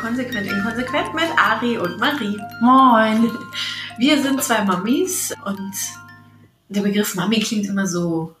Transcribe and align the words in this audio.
Konsequent 0.00 0.50
Inkonsequent 0.50 1.14
mit 1.14 1.28
Ari 1.36 1.78
und 1.78 1.98
Marie. 1.98 2.36
Moin. 2.60 3.30
Wir 3.98 4.20
sind 4.20 4.42
zwei 4.42 4.64
Mamis 4.64 5.32
und 5.44 5.72
der 6.70 6.82
Begriff 6.82 7.14
Mami 7.14 7.40
klingt 7.40 7.66
immer 7.66 7.86
so, 7.86 8.34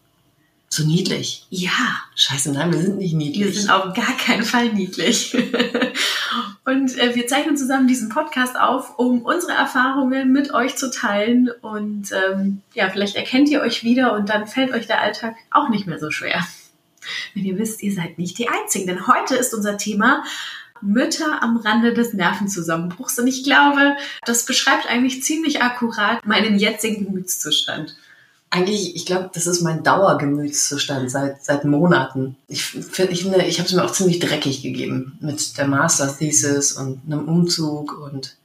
So 0.68 0.84
niedlich. 0.84 1.46
ja, 1.50 2.00
Scheiße, 2.14 2.52
nein, 2.52 2.72
wir 2.72 2.80
sind 2.80 2.98
nicht 2.98 3.14
niedlich. 3.14 3.44
wir 3.44 3.52
sind 3.52 3.70
auf 3.70 3.94
gar 3.94 4.16
keinen 4.16 4.44
Fall 4.44 4.72
niedlich. 4.72 5.36
Und 6.64 6.96
äh, 6.98 7.14
wir 7.16 7.26
zeichnen 7.26 7.56
zusammen 7.56 7.88
diesen 7.88 8.10
Podcast 8.10 8.56
auf, 8.58 8.98
um 8.98 9.22
unsere 9.22 9.52
Erfahrungen 9.52 10.30
mit 10.32 10.54
euch 10.54 10.76
zu 10.76 10.90
teilen. 10.90 11.50
Und 11.62 12.10
ähm, 12.12 12.62
ja, 12.74 12.88
vielleicht 12.90 13.16
erkennt 13.16 13.48
ihr 13.48 13.60
euch 13.62 13.82
wieder 13.82 14.12
und 14.12 14.28
dann 14.28 14.46
fällt 14.46 14.72
euch 14.72 14.86
der 14.86 15.00
Alltag 15.00 15.34
auch 15.50 15.68
nicht 15.70 15.86
mehr 15.88 15.98
so 15.98 16.10
schwer. 16.10 16.46
Wenn 17.34 17.44
ihr 17.44 17.58
wisst, 17.58 17.82
ihr 17.82 17.92
seid 17.92 18.18
nicht 18.18 18.38
die 18.38 18.48
Einzigen. 18.48 18.86
Denn 18.86 19.08
heute 19.08 19.34
ist 19.34 19.54
unser 19.54 19.78
Thema 19.78 20.22
Mütter 20.80 21.42
am 21.42 21.56
Rande 21.56 21.92
des 21.92 22.12
Nervenzusammenbruchs. 22.12 23.18
Und 23.18 23.26
ich 23.26 23.42
glaube, 23.42 23.96
das 24.24 24.44
beschreibt 24.44 24.86
eigentlich 24.88 25.22
ziemlich 25.24 25.62
akkurat 25.62 26.24
meinen 26.24 26.58
jetzigen 26.58 27.06
Gemütszustand. 27.06 27.96
Eigentlich, 28.52 28.96
ich 28.96 29.06
glaube, 29.06 29.30
das 29.32 29.46
ist 29.46 29.62
mein 29.62 29.84
Dauergemütszustand 29.84 31.08
seit, 31.08 31.44
seit 31.44 31.64
Monaten. 31.64 32.36
Ich 32.48 32.64
finde, 32.64 33.12
ich, 33.12 33.24
ich 33.24 33.58
habe 33.58 33.68
es 33.68 33.72
mir 33.72 33.84
auch 33.84 33.92
ziemlich 33.92 34.18
dreckig 34.18 34.62
gegeben 34.62 35.16
mit 35.20 35.56
der 35.56 35.68
Master 35.68 36.16
Thesis 36.16 36.72
und 36.72 37.00
einem 37.06 37.28
Umzug 37.28 37.96
und 37.96 38.36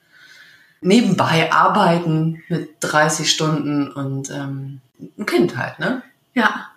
nebenbei 0.81 1.51
arbeiten 1.51 2.43
mit 2.49 2.69
30 2.81 3.29
Stunden 3.29 3.91
und 3.91 4.29
ähm, 4.29 4.81
ein 5.17 5.25
Kind 5.25 5.57
halt, 5.57 5.79
ne? 5.79 6.03
Ja. 6.35 6.67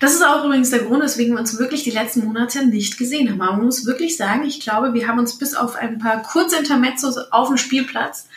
Das 0.00 0.14
ist 0.14 0.22
auch 0.22 0.44
übrigens 0.44 0.70
der 0.70 0.80
Grund, 0.80 1.02
weswegen 1.02 1.34
wir 1.34 1.40
uns 1.40 1.58
wirklich 1.58 1.82
die 1.82 1.90
letzten 1.90 2.24
Monate 2.26 2.66
nicht 2.66 2.96
gesehen 2.96 3.30
haben. 3.30 3.40
Aber 3.40 3.56
man 3.56 3.64
muss 3.64 3.86
wirklich 3.86 4.16
sagen, 4.16 4.44
ich 4.44 4.60
glaube, 4.60 4.94
wir 4.94 5.08
haben 5.08 5.18
uns 5.18 5.36
bis 5.38 5.54
auf 5.54 5.74
ein 5.74 5.98
paar 5.98 6.22
kurze 6.22 6.56
Intermezzos 6.58 7.16
auf 7.32 7.48
dem 7.48 7.56
Spielplatz, 7.56 8.28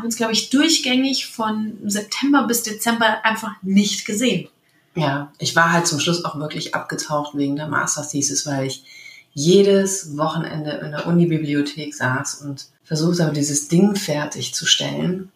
haben 0.00 0.06
uns, 0.06 0.16
glaube 0.16 0.32
ich, 0.32 0.48
durchgängig 0.50 1.26
von 1.26 1.74
September 1.84 2.46
bis 2.46 2.62
Dezember 2.62 3.24
einfach 3.24 3.52
nicht 3.62 4.06
gesehen. 4.06 4.48
Ja, 4.94 5.30
ich 5.38 5.54
war 5.54 5.72
halt 5.72 5.86
zum 5.86 6.00
Schluss 6.00 6.24
auch 6.24 6.38
wirklich 6.38 6.74
abgetaucht 6.74 7.36
wegen 7.36 7.56
der 7.56 7.68
Master 7.68 8.06
Thesis, 8.06 8.46
weil 8.46 8.66
ich 8.66 8.84
jedes 9.32 10.16
Wochenende 10.16 10.70
in 10.84 10.90
der 10.90 11.06
Unibibliothek 11.06 11.94
saß 11.94 12.42
und 12.42 12.66
versucht 12.82 13.20
habe, 13.20 13.32
dieses 13.32 13.68
Ding 13.68 13.94
fertigzustellen. 13.94 15.30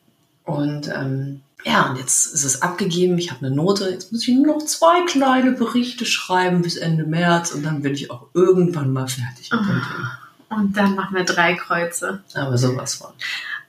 Und 0.44 0.88
ähm, 0.88 1.42
ja, 1.64 1.90
und 1.90 1.98
jetzt 1.98 2.34
ist 2.34 2.44
es 2.44 2.62
abgegeben. 2.62 3.16
Ich 3.18 3.30
habe 3.30 3.46
eine 3.46 3.54
Note. 3.54 3.88
Jetzt 3.90 4.12
muss 4.12 4.26
ich 4.26 4.34
nur 4.34 4.46
noch 4.46 4.64
zwei 4.64 5.04
kleine 5.06 5.52
Berichte 5.52 6.04
schreiben 6.04 6.62
bis 6.62 6.76
Ende 6.76 7.04
März 7.04 7.52
und 7.52 7.62
dann 7.62 7.82
bin 7.82 7.94
ich 7.94 8.10
auch 8.10 8.26
irgendwann 8.34 8.92
mal 8.92 9.06
fertig 9.06 9.50
mit 9.52 9.60
dem 9.60 9.66
Ding. 9.66 10.06
Und 10.50 10.76
dann 10.76 10.94
machen 10.94 11.16
wir 11.16 11.24
drei 11.24 11.54
Kreuze. 11.54 12.22
Aber 12.34 12.58
sowas 12.58 12.94
von. 12.94 13.10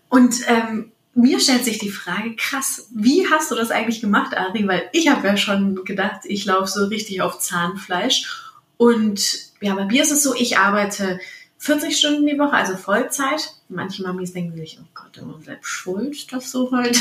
Und 0.10 0.36
ähm, 0.48 0.92
mir 1.14 1.40
stellt 1.40 1.64
sich 1.64 1.78
die 1.78 1.92
Frage, 1.92 2.36
krass, 2.36 2.90
wie 2.94 3.28
hast 3.30 3.50
du 3.50 3.56
das 3.56 3.72
eigentlich 3.72 4.02
gemacht, 4.02 4.36
Ari? 4.36 4.68
Weil 4.68 4.90
ich 4.92 5.08
habe 5.08 5.26
ja 5.28 5.38
schon 5.38 5.84
gedacht, 5.86 6.22
ich 6.26 6.46
laufe 6.46 6.68
so 6.68 6.86
richtig 6.86 7.22
auf 7.22 7.40
Zahnfleisch. 7.40 8.44
Und 8.78 9.54
ja, 9.62 9.76
bei 9.76 9.86
mir 9.86 10.04
ist 10.04 10.12
es 10.12 10.24
so, 10.24 10.36
ich 10.36 10.58
arbeite 10.58 11.20
40 11.58 11.98
Stunden 11.98 12.26
die 12.26 12.38
Woche, 12.38 12.54
also 12.54 12.76
Vollzeit. 12.76 13.54
Manche 13.70 14.04
Mamis 14.04 14.34
denken 14.34 14.58
sich, 14.58 14.78
oh 14.82 14.88
Gott, 14.94 15.16
du 15.18 15.38
bleibst 15.40 15.70
schuld, 15.70 16.32
dass 16.34 16.52
du 16.52 16.70
heute 16.72 17.00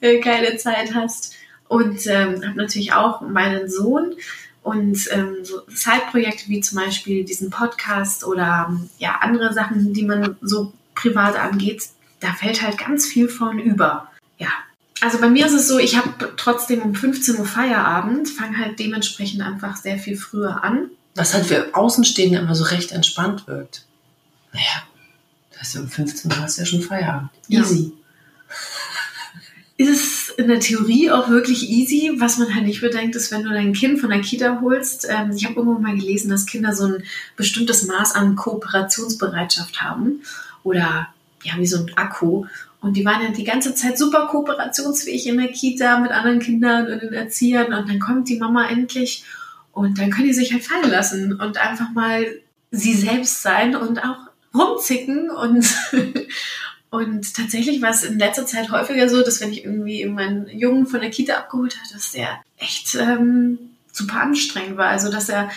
keine 0.22 0.56
Zeit 0.56 0.92
hast. 0.92 1.34
Und 1.68 2.06
ähm, 2.06 2.44
habe 2.44 2.56
natürlich 2.56 2.94
auch 2.94 3.20
meinen 3.20 3.68
Sohn 3.68 4.16
und 4.62 5.08
ähm, 5.12 5.36
so 5.44 5.60
Zeitprojekte 5.62 6.48
wie 6.48 6.60
zum 6.60 6.78
Beispiel 6.78 7.24
diesen 7.24 7.50
Podcast 7.50 8.24
oder 8.24 8.76
ja 8.98 9.18
andere 9.20 9.52
Sachen, 9.52 9.92
die 9.92 10.04
man 10.04 10.36
so 10.40 10.72
privat 10.98 11.36
angeht, 11.36 11.84
da 12.20 12.32
fällt 12.32 12.62
halt 12.62 12.78
ganz 12.78 13.06
viel 13.06 13.28
von 13.28 13.58
über. 13.58 14.10
Ja. 14.38 14.48
Also 15.00 15.18
bei 15.18 15.30
mir 15.30 15.46
ist 15.46 15.52
es 15.52 15.68
so, 15.68 15.78
ich 15.78 15.96
habe 15.96 16.34
trotzdem 16.36 16.82
um 16.82 16.94
15 16.94 17.38
Uhr 17.38 17.46
Feierabend, 17.46 18.28
fange 18.28 18.58
halt 18.58 18.78
dementsprechend 18.78 19.42
einfach 19.42 19.76
sehr 19.76 19.98
viel 19.98 20.16
früher 20.16 20.64
an. 20.64 20.90
Was 21.14 21.34
halt 21.34 21.46
für 21.46 21.74
Außenstehende 21.74 22.38
immer 22.38 22.54
so 22.54 22.64
recht 22.64 22.92
entspannt 22.92 23.46
wirkt. 23.46 23.86
Naja, 24.52 24.82
das 25.56 25.68
ist 25.68 25.74
ja 25.74 25.80
um 25.82 25.88
15 25.88 26.32
Uhr 26.32 26.38
hast 26.40 26.58
du 26.58 26.62
ja 26.62 26.66
schon 26.66 26.82
Feierabend. 26.82 27.30
Ja. 27.46 27.60
Easy. 27.60 27.92
Ist 29.76 29.90
es 29.90 30.28
in 30.36 30.48
der 30.48 30.58
Theorie 30.58 31.12
auch 31.12 31.28
wirklich 31.28 31.68
easy. 31.68 32.12
Was 32.18 32.38
man 32.38 32.52
halt 32.52 32.64
nicht 32.64 32.80
bedenkt, 32.80 33.14
ist, 33.14 33.30
wenn 33.30 33.44
du 33.44 33.50
dein 33.50 33.72
Kind 33.72 34.00
von 34.00 34.10
der 34.10 34.20
Kita 34.20 34.60
holst. 34.60 35.06
Ähm, 35.08 35.30
ich 35.36 35.44
habe 35.44 35.54
irgendwo 35.54 35.78
mal 35.78 35.94
gelesen, 35.94 36.30
dass 36.30 36.46
Kinder 36.46 36.74
so 36.74 36.86
ein 36.86 37.04
bestimmtes 37.36 37.86
Maß 37.86 38.16
an 38.16 38.34
Kooperationsbereitschaft 38.34 39.80
haben. 39.80 40.22
Oder 40.68 41.08
ja, 41.42 41.52
wie 41.56 41.66
so 41.66 41.78
ein 41.78 41.96
Akku. 41.96 42.46
Und 42.80 42.96
die 42.96 43.04
waren 43.04 43.22
ja 43.22 43.30
die 43.30 43.44
ganze 43.44 43.74
Zeit 43.74 43.98
super 43.98 44.28
kooperationsfähig 44.28 45.26
in 45.26 45.38
der 45.38 45.48
Kita 45.48 45.98
mit 45.98 46.12
anderen 46.12 46.38
Kindern 46.38 46.92
und 46.92 47.02
den 47.02 47.12
Erziehern. 47.12 47.72
Und 47.72 47.88
dann 47.88 47.98
kommt 47.98 48.28
die 48.28 48.38
Mama 48.38 48.68
endlich 48.68 49.24
und 49.72 49.98
dann 49.98 50.10
können 50.10 50.28
die 50.28 50.34
sich 50.34 50.52
halt 50.52 50.64
fallen 50.64 50.90
lassen 50.90 51.40
und 51.40 51.58
einfach 51.58 51.90
mal 51.90 52.26
sie 52.70 52.94
selbst 52.94 53.42
sein 53.42 53.74
und 53.74 54.02
auch 54.04 54.18
rumzicken. 54.54 55.30
Und, 55.30 55.66
und 56.90 57.34
tatsächlich 57.34 57.82
war 57.82 57.90
es 57.90 58.04
in 58.04 58.18
letzter 58.18 58.46
Zeit 58.46 58.70
häufiger 58.70 59.08
so, 59.08 59.22
dass 59.22 59.40
wenn 59.40 59.52
ich 59.52 59.64
irgendwie 59.64 60.04
meinen 60.06 60.48
Jungen 60.48 60.86
von 60.86 61.00
der 61.00 61.10
Kita 61.10 61.34
abgeholt 61.34 61.76
habe, 61.76 61.94
dass 61.94 62.12
der 62.12 62.40
echt 62.58 62.94
ähm, 62.94 63.58
super 63.92 64.20
anstrengend 64.20 64.76
war. 64.76 64.88
Also 64.88 65.10
dass 65.10 65.28
er 65.28 65.50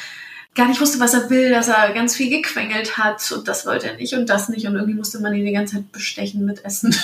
gar 0.56 0.68
nicht 0.68 0.82
wusste, 0.82 1.00
was 1.00 1.14
er 1.14 1.30
will, 1.30 1.50
dass 1.52 1.68
er 1.70 1.94
ganz 1.94 2.16
viel 2.16 2.30
gequengelt 2.30 2.98
hat 2.98 3.32
und 3.32 3.48
das 3.48 3.66
wollte 3.66 3.88
er 3.90 3.98
nicht 3.98 4.14
und 4.14 4.28
das 4.30 4.50
nicht 4.50 4.66
und 4.68 4.76
irgendwie 4.76 4.94
musste 4.96 5.20
man 5.20 5.34
ihn 5.34 5.46
die 5.46 5.52
ganze 5.54 5.76
Zeit 5.76 5.92
bestechen 5.92 6.46
mit 6.46 6.64
Essen, 6.66 6.96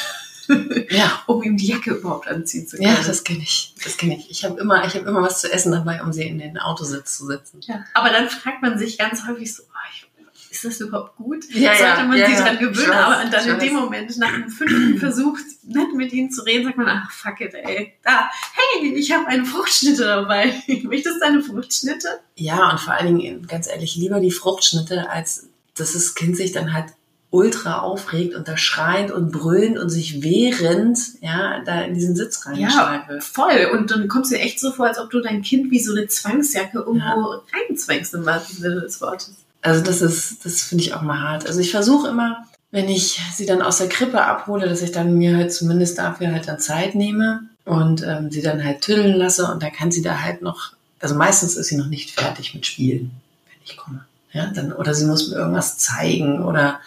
Ja. 0.90 1.24
um 1.28 1.44
ihm 1.44 1.58
die 1.58 1.68
Jacke 1.68 1.91
überhaupt 1.91 2.28
anziehen 2.28 2.68
zu 2.68 2.78
können. 2.78 2.90
Ja, 2.90 2.97
das 3.06 3.24
kenne 3.24 3.40
ich. 3.44 3.74
Das 3.84 3.97
kenne 3.97 4.18
ich. 4.18 4.30
Ich 4.31 4.46
habe 4.46 4.59
immer, 4.59 4.85
ich 4.85 4.96
habe 4.96 5.08
immer 5.08 5.22
was 5.22 5.41
zu 5.41 5.52
essen 5.52 5.72
dabei, 5.74 6.02
um 6.02 6.13
sie 6.13 6.24
in 6.24 6.40
den 6.40 6.58
Autositz 6.58 7.18
zu 7.18 7.25
setzen. 7.25 7.59
Ja. 7.62 7.84
Aber 7.94 8.09
dann 8.09 8.30
fragt 8.30 8.62
man 8.62 8.78
sich 8.80 8.97
ganz 8.97 9.28
häufig 9.28 9.53
so, 9.53 9.64
oh, 9.64 9.75
ich- 9.94 10.06
ist 10.63 10.81
das 10.81 10.88
überhaupt 10.88 11.16
gut? 11.16 11.45
Ja, 11.51 11.73
ja, 11.73 11.78
Sollte 11.78 12.07
man 12.09 12.18
ja, 12.18 12.25
sich 12.28 12.35
ja. 12.38 12.44
dran 12.44 12.59
gewöhnen? 12.59 12.90
weiß, 12.90 12.95
aber 12.95 13.23
und 13.23 13.34
dann 13.34 13.47
in 13.50 13.59
dem. 13.59 13.73
Moment, 13.73 14.18
nach 14.18 14.34
einem 14.34 14.50
fünften 14.50 14.97
Versuch, 15.00 15.38
nett 15.63 15.94
mit 15.94 16.12
ihnen 16.13 16.31
zu 16.31 16.41
reden, 16.44 16.66
sagt 16.66 16.78
man, 16.78 16.88
ach, 16.88 17.12
fuck 17.12 17.40
it, 17.41 17.53
ey. 17.53 17.94
Da, 18.03 18.29
hey, 18.53 18.94
ich 18.94 19.12
habe 19.12 19.28
eine 19.28 19.46
Fruchtschnitte 19.46 20.03
dabei. 20.03 20.53
Möchtest 20.84 21.22
du 21.22 21.25
eine 21.25 21.41
Fruchtschnitte? 21.41 22.07
Ja, 22.35 22.72
und 22.72 22.79
vor 22.79 22.94
allen 22.94 23.17
Dingen, 23.17 23.47
ganz 23.47 23.67
ehrlich, 23.67 23.96
lieber 23.96 24.19
die 24.19 24.31
Fruchtschnitte, 24.31 25.09
als 25.09 25.50
dass 25.75 25.94
das 25.94 26.16
Kind 26.16 26.35
sich 26.35 26.51
dann 26.51 26.73
halt 26.73 26.88
ultra 27.29 27.79
aufregt 27.79 28.35
und 28.35 28.47
da 28.47 28.56
schreiend 28.57 29.12
und 29.12 29.31
brüllend 29.31 29.78
und 29.78 29.90
sich 29.90 30.23
wehrend, 30.23 30.97
ja, 31.22 31.62
da 31.66 31.81
in 31.81 31.94
diesen 31.94 32.16
Sitz 32.16 32.46
reingeschlagen 32.46 33.07
wird. 33.09 33.23
voll. 33.23 33.69
Und 33.73 33.91
dann 33.91 34.07
kommst 34.07 34.31
du 34.31 34.35
dir 34.35 34.41
echt 34.41 34.59
so 34.59 34.72
vor, 34.72 34.88
als 34.88 34.97
ob 34.97 35.09
du 35.09 35.19
dein 35.19 35.41
Kind 35.41 35.69
wie 35.69 35.79
so 35.79 35.91
eine 35.91 36.07
Zwangsjacke 36.07 36.79
irgendwo 36.79 37.41
reinzwängst, 37.53 38.13
im 38.13 38.25
wahrsten 38.25 38.57
Sinne 38.57 38.81
des 38.81 39.01
Wortes. 39.01 39.35
Also 39.62 39.84
das 39.84 40.01
ist, 40.01 40.45
das 40.45 40.62
finde 40.62 40.84
ich 40.84 40.94
auch 40.94 41.01
mal 41.01 41.19
hart. 41.19 41.47
Also 41.47 41.59
ich 41.59 41.72
versuche 41.72 42.07
immer, 42.07 42.45
wenn 42.72 42.90
ich 42.90 43.19
sie 43.34 43.45
dann 43.45 43.62
aus 43.62 43.78
der 43.78 43.90
Krippe 43.90 44.23
abhole, 44.23 44.68
dass 44.68 44.81
ich 44.81 44.91
dann 44.91 45.18
mir 45.18 45.38
halt 45.38 45.53
zumindest 45.53 45.97
dafür 45.97 46.31
halt 46.31 46.47
dann 46.47 46.59
Zeit 46.59 46.95
nehme 46.95 47.41
und 47.66 48.03
ähm, 48.03 48.31
sie 48.31 48.41
dann 48.41 48.63
halt 48.63 48.81
tüddeln 48.81 49.16
lasse 49.16 49.52
und 49.52 49.64
dann 49.64 49.72
kann 49.72 49.91
sie 49.91 50.02
da 50.02 50.22
halt 50.22 50.41
noch, 50.41 50.73
also 50.99 51.16
meistens 51.16 51.55
ist 51.55 51.67
sie 51.67 51.78
noch 51.78 51.87
nicht 51.87 52.11
fertig 52.11 52.53
mit 52.53 52.66
Spielen, 52.66 53.11
wenn 53.47 53.61
ich 53.66 53.78
komme. 53.78 54.05
Ja, 54.34 54.47
dann, 54.47 54.73
oder 54.73 54.93
sie 54.93 55.05
muss 55.05 55.29
mir 55.29 55.37
irgendwas 55.37 55.78
zeigen 55.78 56.43
oder 56.43 56.79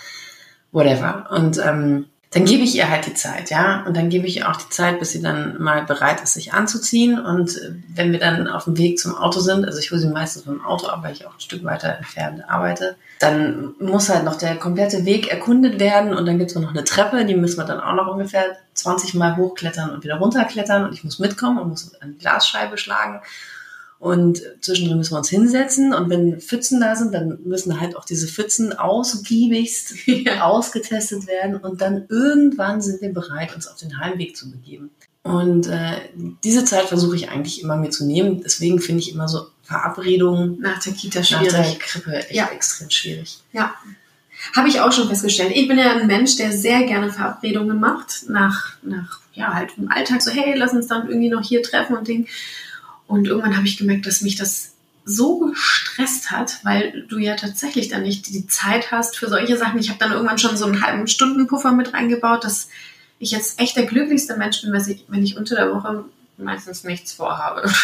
whatever. 0.72 1.28
Und 1.30 1.58
ähm, 1.58 2.06
dann 2.32 2.44
gebe 2.44 2.62
ich 2.62 2.76
ihr 2.76 2.88
halt 2.88 3.06
die 3.06 3.14
Zeit, 3.14 3.50
ja. 3.50 3.82
Und 3.84 3.96
dann 3.96 4.08
gebe 4.08 4.24
ich 4.28 4.36
ihr 4.36 4.48
auch 4.48 4.56
die 4.56 4.68
Zeit, 4.68 5.00
bis 5.00 5.10
sie 5.10 5.20
dann 5.20 5.60
mal 5.60 5.84
bereit 5.84 6.20
ist, 6.20 6.34
sich 6.34 6.52
anzuziehen. 6.52 7.18
Und 7.18 7.56
äh, 7.56 7.72
wenn 7.92 8.12
wir 8.12 8.20
dann 8.20 8.46
auf 8.46 8.64
dem 8.64 8.78
Weg 8.78 9.00
zum 9.00 9.16
Auto 9.16 9.40
sind, 9.40 9.64
also 9.64 9.80
ich 9.80 9.90
hole 9.90 10.00
sie 10.00 10.06
meistens 10.06 10.46
mit 10.46 10.54
dem 10.54 10.64
Auto 10.64 10.86
ab, 10.86 11.00
weil 11.02 11.12
ich 11.12 11.26
auch 11.26 11.34
ein 11.34 11.40
Stück 11.40 11.64
weiter 11.64 11.88
entfernt 11.96 12.48
arbeite, 12.48 12.94
dann 13.18 13.74
muss 13.80 14.08
halt 14.08 14.24
noch 14.24 14.36
der 14.36 14.54
komplette 14.54 15.04
Weg 15.04 15.28
erkundet 15.28 15.80
werden. 15.80 16.14
Und 16.14 16.24
dann 16.24 16.38
gibt 16.38 16.52
es 16.52 16.56
noch 16.56 16.70
eine 16.70 16.84
Treppe, 16.84 17.24
die 17.24 17.34
müssen 17.34 17.58
wir 17.58 17.64
dann 17.64 17.80
auch 17.80 17.94
noch 17.94 18.06
ungefähr 18.06 18.44
20 18.74 19.14
Mal 19.14 19.36
hochklettern 19.36 19.90
und 19.90 20.04
wieder 20.04 20.18
runterklettern. 20.18 20.84
Und 20.84 20.92
ich 20.92 21.02
muss 21.02 21.18
mitkommen 21.18 21.58
und 21.58 21.68
muss 21.68 22.00
an 22.00 22.12
die 22.12 22.18
Glasscheibe 22.18 22.78
schlagen. 22.78 23.22
Und 24.00 24.42
zwischendrin 24.62 24.96
müssen 24.96 25.12
wir 25.12 25.18
uns 25.18 25.28
hinsetzen. 25.28 25.92
Und 25.92 26.08
wenn 26.08 26.40
Pfützen 26.40 26.80
da 26.80 26.96
sind, 26.96 27.12
dann 27.12 27.38
müssen 27.44 27.78
halt 27.80 27.96
auch 27.96 28.06
diese 28.06 28.26
Pfützen 28.26 28.72
ausgiebigst 28.72 29.94
Ja. 30.06 30.44
ausgetestet 30.44 31.26
werden. 31.26 31.56
Und 31.56 31.82
dann 31.82 32.06
irgendwann 32.08 32.80
sind 32.80 33.02
wir 33.02 33.12
bereit, 33.12 33.54
uns 33.54 33.68
auf 33.68 33.76
den 33.76 34.00
Heimweg 34.00 34.34
zu 34.34 34.50
begeben. 34.50 34.90
Und 35.22 35.66
äh, 35.66 35.96
diese 36.42 36.64
Zeit 36.64 36.86
versuche 36.86 37.14
ich 37.14 37.28
eigentlich 37.28 37.62
immer 37.62 37.76
mir 37.76 37.90
zu 37.90 38.06
nehmen. 38.06 38.40
Deswegen 38.42 38.80
finde 38.80 39.02
ich 39.02 39.12
immer 39.12 39.28
so 39.28 39.48
Verabredungen 39.64 40.58
nach 40.60 40.82
der 40.82 40.94
Kita 40.94 41.22
schwierig. 41.22 41.52
Nach 41.52 41.66
der 41.66 41.78
Krippe 41.78 42.14
echt 42.14 42.32
ja. 42.32 42.48
extrem 42.48 42.88
schwierig. 42.88 43.38
Ja. 43.52 43.74
Habe 44.56 44.68
ich 44.68 44.80
auch 44.80 44.92
schon 44.92 45.08
festgestellt. 45.08 45.52
Ich 45.54 45.68
bin 45.68 45.76
ja 45.76 45.92
ein 45.92 46.06
Mensch, 46.06 46.36
der 46.36 46.52
sehr 46.52 46.84
gerne 46.84 47.12
Verabredungen 47.12 47.78
macht. 47.78 48.30
Nach, 48.30 48.72
nach 48.82 49.20
ja, 49.34 49.52
halt 49.52 49.72
im 49.76 49.90
Alltag 49.90 50.22
so, 50.22 50.30
hey, 50.30 50.54
lass 50.56 50.72
uns 50.72 50.86
dann 50.86 51.06
irgendwie 51.06 51.28
noch 51.28 51.42
hier 51.42 51.62
treffen 51.62 51.96
und 51.96 52.08
Ding. 52.08 52.26
Und 53.10 53.26
irgendwann 53.26 53.56
habe 53.56 53.66
ich 53.66 53.76
gemerkt, 53.76 54.06
dass 54.06 54.20
mich 54.20 54.36
das 54.36 54.70
so 55.04 55.40
gestresst 55.40 56.30
hat, 56.30 56.60
weil 56.62 57.06
du 57.08 57.18
ja 57.18 57.34
tatsächlich 57.34 57.88
dann 57.88 58.02
nicht 58.02 58.28
die 58.28 58.46
Zeit 58.46 58.92
hast 58.92 59.16
für 59.16 59.28
solche 59.28 59.56
Sachen. 59.56 59.80
Ich 59.80 59.88
habe 59.88 59.98
dann 59.98 60.12
irgendwann 60.12 60.38
schon 60.38 60.56
so 60.56 60.66
einen 60.66 60.80
halben 60.80 61.08
Stundenpuffer 61.08 61.72
mit 61.72 61.92
reingebaut, 61.92 62.44
dass 62.44 62.68
ich 63.18 63.32
jetzt 63.32 63.58
echt 63.58 63.76
der 63.76 63.86
glücklichste 63.86 64.36
Mensch 64.36 64.62
bin, 64.62 64.72
wenn 64.72 65.24
ich 65.24 65.36
unter 65.36 65.56
der 65.56 65.74
Woche 65.74 66.04
meistens 66.38 66.84
nichts 66.84 67.12
vorhabe. 67.12 67.70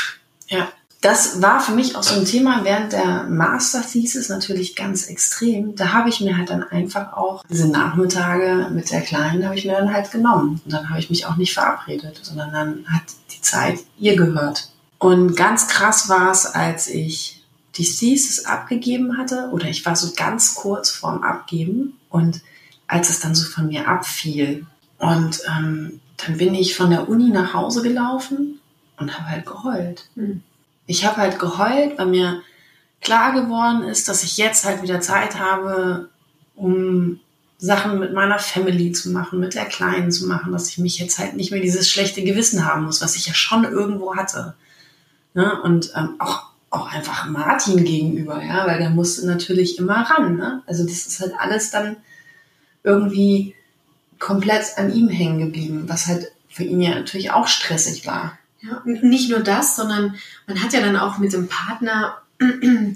Ja, 0.48 0.68
das 1.00 1.42
war 1.42 1.58
für 1.58 1.72
mich 1.72 1.96
auch 1.96 2.04
so 2.04 2.14
ein 2.14 2.24
Thema 2.24 2.60
während 2.62 2.92
der 2.92 3.24
Master 3.24 3.82
Thesis 3.82 4.28
natürlich 4.28 4.76
ganz 4.76 5.08
extrem. 5.08 5.74
Da 5.74 5.92
habe 5.92 6.08
ich 6.08 6.20
mir 6.20 6.36
halt 6.36 6.50
dann 6.50 6.62
einfach 6.62 7.14
auch 7.14 7.42
diese 7.50 7.66
Nachmittage 7.66 8.68
mit 8.70 8.92
der 8.92 9.00
Kleinen 9.00 9.44
habe 9.44 9.56
ich 9.56 9.64
mir 9.64 9.72
dann 9.72 9.92
halt 9.92 10.12
genommen. 10.12 10.60
Und 10.64 10.72
dann 10.72 10.88
habe 10.88 11.00
ich 11.00 11.10
mich 11.10 11.26
auch 11.26 11.34
nicht 11.34 11.52
verabredet, 11.52 12.20
sondern 12.22 12.52
dann 12.52 12.84
hat 12.86 13.02
die 13.32 13.40
Zeit 13.40 13.80
ihr 13.98 14.14
gehört. 14.14 14.70
Und 14.98 15.36
ganz 15.36 15.68
krass 15.68 16.08
war 16.08 16.30
es, 16.30 16.46
als 16.46 16.88
ich 16.88 17.44
die 17.76 17.84
Thesis 17.84 18.46
abgegeben 18.46 19.18
hatte, 19.18 19.50
oder 19.52 19.66
ich 19.66 19.84
war 19.84 19.96
so 19.96 20.12
ganz 20.16 20.54
kurz 20.54 20.90
vorm 20.90 21.22
Abgeben 21.22 21.98
und 22.08 22.40
als 22.86 23.10
es 23.10 23.20
dann 23.20 23.34
so 23.34 23.46
von 23.46 23.68
mir 23.68 23.88
abfiel. 23.88 24.66
Und 24.98 25.40
ähm, 25.48 26.00
dann 26.16 26.38
bin 26.38 26.54
ich 26.54 26.74
von 26.74 26.90
der 26.90 27.08
Uni 27.08 27.28
nach 27.28 27.52
Hause 27.52 27.82
gelaufen 27.82 28.60
und 28.96 29.18
habe 29.18 29.28
halt 29.28 29.46
geheult. 29.46 30.08
Mhm. 30.14 30.42
Ich 30.86 31.04
habe 31.04 31.18
halt 31.18 31.38
geheult, 31.38 31.98
weil 31.98 32.06
mir 32.06 32.42
klar 33.00 33.32
geworden 33.32 33.82
ist, 33.82 34.08
dass 34.08 34.22
ich 34.22 34.36
jetzt 34.36 34.64
halt 34.64 34.82
wieder 34.82 35.00
Zeit 35.00 35.38
habe, 35.38 36.08
um 36.54 37.20
Sachen 37.58 37.98
mit 37.98 38.12
meiner 38.12 38.38
Family 38.38 38.92
zu 38.92 39.10
machen, 39.10 39.40
mit 39.40 39.54
der 39.54 39.66
Kleinen 39.66 40.10
zu 40.10 40.26
machen, 40.26 40.52
dass 40.52 40.68
ich 40.68 40.78
mich 40.78 40.98
jetzt 40.98 41.18
halt 41.18 41.34
nicht 41.34 41.50
mehr 41.50 41.60
dieses 41.60 41.90
schlechte 41.90 42.22
Gewissen 42.22 42.64
haben 42.64 42.84
muss, 42.84 43.02
was 43.02 43.16
ich 43.16 43.26
ja 43.26 43.34
schon 43.34 43.64
irgendwo 43.64 44.16
hatte. 44.16 44.54
Ne? 45.36 45.60
Und 45.62 45.92
ähm, 45.94 46.14
auch, 46.18 46.44
auch 46.70 46.90
einfach 46.90 47.28
Martin 47.28 47.84
gegenüber, 47.84 48.42
ja, 48.42 48.66
weil 48.66 48.78
der 48.78 48.88
musste 48.88 49.26
natürlich 49.26 49.78
immer 49.78 50.00
ran. 50.10 50.36
Ne? 50.36 50.62
Also 50.66 50.82
das 50.84 51.06
ist 51.06 51.20
halt 51.20 51.34
alles 51.38 51.70
dann 51.70 51.98
irgendwie 52.82 53.54
komplett 54.18 54.78
an 54.78 54.90
ihm 54.90 55.10
hängen 55.10 55.38
geblieben, 55.38 55.84
was 55.88 56.06
halt 56.06 56.32
für 56.48 56.64
ihn 56.64 56.80
ja 56.80 56.94
natürlich 56.94 57.32
auch 57.32 57.48
stressig 57.48 58.06
war. 58.06 58.38
Ja, 58.62 58.80
nicht 58.84 59.28
nur 59.28 59.40
das, 59.40 59.76
sondern 59.76 60.16
man 60.46 60.62
hat 60.62 60.72
ja 60.72 60.80
dann 60.80 60.96
auch 60.96 61.18
mit 61.18 61.34
dem 61.34 61.48
Partner 61.48 62.16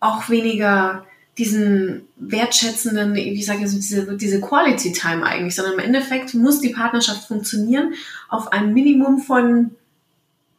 auch 0.00 0.28
weniger 0.28 1.06
diesen 1.38 2.08
wertschätzenden, 2.16 3.14
wie 3.14 3.42
sage 3.44 3.62
ich 3.62 3.70
so, 3.70 3.76
diese, 3.76 4.16
diese 4.16 4.40
Quality 4.40 4.92
Time 4.92 5.24
eigentlich, 5.24 5.54
sondern 5.54 5.74
im 5.74 5.78
Endeffekt 5.78 6.34
muss 6.34 6.60
die 6.60 6.70
Partnerschaft 6.70 7.28
funktionieren 7.28 7.94
auf 8.28 8.52
ein 8.52 8.74
Minimum 8.74 9.20
von 9.20 9.70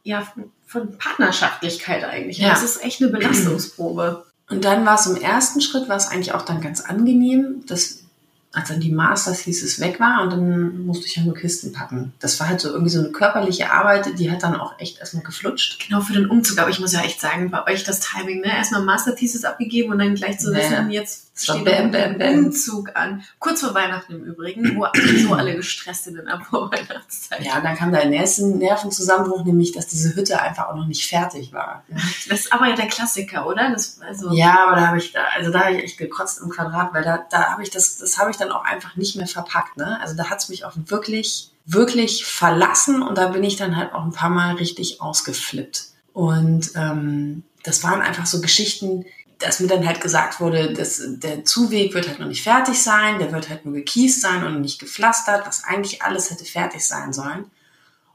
ja, 0.04 0.26
von 0.66 0.96
Partnerschaftlichkeit 0.98 2.04
eigentlich. 2.04 2.38
Ja. 2.38 2.50
Das 2.50 2.62
ist 2.62 2.84
echt 2.84 3.02
eine 3.02 3.10
Belastungsprobe. 3.10 4.24
Und 4.48 4.64
dann 4.64 4.84
war 4.84 4.94
es 4.94 5.06
im 5.06 5.16
ersten 5.16 5.60
Schritt, 5.60 5.88
war 5.88 5.96
es 5.96 6.06
eigentlich 6.06 6.32
auch 6.32 6.42
dann 6.42 6.60
ganz 6.60 6.82
angenehm, 6.82 7.64
dass 7.66 8.04
als 8.54 8.68
dann 8.68 8.78
die 8.78 8.92
Masters 8.92 9.40
hieß 9.40 9.64
es 9.64 9.80
weg 9.80 9.98
war 9.98 10.22
und 10.22 10.30
dann 10.30 10.86
musste 10.86 11.06
ich 11.06 11.16
ja 11.16 11.24
nur 11.24 11.34
Kisten 11.34 11.72
packen. 11.72 12.12
Das 12.20 12.38
war 12.38 12.48
halt 12.48 12.60
so 12.60 12.68
irgendwie 12.68 12.90
so 12.90 13.00
eine 13.00 13.10
körperliche 13.10 13.72
Arbeit, 13.72 14.16
die 14.18 14.30
hat 14.30 14.44
dann 14.44 14.54
auch 14.54 14.78
echt 14.78 15.00
erstmal 15.00 15.24
geflutscht. 15.24 15.84
Genau, 15.84 16.00
für 16.00 16.12
den 16.12 16.30
Umzug. 16.30 16.58
Aber 16.58 16.70
ich 16.70 16.78
muss 16.78 16.92
ja 16.92 17.00
echt 17.00 17.20
sagen, 17.20 17.50
bei 17.50 17.66
euch 17.66 17.82
das 17.82 17.98
Timing, 17.98 18.42
ne? 18.42 18.56
Erstmal 18.56 18.82
Master 18.82 19.16
Thesis 19.16 19.44
abgegeben 19.44 19.90
und 19.90 19.98
dann 19.98 20.14
gleich 20.14 20.38
zu 20.38 20.52
naja. 20.52 20.70
wissen, 20.70 20.90
jetzt 20.90 21.33
steht 21.34 21.64
bam, 21.64 21.90
bam, 21.90 22.18
bam. 22.18 22.44
Umzug 22.46 22.94
an. 22.94 23.24
Kurz 23.40 23.60
vor 23.60 23.74
Weihnachten 23.74 24.14
im 24.14 24.24
Übrigen, 24.24 24.76
wo 24.76 24.86
so 25.18 25.34
alle 25.34 25.56
gestresst 25.56 26.04
sind 26.04 26.16
in 26.16 26.26
der 26.26 26.40
Vorweihnachtszeit. 26.40 27.44
Ja, 27.44 27.56
und 27.56 27.64
dann 27.64 27.76
kam 27.76 27.92
der 27.92 28.06
nächsten 28.06 28.58
Nervenzusammenbruch, 28.58 29.44
nämlich, 29.44 29.72
dass 29.72 29.88
diese 29.88 30.14
Hütte 30.14 30.40
einfach 30.40 30.68
auch 30.68 30.76
noch 30.76 30.86
nicht 30.86 31.08
fertig 31.08 31.52
war. 31.52 31.84
Das 32.28 32.40
ist 32.40 32.52
aber 32.52 32.68
ja 32.68 32.76
der 32.76 32.86
Klassiker, 32.86 33.46
oder? 33.46 33.70
Das, 33.70 34.00
also 34.00 34.32
ja, 34.32 34.66
aber 34.66 34.76
da 34.76 34.86
habe 34.88 34.98
ich, 34.98 35.12
da, 35.12 35.24
also 35.34 35.50
da 35.50 35.64
habe 35.64 35.76
ich 35.76 35.84
echt 35.84 35.98
gekotzt 35.98 36.40
im 36.40 36.50
Quadrat, 36.50 36.94
weil 36.94 37.02
da, 37.02 37.24
da 37.30 37.50
habe 37.50 37.62
ich 37.62 37.70
das, 37.70 37.98
das 37.98 38.18
habe 38.18 38.30
ich 38.30 38.36
dann 38.36 38.52
auch 38.52 38.64
einfach 38.64 38.96
nicht 38.96 39.16
mehr 39.16 39.26
verpackt. 39.26 39.76
Ne? 39.76 39.98
Also 40.00 40.14
da 40.16 40.30
hat 40.30 40.40
es 40.40 40.48
mich 40.48 40.64
auch 40.64 40.72
wirklich, 40.76 41.50
wirklich 41.66 42.24
verlassen 42.24 43.02
und 43.02 43.18
da 43.18 43.28
bin 43.28 43.42
ich 43.42 43.56
dann 43.56 43.76
halt 43.76 43.92
auch 43.92 44.04
ein 44.04 44.12
paar 44.12 44.30
Mal 44.30 44.54
richtig 44.54 45.00
ausgeflippt. 45.00 45.86
Und 46.12 46.70
ähm, 46.76 47.42
das 47.64 47.82
waren 47.82 48.02
einfach 48.02 48.26
so 48.26 48.40
Geschichten, 48.40 49.04
dass 49.44 49.60
mir 49.60 49.68
dann 49.68 49.86
halt 49.86 50.00
gesagt 50.00 50.40
wurde, 50.40 50.72
dass 50.72 51.02
der 51.06 51.44
Zuweg 51.44 51.94
wird 51.94 52.08
halt 52.08 52.18
noch 52.18 52.28
nicht 52.28 52.42
fertig 52.42 52.82
sein, 52.82 53.18
der 53.18 53.32
wird 53.32 53.50
halt 53.50 53.64
nur 53.64 53.74
gekiest 53.74 54.20
sein 54.20 54.44
und 54.44 54.60
nicht 54.60 54.80
gepflastert, 54.80 55.46
was 55.46 55.64
eigentlich 55.64 56.02
alles 56.02 56.30
hätte 56.30 56.44
fertig 56.44 56.84
sein 56.84 57.12
sollen. 57.12 57.46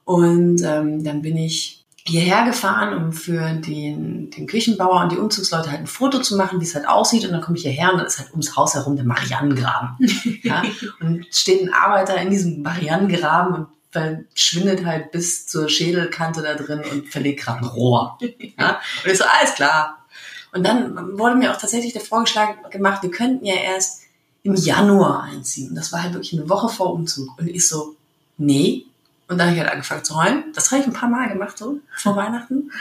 Und 0.06 0.64
ähm, 0.64 1.04
dann 1.04 1.22
bin 1.22 1.38
ich 1.38 1.86
hierher 2.04 2.46
gefahren, 2.46 2.96
um 2.96 3.14
für 3.14 3.54
den, 3.54 4.32
den 4.32 4.48
Küchenbauer 4.48 5.04
und 5.04 5.12
die 5.12 5.18
Umzugsleute 5.18 5.70
halt 5.70 5.82
ein 5.82 5.88
Foto 5.88 6.20
zu 6.20 6.36
machen, 6.36 6.60
wie 6.60 6.66
es 6.66 6.74
halt 6.74 6.88
aussieht. 6.88 7.26
Und 7.26 7.32
dann 7.32 7.42
komme 7.42 7.58
ich 7.58 7.64
hierher 7.64 7.92
und 7.92 8.00
dann 8.00 8.08
ist 8.08 8.18
halt 8.18 8.32
ums 8.32 8.56
Haus 8.56 8.74
herum 8.74 8.96
der 8.96 9.06
Marianengraben. 9.06 9.98
ja? 10.44 10.64
Und 11.00 11.26
steht 11.32 11.62
ein 11.62 11.74
Arbeiter 11.74 12.18
in 12.18 12.32
diesem 12.32 12.62
Marianengraben 12.62 13.54
und 13.54 13.68
verschwindet 13.92 14.86
halt 14.86 15.12
bis 15.12 15.48
zur 15.48 15.68
Schädelkante 15.68 16.42
da 16.42 16.54
drin 16.54 16.84
und 16.92 17.08
verlegt 17.08 17.42
gerade 17.42 17.60
ein 17.60 17.66
Rohr. 17.66 18.18
Ja? 18.58 18.80
Und 19.04 19.12
ich 19.12 19.18
so, 19.18 19.24
alles 19.24 19.56
klar, 19.56 20.06
und 20.52 20.64
dann 20.64 21.18
wurde 21.18 21.36
mir 21.36 21.52
auch 21.52 21.58
tatsächlich 21.58 21.94
der 21.94 22.02
Vorgeschlag 22.02 22.70
gemacht, 22.72 23.04
wir 23.04 23.12
könnten 23.12 23.46
ja 23.46 23.56
erst 23.56 24.02
im 24.44 24.56
Januar 24.56 25.24
einziehen. 25.24 25.70
Und 25.70 25.76
das 25.76 25.92
war 25.92 26.04
halt 26.04 26.14
wirklich 26.14 26.34
eine 26.34 26.50
Woche 26.50 26.70
vor 26.70 26.94
Umzug. 26.94 27.38
Und 27.38 27.48
ich 27.48 27.68
so, 27.68 27.96
nee. 28.38 28.86
Und 29.28 29.38
dann 29.38 29.48
habe 29.48 29.56
ich 29.56 29.62
halt 29.62 29.72
angefangen 29.72 30.04
zu 30.04 30.16
heulen. 30.22 30.46
Das 30.56 30.72
habe 30.72 30.82
ich 30.82 30.88
ein 30.88 30.94
paar 30.94 31.10
Mal 31.10 31.30
gemacht, 31.30 31.58
so 31.58 31.80
vor 31.96 32.16
Weihnachten. 32.16 32.72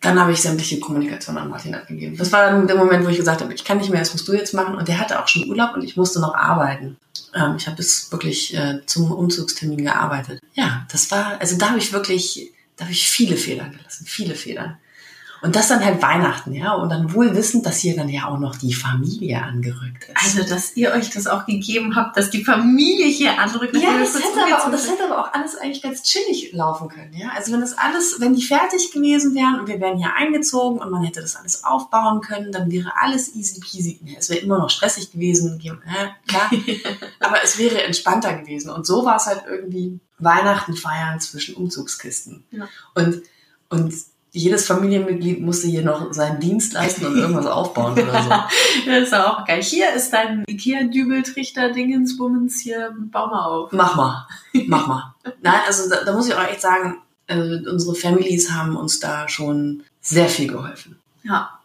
Dann 0.00 0.18
habe 0.18 0.32
ich 0.32 0.42
sämtliche 0.42 0.80
Kommunikation 0.80 1.38
an 1.38 1.48
Martin 1.48 1.76
abgegeben. 1.76 2.16
Das 2.16 2.32
war 2.32 2.46
dann 2.46 2.66
der 2.66 2.74
Moment, 2.74 3.04
wo 3.04 3.10
ich 3.10 3.18
gesagt 3.18 3.40
habe, 3.40 3.54
ich 3.54 3.64
kann 3.64 3.78
nicht 3.78 3.90
mehr, 3.90 4.00
das 4.00 4.12
musst 4.12 4.26
du 4.26 4.32
jetzt 4.32 4.54
machen. 4.54 4.74
Und 4.74 4.88
der 4.88 4.98
hatte 4.98 5.22
auch 5.22 5.28
schon 5.28 5.48
Urlaub 5.48 5.76
und 5.76 5.84
ich 5.84 5.96
musste 5.96 6.20
noch 6.20 6.34
arbeiten. 6.34 6.96
Ähm, 7.34 7.54
ich 7.56 7.66
habe 7.66 7.76
bis 7.76 8.10
wirklich 8.10 8.56
äh, 8.56 8.80
zum 8.86 9.12
Umzugstermin 9.12 9.84
gearbeitet. 9.84 10.40
Ja, 10.54 10.84
das 10.90 11.10
war, 11.12 11.40
also 11.40 11.56
da 11.56 11.68
habe 11.68 11.78
ich 11.78 11.92
wirklich, 11.92 12.52
da 12.76 12.84
habe 12.84 12.92
ich 12.92 13.08
viele 13.08 13.36
Fehler 13.36 13.68
gelassen, 13.68 14.04
viele 14.04 14.34
Fehler. 14.34 14.78
Und 15.42 15.56
das 15.56 15.66
dann 15.66 15.84
halt 15.84 16.00
Weihnachten, 16.00 16.52
ja. 16.52 16.72
Und 16.74 16.88
dann 16.88 17.12
wohl 17.14 17.34
wissend, 17.34 17.66
dass 17.66 17.78
hier 17.78 17.96
dann 17.96 18.08
ja 18.08 18.28
auch 18.28 18.38
noch 18.38 18.54
die 18.54 18.72
Familie 18.72 19.42
angerückt 19.42 20.04
ist. 20.04 20.38
Also, 20.38 20.48
dass 20.48 20.76
ihr 20.76 20.92
euch 20.92 21.10
das 21.10 21.26
auch 21.26 21.46
gegeben 21.46 21.96
habt, 21.96 22.16
dass 22.16 22.30
die 22.30 22.44
Familie 22.44 23.06
hier 23.06 23.36
anrückt. 23.40 23.76
Ja, 23.76 23.98
das, 23.98 24.12
das 24.12 24.22
hätte 24.22 24.40
aber, 24.40 24.64
auch, 24.64 24.70
das 24.70 24.88
hätte 24.88 25.04
aber 25.04 25.18
auch 25.18 25.34
alles 25.34 25.56
eigentlich 25.56 25.82
ganz 25.82 26.04
chillig 26.04 26.52
laufen 26.52 26.88
können, 26.88 27.12
ja. 27.14 27.30
Also, 27.36 27.52
wenn 27.52 27.60
das 27.60 27.76
alles, 27.76 28.20
wenn 28.20 28.34
die 28.34 28.42
fertig 28.42 28.92
gewesen 28.92 29.34
wären 29.34 29.58
und 29.58 29.66
wir 29.66 29.80
wären 29.80 29.98
hier 29.98 30.14
eingezogen 30.14 30.78
und 30.78 30.90
man 30.92 31.02
hätte 31.02 31.20
das 31.20 31.34
alles 31.34 31.64
aufbauen 31.64 32.20
können, 32.20 32.52
dann 32.52 32.70
wäre 32.70 32.92
alles 33.00 33.34
easy 33.34 33.58
peasy. 33.58 34.00
Es 34.16 34.30
wäre 34.30 34.40
immer 34.40 34.58
noch 34.58 34.70
stressig 34.70 35.10
gewesen, 35.10 35.58
ja, 35.60 35.74
klar. 36.28 36.50
aber 37.20 37.42
es 37.42 37.58
wäre 37.58 37.82
entspannter 37.82 38.32
gewesen. 38.34 38.70
Und 38.70 38.86
so 38.86 39.04
war 39.04 39.16
es 39.16 39.26
halt 39.26 39.42
irgendwie 39.48 39.98
Weihnachten 40.20 40.76
feiern 40.76 41.18
zwischen 41.18 41.56
Umzugskisten. 41.56 42.44
Ja. 42.52 42.68
Und, 42.94 43.22
und 43.68 43.92
jedes 44.32 44.66
Familienmitglied 44.66 45.40
musste 45.42 45.68
hier 45.68 45.82
noch 45.82 46.12
seinen 46.12 46.40
Dienst 46.40 46.72
leisten 46.72 47.06
und 47.06 47.16
irgendwas 47.16 47.46
aufbauen 47.46 47.92
oder 47.92 48.20
so. 48.22 48.30
das 48.86 49.08
ist 49.08 49.14
auch 49.14 49.44
geil. 49.44 49.62
Hier 49.62 49.92
ist 49.92 50.10
dein 50.10 50.44
Ikea-Dübeltrichter-Dingensbummens 50.48 52.58
hier, 52.60 52.96
bau 52.96 53.26
mal 53.26 53.44
auf. 53.44 53.70
Mach 53.72 53.94
mal, 53.94 54.26
mach 54.66 54.86
mal. 54.86 55.14
Nein, 55.42 55.60
also 55.66 55.90
da, 55.90 56.02
da 56.04 56.14
muss 56.14 56.28
ich 56.28 56.34
auch 56.34 56.48
echt 56.48 56.62
sagen, 56.62 57.02
äh, 57.26 57.58
unsere 57.68 57.94
Families 57.94 58.50
haben 58.50 58.74
uns 58.76 59.00
da 59.00 59.28
schon 59.28 59.82
sehr 60.00 60.30
viel 60.30 60.48
geholfen. 60.48 60.98
Ja. 61.22 61.60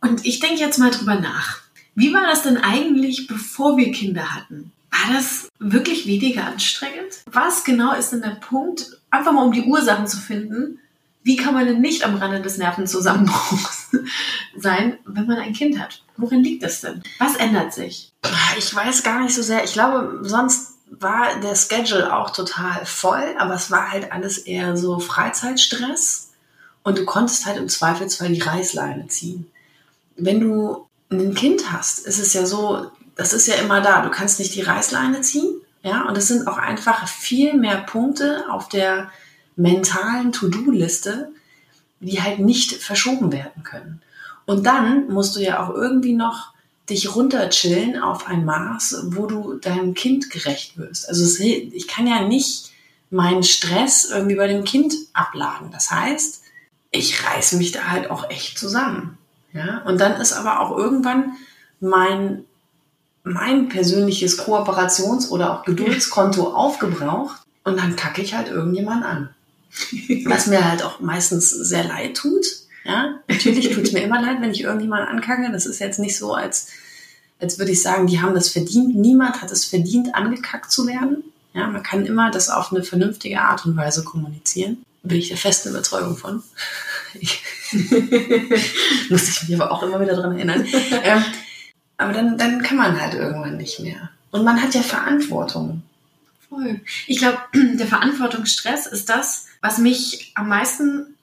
Und 0.00 0.24
ich 0.24 0.40
denke 0.40 0.60
jetzt 0.60 0.78
mal 0.78 0.90
drüber 0.90 1.16
nach. 1.16 1.60
Wie 1.94 2.14
war 2.14 2.22
das 2.22 2.42
denn 2.42 2.56
eigentlich, 2.56 3.26
bevor 3.26 3.76
wir 3.76 3.92
Kinder 3.92 4.34
hatten? 4.34 4.72
War 4.90 5.12
das 5.14 5.50
wirklich 5.58 6.06
weniger 6.06 6.46
anstrengend? 6.46 7.22
Was 7.30 7.64
genau 7.64 7.92
ist 7.94 8.12
denn 8.12 8.22
der 8.22 8.38
Punkt, 8.40 8.98
einfach 9.10 9.32
mal 9.32 9.44
um 9.44 9.52
die 9.52 9.64
Ursachen 9.64 10.06
zu 10.06 10.16
finden, 10.16 10.78
wie 11.22 11.36
kann 11.36 11.54
man 11.54 11.66
denn 11.66 11.80
nicht 11.80 12.04
am 12.04 12.16
Rande 12.16 12.40
des 12.40 12.58
Nervenzusammenbruchs 12.58 13.90
sein, 14.56 14.98
wenn 15.04 15.26
man 15.26 15.38
ein 15.38 15.52
Kind 15.52 15.78
hat? 15.78 16.02
Worin 16.16 16.42
liegt 16.42 16.62
das 16.62 16.80
denn? 16.80 17.02
Was 17.18 17.36
ändert 17.36 17.72
sich? 17.72 18.12
Ich 18.58 18.74
weiß 18.74 19.02
gar 19.02 19.22
nicht 19.22 19.34
so 19.34 19.42
sehr. 19.42 19.64
Ich 19.64 19.72
glaube, 19.72 20.20
sonst 20.22 20.72
war 20.90 21.40
der 21.40 21.54
Schedule 21.54 22.14
auch 22.14 22.30
total 22.30 22.84
voll, 22.84 23.34
aber 23.38 23.54
es 23.54 23.70
war 23.70 23.90
halt 23.90 24.12
alles 24.12 24.38
eher 24.38 24.76
so 24.76 24.98
Freizeitstress 24.98 26.30
und 26.82 26.98
du 26.98 27.04
konntest 27.04 27.46
halt 27.46 27.56
im 27.56 27.68
Zweifelsfall 27.68 28.28
die 28.28 28.40
Reißleine 28.40 29.06
ziehen. 29.08 29.50
Wenn 30.16 30.40
du 30.40 30.86
ein 31.10 31.34
Kind 31.34 31.72
hast, 31.72 32.00
ist 32.00 32.18
es 32.18 32.32
ja 32.34 32.46
so, 32.46 32.90
das 33.16 33.32
ist 33.32 33.46
ja 33.46 33.54
immer 33.54 33.80
da. 33.80 34.02
Du 34.02 34.10
kannst 34.10 34.38
nicht 34.38 34.54
die 34.54 34.62
Reißleine 34.62 35.20
ziehen 35.20 35.60
Ja, 35.82 36.02
und 36.02 36.16
es 36.16 36.28
sind 36.28 36.46
auch 36.46 36.58
einfach 36.58 37.08
viel 37.08 37.54
mehr 37.54 37.78
Punkte 37.78 38.44
auf 38.50 38.68
der 38.68 39.10
mentalen 39.56 40.32
To-Do-Liste, 40.32 41.32
die 42.00 42.22
halt 42.22 42.38
nicht 42.40 42.72
verschoben 42.72 43.32
werden 43.32 43.62
können. 43.62 44.02
Und 44.46 44.66
dann 44.66 45.08
musst 45.08 45.36
du 45.36 45.40
ja 45.40 45.62
auch 45.62 45.74
irgendwie 45.74 46.14
noch 46.14 46.52
dich 46.90 47.14
runterchillen 47.14 48.00
auf 48.00 48.26
ein 48.26 48.44
Maß, 48.44 49.04
wo 49.10 49.26
du 49.26 49.54
deinem 49.54 49.94
Kind 49.94 50.30
gerecht 50.30 50.76
wirst. 50.76 51.08
Also 51.08 51.42
ich 51.42 51.86
kann 51.86 52.06
ja 52.06 52.22
nicht 52.22 52.72
meinen 53.10 53.42
Stress 53.42 54.04
irgendwie 54.10 54.34
bei 54.34 54.48
dem 54.48 54.64
Kind 54.64 54.94
abladen. 55.12 55.70
Das 55.70 55.90
heißt, 55.90 56.42
ich 56.90 57.24
reiße 57.24 57.56
mich 57.56 57.72
da 57.72 57.88
halt 57.88 58.10
auch 58.10 58.28
echt 58.30 58.58
zusammen. 58.58 59.18
Ja, 59.52 59.82
und 59.84 60.00
dann 60.00 60.20
ist 60.20 60.32
aber 60.32 60.60
auch 60.60 60.76
irgendwann 60.76 61.32
mein, 61.78 62.44
mein 63.22 63.68
persönliches 63.68 64.38
Kooperations- 64.38 65.28
oder 65.28 65.52
auch 65.52 65.64
Geduldskonto 65.64 66.54
aufgebraucht 66.54 67.42
und 67.64 67.78
dann 67.78 67.96
kacke 67.96 68.22
ich 68.22 68.34
halt 68.34 68.48
irgendjemand 68.48 69.04
an. 69.04 69.28
Was 70.24 70.46
mir 70.46 70.68
halt 70.68 70.82
auch 70.82 71.00
meistens 71.00 71.50
sehr 71.50 71.84
leid 71.84 72.16
tut. 72.16 72.44
Ja, 72.84 73.20
natürlich 73.28 73.70
tut 73.70 73.84
es 73.84 73.92
mir 73.92 74.02
immer 74.02 74.20
leid, 74.20 74.38
wenn 74.40 74.50
ich 74.50 74.62
irgendjemanden 74.62 75.08
ankacke. 75.08 75.50
Das 75.52 75.66
ist 75.66 75.78
jetzt 75.78 75.98
nicht 75.98 76.16
so, 76.16 76.34
als, 76.34 76.68
als 77.40 77.58
würde 77.58 77.72
ich 77.72 77.80
sagen, 77.80 78.06
die 78.06 78.20
haben 78.20 78.34
das 78.34 78.48
verdient. 78.48 78.96
Niemand 78.96 79.40
hat 79.40 79.50
es 79.50 79.64
verdient, 79.64 80.14
angekackt 80.14 80.70
zu 80.70 80.86
werden. 80.86 81.24
Ja, 81.54 81.66
man 81.68 81.82
kann 81.82 82.06
immer 82.06 82.30
das 82.30 82.48
auf 82.48 82.72
eine 82.72 82.82
vernünftige 82.82 83.40
Art 83.40 83.64
und 83.66 83.76
Weise 83.76 84.04
kommunizieren. 84.04 84.84
Bin 85.02 85.18
ich 85.18 85.28
der 85.28 85.36
festen 85.36 85.70
Überzeugung 85.70 86.16
von. 86.16 86.42
Ich 87.14 87.42
muss 89.10 89.28
ich 89.28 89.48
mich 89.48 89.60
aber 89.60 89.70
auch 89.70 89.82
immer 89.82 90.00
wieder 90.00 90.14
dran 90.14 90.36
erinnern. 90.36 90.66
Ähm, 91.02 91.24
aber 91.96 92.12
dann, 92.12 92.38
dann 92.38 92.62
kann 92.62 92.76
man 92.76 93.00
halt 93.00 93.14
irgendwann 93.14 93.56
nicht 93.56 93.80
mehr. 93.80 94.10
Und 94.30 94.44
man 94.44 94.60
hat 94.60 94.74
ja 94.74 94.82
Verantwortung. 94.82 95.82
Voll. 96.48 96.80
Ich 97.06 97.18
glaube, 97.18 97.38
der 97.54 97.86
Verantwortungsstress 97.86 98.86
ist 98.86 99.08
das, 99.08 99.46
was 99.62 99.78
mich 99.78 100.32
am 100.34 100.48
meisten 100.48 101.16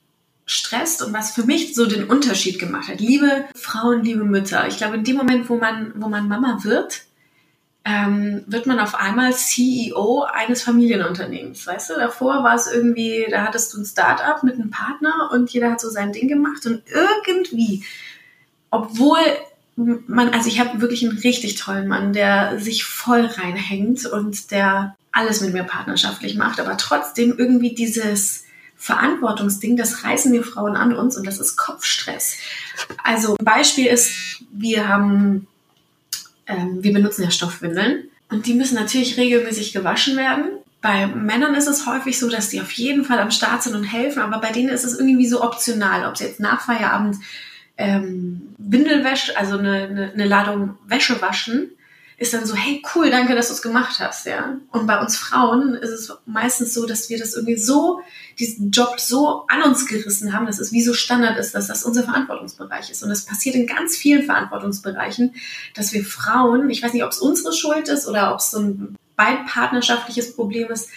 stresst 0.46 1.02
und 1.02 1.12
was 1.12 1.30
für 1.30 1.44
mich 1.44 1.74
so 1.74 1.86
den 1.86 2.04
Unterschied 2.08 2.58
gemacht 2.58 2.88
hat. 2.88 2.98
Liebe 2.98 3.44
Frauen, 3.54 4.02
liebe 4.02 4.24
Mütter. 4.24 4.66
Ich 4.66 4.78
glaube, 4.78 4.96
in 4.96 5.04
dem 5.04 5.16
Moment, 5.16 5.48
wo 5.48 5.56
man, 5.56 5.92
wo 5.94 6.08
man 6.08 6.26
Mama 6.26 6.58
wird, 6.64 7.02
ähm, 7.84 8.42
wird 8.46 8.66
man 8.66 8.80
auf 8.80 8.94
einmal 8.94 9.32
CEO 9.32 10.24
eines 10.24 10.62
Familienunternehmens. 10.62 11.66
Weißt 11.66 11.90
du, 11.90 11.94
davor 11.94 12.42
war 12.42 12.56
es 12.56 12.66
irgendwie, 12.66 13.26
da 13.30 13.44
hattest 13.44 13.72
du 13.72 13.80
ein 13.80 13.84
Start-up 13.84 14.42
mit 14.42 14.54
einem 14.54 14.70
Partner 14.70 15.30
und 15.32 15.50
jeder 15.50 15.70
hat 15.70 15.80
so 15.80 15.88
sein 15.88 16.12
Ding 16.12 16.26
gemacht 16.26 16.66
und 16.66 16.82
irgendwie, 16.92 17.84
obwohl 18.70 19.18
man, 19.76 20.30
also 20.30 20.48
ich 20.48 20.60
habe 20.60 20.80
wirklich 20.80 21.08
einen 21.08 21.18
richtig 21.18 21.54
tollen 21.54 21.88
Mann, 21.88 22.12
der 22.12 22.58
sich 22.58 22.84
voll 22.84 23.24
reinhängt 23.24 24.04
und 24.04 24.50
der 24.50 24.96
alles 25.12 25.40
mit 25.40 25.52
mir 25.52 25.64
partnerschaftlich 25.64 26.36
macht, 26.36 26.60
aber 26.60 26.76
trotzdem 26.76 27.34
irgendwie 27.36 27.74
dieses 27.74 28.44
Verantwortungsding, 28.76 29.76
das 29.76 30.04
reißen 30.04 30.32
wir 30.32 30.42
Frauen 30.42 30.76
an 30.76 30.94
uns 30.94 31.16
und 31.16 31.26
das 31.26 31.38
ist 31.38 31.56
Kopfstress. 31.56 32.38
Also 33.04 33.36
ein 33.38 33.44
Beispiel 33.44 33.86
ist, 33.86 34.42
wir 34.52 34.88
haben, 34.88 35.46
ähm, 36.46 36.82
wir 36.82 36.92
benutzen 36.92 37.22
ja 37.22 37.30
Stoffwindeln 37.30 38.04
und 38.30 38.46
die 38.46 38.54
müssen 38.54 38.76
natürlich 38.76 39.16
regelmäßig 39.18 39.72
gewaschen 39.72 40.16
werden. 40.16 40.44
Bei 40.80 41.06
Männern 41.06 41.54
ist 41.54 41.66
es 41.66 41.86
häufig 41.86 42.18
so, 42.18 42.30
dass 42.30 42.48
die 42.48 42.60
auf 42.60 42.72
jeden 42.72 43.04
Fall 43.04 43.18
am 43.18 43.30
Start 43.30 43.62
sind 43.62 43.74
und 43.74 43.84
helfen, 43.84 44.22
aber 44.22 44.40
bei 44.40 44.50
denen 44.50 44.70
ist 44.70 44.84
es 44.84 44.98
irgendwie 44.98 45.28
so 45.28 45.42
optional, 45.42 46.08
ob 46.08 46.16
sie 46.16 46.24
jetzt 46.24 46.40
nach 46.40 46.62
Feierabend 46.62 47.16
ähm, 47.76 48.54
Windelwäsche, 48.56 49.36
also 49.36 49.58
eine, 49.58 49.82
eine, 49.82 50.12
eine 50.12 50.26
Ladung 50.26 50.78
Wäsche 50.86 51.20
waschen 51.20 51.70
ist 52.20 52.34
dann 52.34 52.44
so, 52.44 52.54
hey, 52.54 52.82
cool, 52.94 53.08
danke, 53.08 53.34
dass 53.34 53.48
du 53.48 53.54
es 53.54 53.62
gemacht 53.62 53.98
hast, 53.98 54.26
ja. 54.26 54.58
Und 54.72 54.86
bei 54.86 55.00
uns 55.00 55.16
Frauen 55.16 55.74
ist 55.74 55.88
es 55.88 56.12
meistens 56.26 56.74
so, 56.74 56.84
dass 56.84 57.08
wir 57.08 57.18
das 57.18 57.34
irgendwie 57.34 57.56
so, 57.56 58.02
diesen 58.38 58.70
Job 58.70 59.00
so 59.00 59.46
an 59.48 59.62
uns 59.62 59.86
gerissen 59.86 60.34
haben, 60.34 60.44
dass 60.44 60.58
es 60.58 60.70
wie 60.70 60.82
so 60.82 60.92
Standard 60.92 61.38
ist, 61.38 61.54
dass 61.54 61.68
das 61.68 61.82
unser 61.82 62.02
Verantwortungsbereich 62.02 62.90
ist. 62.90 63.02
Und 63.02 63.08
das 63.08 63.24
passiert 63.24 63.54
in 63.54 63.66
ganz 63.66 63.96
vielen 63.96 64.26
Verantwortungsbereichen, 64.26 65.34
dass 65.74 65.94
wir 65.94 66.04
Frauen, 66.04 66.68
ich 66.68 66.82
weiß 66.82 66.92
nicht, 66.92 67.04
ob 67.04 67.10
es 67.10 67.20
unsere 67.20 67.54
Schuld 67.54 67.88
ist 67.88 68.06
oder 68.06 68.34
ob 68.34 68.40
es 68.40 68.50
so 68.50 68.58
ein 68.58 68.96
beidpartnerschaftliches 69.16 70.36
Problem 70.36 70.70
ist, 70.70 70.90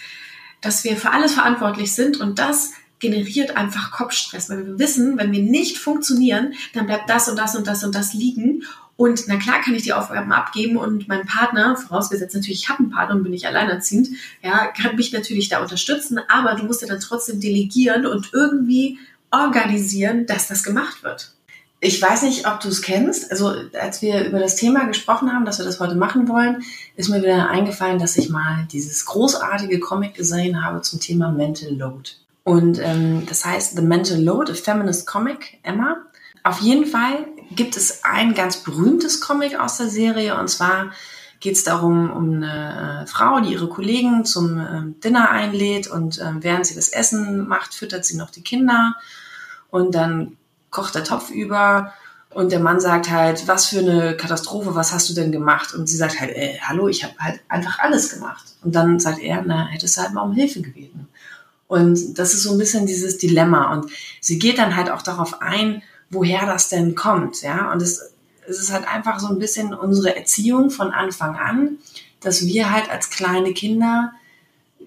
dass 0.60 0.84
wir 0.84 0.98
für 0.98 1.10
alles 1.10 1.32
verantwortlich 1.32 1.94
sind 1.94 2.20
und 2.20 2.38
das 2.38 2.72
generiert 2.98 3.56
einfach 3.56 3.92
Kopfstress, 3.92 4.50
weil 4.50 4.66
wir 4.66 4.78
wissen, 4.78 5.16
wenn 5.16 5.32
wir 5.32 5.42
nicht 5.42 5.78
funktionieren, 5.78 6.52
dann 6.74 6.86
bleibt 6.86 7.08
das 7.08 7.30
und 7.30 7.38
das 7.38 7.56
und 7.56 7.66
das 7.66 7.82
und 7.82 7.94
das 7.94 8.12
liegen 8.12 8.64
und 8.96 9.24
na 9.26 9.36
klar 9.36 9.60
kann 9.60 9.74
ich 9.74 9.82
die 9.82 9.92
Aufgaben 9.92 10.32
abgeben 10.32 10.76
und 10.76 11.08
mein 11.08 11.26
Partner, 11.26 11.76
vorausgesetzt 11.76 12.34
natürlich, 12.34 12.62
ich 12.62 12.68
habe 12.68 12.80
einen 12.80 12.90
Partner 12.90 13.16
und 13.16 13.22
bin 13.24 13.32
nicht 13.32 13.46
alleinerziehend, 13.46 14.08
ja, 14.42 14.66
kann 14.66 14.96
mich 14.96 15.12
natürlich 15.12 15.48
da 15.48 15.60
unterstützen, 15.60 16.20
aber 16.28 16.54
du 16.54 16.64
musst 16.64 16.82
ja 16.82 16.88
dann 16.88 17.00
trotzdem 17.00 17.40
delegieren 17.40 18.06
und 18.06 18.30
irgendwie 18.32 18.98
organisieren, 19.32 20.26
dass 20.26 20.46
das 20.46 20.62
gemacht 20.62 21.02
wird. 21.02 21.32
Ich 21.80 22.00
weiß 22.00 22.22
nicht, 22.22 22.46
ob 22.46 22.60
du 22.60 22.68
es 22.68 22.80
kennst. 22.80 23.30
Also 23.30 23.52
als 23.78 24.00
wir 24.00 24.24
über 24.24 24.38
das 24.38 24.56
Thema 24.56 24.86
gesprochen 24.86 25.32
haben, 25.32 25.44
dass 25.44 25.58
wir 25.58 25.66
das 25.66 25.80
heute 25.80 25.96
machen 25.96 26.28
wollen, 26.28 26.62
ist 26.96 27.10
mir 27.10 27.20
wieder 27.20 27.50
eingefallen, 27.50 27.98
dass 27.98 28.16
ich 28.16 28.30
mal 28.30 28.66
dieses 28.72 29.04
großartige 29.04 29.80
Comic 29.80 30.14
gesehen 30.14 30.64
habe 30.64 30.80
zum 30.80 31.00
Thema 31.00 31.30
Mental 31.30 31.74
Load. 31.74 32.12
Und 32.44 32.78
ähm, 32.78 33.26
das 33.28 33.44
heißt 33.44 33.76
The 33.76 33.82
Mental 33.82 34.22
Load, 34.22 34.52
a 34.52 34.54
Feminist 34.54 35.06
Comic, 35.06 35.58
Emma. 35.62 35.96
Auf 36.42 36.60
jeden 36.60 36.86
Fall 36.86 37.26
gibt 37.56 37.76
es 37.76 38.04
ein 38.04 38.34
ganz 38.34 38.58
berühmtes 38.58 39.20
Comic 39.20 39.58
aus 39.58 39.76
der 39.78 39.88
Serie 39.88 40.38
und 40.38 40.48
zwar 40.48 40.92
geht 41.40 41.56
es 41.56 41.64
darum, 41.64 42.10
um 42.10 42.42
eine 42.42 43.02
äh, 43.02 43.06
Frau, 43.06 43.40
die 43.40 43.52
ihre 43.52 43.68
Kollegen 43.68 44.24
zum 44.24 44.58
äh, 44.58 45.00
Dinner 45.02 45.30
einlädt 45.30 45.86
und 45.86 46.18
äh, 46.18 46.32
während 46.40 46.66
sie 46.66 46.74
das 46.74 46.88
Essen 46.88 47.46
macht, 47.46 47.74
füttert 47.74 48.04
sie 48.04 48.16
noch 48.16 48.30
die 48.30 48.42
Kinder 48.42 48.94
und 49.70 49.94
dann 49.94 50.36
kocht 50.70 50.94
der 50.94 51.04
Topf 51.04 51.30
über 51.30 51.92
und 52.34 52.50
der 52.50 52.60
Mann 52.60 52.80
sagt 52.80 53.10
halt, 53.10 53.46
was 53.46 53.66
für 53.66 53.78
eine 53.78 54.16
Katastrophe, 54.16 54.74
was 54.74 54.92
hast 54.92 55.08
du 55.08 55.14
denn 55.14 55.30
gemacht? 55.30 55.72
Und 55.72 55.88
sie 55.88 55.96
sagt 55.96 56.20
halt, 56.20 56.34
ey, 56.34 56.58
hallo, 56.60 56.88
ich 56.88 57.04
habe 57.04 57.14
halt 57.20 57.40
einfach 57.48 57.78
alles 57.78 58.10
gemacht. 58.10 58.44
Und 58.62 58.74
dann 58.74 58.98
sagt 58.98 59.20
er, 59.20 59.42
na, 59.46 59.66
hättest 59.68 59.96
du 59.96 60.02
halt 60.02 60.14
mal 60.14 60.22
um 60.22 60.32
Hilfe 60.32 60.60
gebeten. 60.60 61.08
Und 61.68 62.18
das 62.18 62.34
ist 62.34 62.42
so 62.42 62.50
ein 62.50 62.58
bisschen 62.58 62.86
dieses 62.86 63.18
Dilemma. 63.18 63.72
Und 63.72 63.90
sie 64.20 64.40
geht 64.40 64.58
dann 64.58 64.74
halt 64.74 64.90
auch 64.90 65.02
darauf 65.02 65.42
ein, 65.42 65.82
woher 66.14 66.46
das 66.46 66.68
denn 66.68 66.94
kommt. 66.94 67.42
Ja, 67.42 67.72
und 67.72 67.82
es, 67.82 68.12
es 68.48 68.58
ist 68.60 68.72
halt 68.72 68.86
einfach 68.86 69.20
so 69.20 69.28
ein 69.28 69.38
bisschen 69.38 69.74
unsere 69.74 70.16
Erziehung 70.16 70.70
von 70.70 70.92
Anfang 70.92 71.36
an, 71.36 71.78
dass 72.20 72.46
wir 72.46 72.70
halt 72.70 72.90
als 72.90 73.10
kleine 73.10 73.52
Kinder 73.52 74.12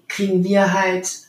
kriegen 0.08 0.42
wir 0.42 0.72
halt 0.72 1.28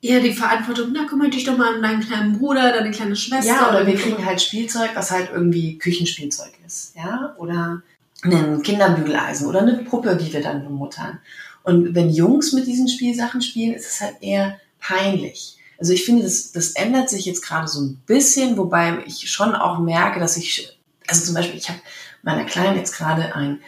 ja, 0.00 0.20
die 0.20 0.34
Verantwortung, 0.34 0.90
na, 0.92 1.06
kümmere 1.06 1.30
dich 1.30 1.44
doch 1.44 1.56
mal 1.56 1.76
um 1.76 1.82
deinen 1.82 2.02
kleinen 2.02 2.38
Bruder, 2.38 2.72
deine 2.72 2.90
kleine 2.90 3.16
Schwester. 3.16 3.54
Ja, 3.54 3.70
oder 3.70 3.86
wir 3.86 3.94
kriegen 3.94 4.22
halt 4.22 4.42
Spielzeug, 4.42 4.90
was 4.94 5.10
halt 5.10 5.30
irgendwie 5.32 5.78
Küchenspielzeug 5.78 6.52
ist, 6.66 6.94
ja, 6.94 7.34
oder 7.38 7.80
ein 8.22 8.62
Kinderbügeleisen 8.62 9.46
oder 9.46 9.62
eine 9.62 9.78
Puppe, 9.78 10.14
die 10.16 10.30
wir 10.30 10.42
dann 10.42 10.62
bemuttern. 10.62 11.20
Und 11.62 11.94
wenn 11.94 12.10
Jungs 12.10 12.52
mit 12.52 12.66
diesen 12.66 12.86
Spielsachen 12.86 13.40
spielen, 13.40 13.72
ist 13.72 13.86
es 13.86 14.00
halt 14.02 14.16
eher 14.20 14.60
peinlich. 14.78 15.56
Also 15.78 15.92
ich 15.92 16.04
finde, 16.04 16.22
das, 16.22 16.52
das 16.52 16.72
ändert 16.72 17.10
sich 17.10 17.26
jetzt 17.26 17.42
gerade 17.42 17.68
so 17.68 17.80
ein 17.80 17.96
bisschen, 18.06 18.56
wobei 18.56 19.02
ich 19.06 19.30
schon 19.30 19.54
auch 19.54 19.78
merke, 19.78 20.20
dass 20.20 20.36
ich, 20.36 20.78
also 21.06 21.24
zum 21.24 21.34
Beispiel, 21.34 21.58
ich 21.58 21.68
habe 21.68 21.80
meiner 22.22 22.44
Kleinen 22.44 22.76
jetzt 22.76 22.96
gerade 22.96 23.34
einen 23.34 23.60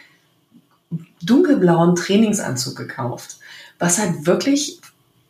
dunkelblauen 1.21 1.95
Trainingsanzug 1.95 2.75
gekauft, 2.75 3.37
was 3.79 3.99
halt 3.99 4.25
wirklich 4.25 4.79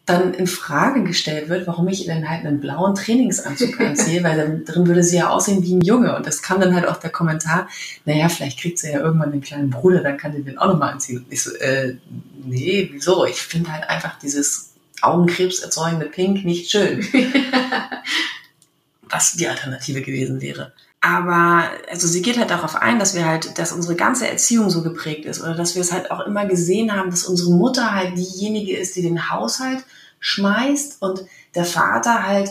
dann 0.08 0.34
in 0.34 0.48
Frage 0.48 1.04
gestellt 1.04 1.50
wird, 1.50 1.68
warum 1.68 1.90
ich 1.90 2.06
denn 2.06 2.30
halt 2.30 2.46
einen 2.46 2.62
blauen 2.62 2.96
Trainingsanzug 2.96 3.80
anziehe, 3.82 4.24
weil 4.24 4.38
dann 4.38 4.64
drin 4.64 4.88
würde 4.88 5.04
sie 5.04 5.18
ja 5.18 5.30
aussehen 5.30 5.64
wie 5.64 5.76
ein 5.76 5.82
Junge. 5.82 6.16
Und 6.16 6.26
das 6.26 6.42
kam 6.42 6.62
dann 6.62 6.74
halt 6.74 6.88
auch 6.88 6.98
der 6.98 7.10
Kommentar, 7.10 7.68
naja, 8.06 8.30
vielleicht 8.30 8.60
kriegt 8.60 8.80
sie 8.80 8.90
ja 8.90 9.02
irgendwann 9.02 9.32
den 9.32 9.42
kleinen 9.42 9.70
Bruder, 9.70 10.02
dann 10.02 10.18
kann 10.18 10.34
sie 10.34 10.44
den 10.44 10.58
auch 10.58 10.68
nochmal 10.68 10.94
anziehen. 10.94 11.18
Und 11.18 11.26
ich 11.30 11.44
so, 11.44 11.54
äh, 11.58 11.98
nee, 12.46 12.90
wieso? 12.94 13.26
Ich 13.26 13.42
finde 13.42 13.74
halt 13.74 13.90
einfach 13.90 14.18
dieses 14.18 14.70
Augenkrebs 15.02 15.60
erzeugende 15.60 16.08
Pink 16.08 16.46
nicht 16.46 16.72
schön. 16.72 17.06
Was 19.10 19.34
die 19.34 19.48
Alternative 19.48 20.02
gewesen 20.02 20.42
wäre. 20.42 20.74
Aber 21.00 21.70
also 21.90 22.08
sie 22.08 22.22
geht 22.22 22.38
halt 22.38 22.50
darauf 22.50 22.76
ein, 22.76 23.00
dass 23.00 23.16
wir 23.16 23.26
halt, 23.26 23.58
dass 23.60 23.72
unsere 23.72 23.96
ganze 23.96 24.28
Erziehung 24.28 24.70
so 24.70 24.82
geprägt 24.82 25.26
ist 25.26 25.42
oder 25.42 25.54
dass 25.54 25.76
wir 25.76 25.82
es 25.82 25.92
halt 25.92 26.12
auch 26.12 26.26
immer 26.26 26.46
gesehen 26.46 26.94
haben, 26.94 27.12
dass 27.12 27.24
unsere 27.24 27.52
Mutter 27.52 27.94
halt 27.94 28.18
diejenige 28.18 28.76
ist, 28.76 28.96
die 28.96 29.04
den 29.04 29.30
Haushalt 29.30 29.86
schmeißt 30.20 31.02
und 31.02 31.24
der 31.56 31.66
Vater 31.66 32.28
halt 32.28 32.50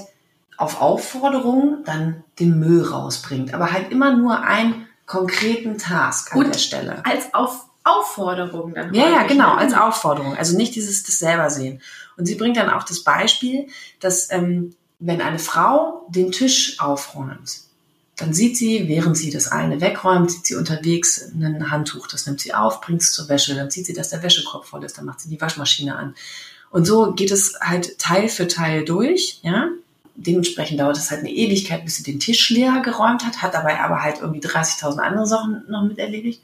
auf 0.57 0.81
Aufforderung 0.81 1.83
dann 1.85 2.25
den 2.39 2.59
Müll 2.59 2.83
rausbringt. 2.83 3.53
Aber 3.53 3.73
halt 3.73 3.91
immer 3.91 4.17
nur 4.17 4.41
einen 4.43 4.87
konkreten 5.07 5.79
Task 5.79 6.33
an 6.33 6.39
und 6.39 6.55
der 6.55 6.59
Stelle. 6.59 7.05
Als 7.05 7.35
auf 7.35 7.66
Aufforderung 7.87 8.75
dann. 8.75 8.93
Ja, 8.93 9.09
ja, 9.09 9.23
genau, 9.23 9.55
ne? 9.55 9.59
als 9.59 9.75
Aufforderung. 9.75 10.37
Also 10.37 10.57
nicht 10.57 10.75
dieses 10.75 11.05
das 11.05 11.19
selber 11.19 11.51
sehen. 11.51 11.81
Und 12.17 12.27
sie 12.27 12.35
bringt 12.35 12.57
dann 12.57 12.71
auch 12.71 12.83
das 12.83 13.05
Beispiel, 13.05 13.69
dass 14.01 14.31
ähm, 14.31 14.75
wenn 14.99 15.21
eine 15.21 15.39
Frau 15.39 16.07
den 16.09 16.33
Tisch 16.33 16.81
aufräumt, 16.81 17.61
dann 18.17 18.33
sieht 18.33 18.57
sie, 18.57 18.89
während 18.89 19.17
sie 19.17 19.31
das 19.31 19.53
eine 19.53 19.81
wegräumt, 19.81 20.31
sieht 20.31 20.47
sie 20.47 20.55
unterwegs 20.55 21.31
ein 21.35 21.71
Handtuch, 21.71 22.07
das 22.07 22.27
nimmt 22.27 22.41
sie 22.41 22.55
auf, 22.55 22.81
bringt 22.81 23.03
es 23.03 23.13
zur 23.13 23.29
Wäsche, 23.29 23.55
dann 23.55 23.71
sieht 23.71 23.87
sie, 23.87 23.93
dass 23.93 24.09
der 24.09 24.23
Wäschekorb 24.23 24.65
voll 24.65 24.85
ist, 24.85 24.97
dann 24.97 25.05
macht 25.05 25.21
sie 25.21 25.29
die 25.29 25.41
Waschmaschine 25.41 25.95
an. 25.97 26.15
Und 26.71 26.87
so 26.87 27.13
geht 27.13 27.31
es 27.31 27.59
halt 27.61 27.99
Teil 27.99 28.29
für 28.29 28.49
Teil 28.49 28.85
durch, 28.85 29.41
ja. 29.43 29.69
Dementsprechend 30.19 30.81
dauert 30.81 30.97
es 30.97 31.11
halt 31.11 31.21
eine 31.21 31.31
Ewigkeit, 31.31 31.85
bis 31.85 31.97
sie 31.97 32.03
den 32.03 32.19
Tisch 32.19 32.49
leer 32.49 32.81
geräumt 32.83 33.27
hat, 33.27 33.43
hat 33.43 33.53
dabei 33.53 33.81
aber 33.81 34.03
halt 34.03 34.21
irgendwie 34.23 34.41
30.000 34.41 34.99
andere 34.99 35.27
Sachen 35.27 35.65
noch 35.69 35.83
mit 35.83 35.99
erledigt. 35.99 36.41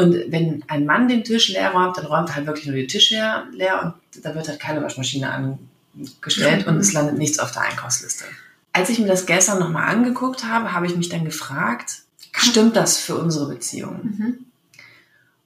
Und 0.00 0.32
wenn 0.32 0.64
ein 0.68 0.86
Mann 0.86 1.08
den 1.08 1.24
Tisch 1.24 1.48
leer 1.48 1.72
räumt, 1.72 1.98
dann 1.98 2.06
räumt 2.06 2.30
er 2.30 2.36
halt 2.36 2.46
wirklich 2.46 2.66
nur 2.66 2.76
den 2.76 2.88
Tisch 2.88 3.10
leer, 3.10 3.44
leer 3.52 3.94
und 4.14 4.24
da 4.24 4.34
wird 4.34 4.48
halt 4.48 4.58
keine 4.58 4.82
Waschmaschine 4.82 5.30
angestellt 5.30 6.66
und 6.66 6.78
es 6.78 6.92
landet 6.92 7.18
nichts 7.18 7.38
auf 7.38 7.52
der 7.52 7.62
Einkaufsliste. 7.62 8.24
Als 8.72 8.88
ich 8.88 8.98
mir 8.98 9.08
das 9.08 9.26
gestern 9.26 9.58
nochmal 9.58 9.88
angeguckt 9.88 10.44
habe, 10.44 10.72
habe 10.72 10.86
ich 10.86 10.96
mich 10.96 11.10
dann 11.10 11.24
gefragt, 11.24 12.02
stimmt 12.32 12.76
das 12.76 12.98
für 12.98 13.16
unsere 13.16 13.48
Beziehung? 13.48 14.00
Mhm. 14.02 14.38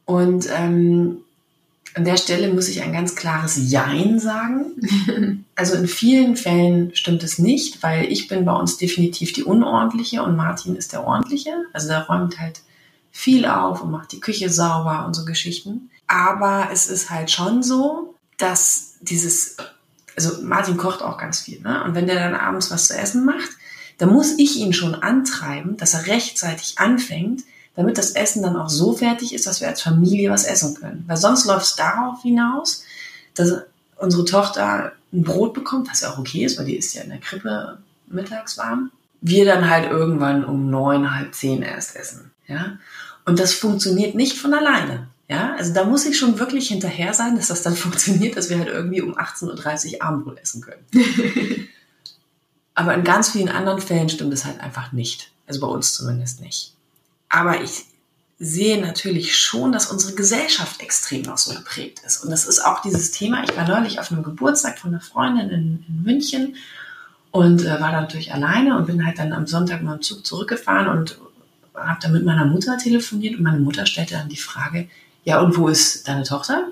Und 0.04 0.48
ähm, 0.54 1.18
an 1.94 2.04
der 2.04 2.16
Stelle 2.16 2.52
muss 2.52 2.68
ich 2.68 2.82
ein 2.82 2.92
ganz 2.92 3.16
klares 3.16 3.58
Jein 3.70 4.18
sagen. 4.18 5.40
Also 5.56 5.76
in 5.76 5.86
vielen 5.86 6.34
Fällen 6.34 6.90
stimmt 6.96 7.22
es 7.22 7.38
nicht, 7.38 7.80
weil 7.80 8.10
ich 8.10 8.26
bin 8.26 8.44
bei 8.44 8.52
uns 8.52 8.76
definitiv 8.76 9.32
die 9.32 9.44
Unordentliche 9.44 10.20
und 10.20 10.34
Martin 10.34 10.74
ist 10.74 10.92
der 10.92 11.06
Ordentliche. 11.06 11.52
Also 11.72 11.86
der 11.86 12.08
räumt 12.08 12.40
halt 12.40 12.62
viel 13.14 13.46
auf 13.46 13.80
und 13.80 13.92
macht 13.92 14.12
die 14.12 14.20
Küche 14.20 14.50
sauber 14.50 15.06
und 15.06 15.14
so 15.14 15.24
Geschichten. 15.24 15.90
Aber 16.06 16.68
es 16.72 16.88
ist 16.88 17.08
halt 17.08 17.30
schon 17.30 17.62
so, 17.62 18.14
dass 18.36 18.96
dieses 19.00 19.56
also 20.16 20.42
Martin 20.42 20.76
kocht 20.76 21.02
auch 21.02 21.18
ganz 21.18 21.40
viel, 21.40 21.60
ne? 21.60 21.82
Und 21.84 21.94
wenn 21.94 22.06
der 22.06 22.16
dann 22.16 22.38
abends 22.38 22.70
was 22.70 22.88
zu 22.88 22.96
essen 22.96 23.24
macht, 23.24 23.50
dann 23.98 24.10
muss 24.10 24.38
ich 24.38 24.56
ihn 24.56 24.72
schon 24.72 24.94
antreiben, 24.94 25.76
dass 25.76 25.94
er 25.94 26.06
rechtzeitig 26.06 26.78
anfängt, 26.78 27.42
damit 27.76 27.98
das 27.98 28.12
Essen 28.12 28.42
dann 28.42 28.56
auch 28.56 28.68
so 28.68 28.92
fertig 28.92 29.34
ist, 29.34 29.46
dass 29.46 29.60
wir 29.60 29.68
als 29.68 29.82
Familie 29.82 30.30
was 30.30 30.44
essen 30.44 30.74
können. 30.74 31.04
Weil 31.06 31.16
sonst 31.16 31.46
läuft 31.46 31.66
es 31.66 31.76
darauf 31.76 32.22
hinaus, 32.22 32.84
dass 33.34 33.52
unsere 33.96 34.24
Tochter 34.24 34.92
ein 35.12 35.22
Brot 35.22 35.54
bekommt, 35.54 35.90
was 35.90 36.00
ja 36.00 36.10
auch 36.12 36.18
okay 36.18 36.44
ist, 36.44 36.58
weil 36.58 36.66
die 36.66 36.76
ist 36.76 36.94
ja 36.94 37.02
in 37.02 37.10
der 37.10 37.18
Krippe 37.18 37.78
mittags 38.06 38.58
warm. 38.58 38.90
Wir 39.20 39.44
dann 39.44 39.70
halt 39.70 39.90
irgendwann 39.90 40.44
um 40.44 40.70
neun, 40.70 41.14
halb 41.16 41.34
zehn 41.34 41.62
erst 41.62 41.96
essen, 41.96 42.30
ja. 42.46 42.78
Und 43.24 43.38
das 43.38 43.54
funktioniert 43.54 44.14
nicht 44.14 44.36
von 44.36 44.52
alleine. 44.54 45.08
Ja, 45.28 45.54
also 45.56 45.72
da 45.72 45.84
muss 45.84 46.04
ich 46.04 46.18
schon 46.18 46.38
wirklich 46.38 46.68
hinterher 46.68 47.14
sein, 47.14 47.36
dass 47.36 47.48
das 47.48 47.62
dann 47.62 47.76
funktioniert, 47.76 48.36
dass 48.36 48.50
wir 48.50 48.58
halt 48.58 48.68
irgendwie 48.68 49.00
um 49.00 49.16
18.30 49.16 49.94
Uhr 49.94 50.02
Abendbrot 50.02 50.38
essen 50.38 50.60
können. 50.60 50.84
Aber 52.74 52.94
in 52.94 53.04
ganz 53.04 53.30
vielen 53.30 53.48
anderen 53.48 53.80
Fällen 53.80 54.08
stimmt 54.08 54.34
es 54.34 54.44
halt 54.44 54.60
einfach 54.60 54.92
nicht. 54.92 55.30
Also 55.46 55.60
bei 55.60 55.66
uns 55.66 55.94
zumindest 55.94 56.40
nicht. 56.40 56.74
Aber 57.28 57.62
ich 57.62 57.84
sehe 58.38 58.80
natürlich 58.80 59.38
schon, 59.38 59.72
dass 59.72 59.90
unsere 59.90 60.14
Gesellschaft 60.14 60.80
extrem 60.82 61.22
noch 61.22 61.38
so 61.38 61.54
geprägt 61.54 62.00
ist. 62.04 62.24
Und 62.24 62.30
das 62.30 62.46
ist 62.46 62.64
auch 62.64 62.82
dieses 62.82 63.12
Thema. 63.12 63.44
Ich 63.44 63.56
war 63.56 63.66
neulich 63.66 64.00
auf 64.00 64.10
einem 64.10 64.24
Geburtstag 64.24 64.78
von 64.78 64.90
einer 64.90 65.00
Freundin 65.00 65.50
in, 65.50 65.84
in 65.88 66.02
München 66.02 66.56
und 67.30 67.62
äh, 67.62 67.80
war 67.80 67.92
da 67.92 68.00
natürlich 68.00 68.32
alleine 68.32 68.76
und 68.76 68.86
bin 68.86 69.06
halt 69.06 69.18
dann 69.18 69.32
am 69.32 69.46
Sonntag 69.46 69.82
mal 69.82 69.94
im 69.94 70.02
Zug 70.02 70.26
zurückgefahren 70.26 70.88
und 70.88 71.18
habe 71.74 71.98
dann 72.00 72.12
mit 72.12 72.24
meiner 72.24 72.44
Mutter 72.44 72.78
telefoniert 72.78 73.36
und 73.36 73.42
meine 73.42 73.58
Mutter 73.58 73.86
stellte 73.86 74.14
dann 74.14 74.28
die 74.28 74.36
Frage, 74.36 74.88
ja, 75.24 75.40
und 75.40 75.56
wo 75.56 75.68
ist 75.68 76.06
deine 76.06 76.22
Tochter? 76.22 76.68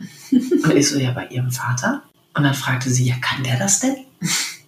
Und 0.32 0.76
ich 0.76 0.88
so, 0.88 0.98
ja, 0.98 1.12
bei 1.12 1.26
ihrem 1.28 1.50
Vater. 1.50 2.02
Und 2.34 2.44
dann 2.44 2.54
fragte 2.54 2.90
sie, 2.90 3.06
ja, 3.06 3.16
kann 3.20 3.44
der 3.44 3.58
das 3.58 3.80
denn? 3.80 3.96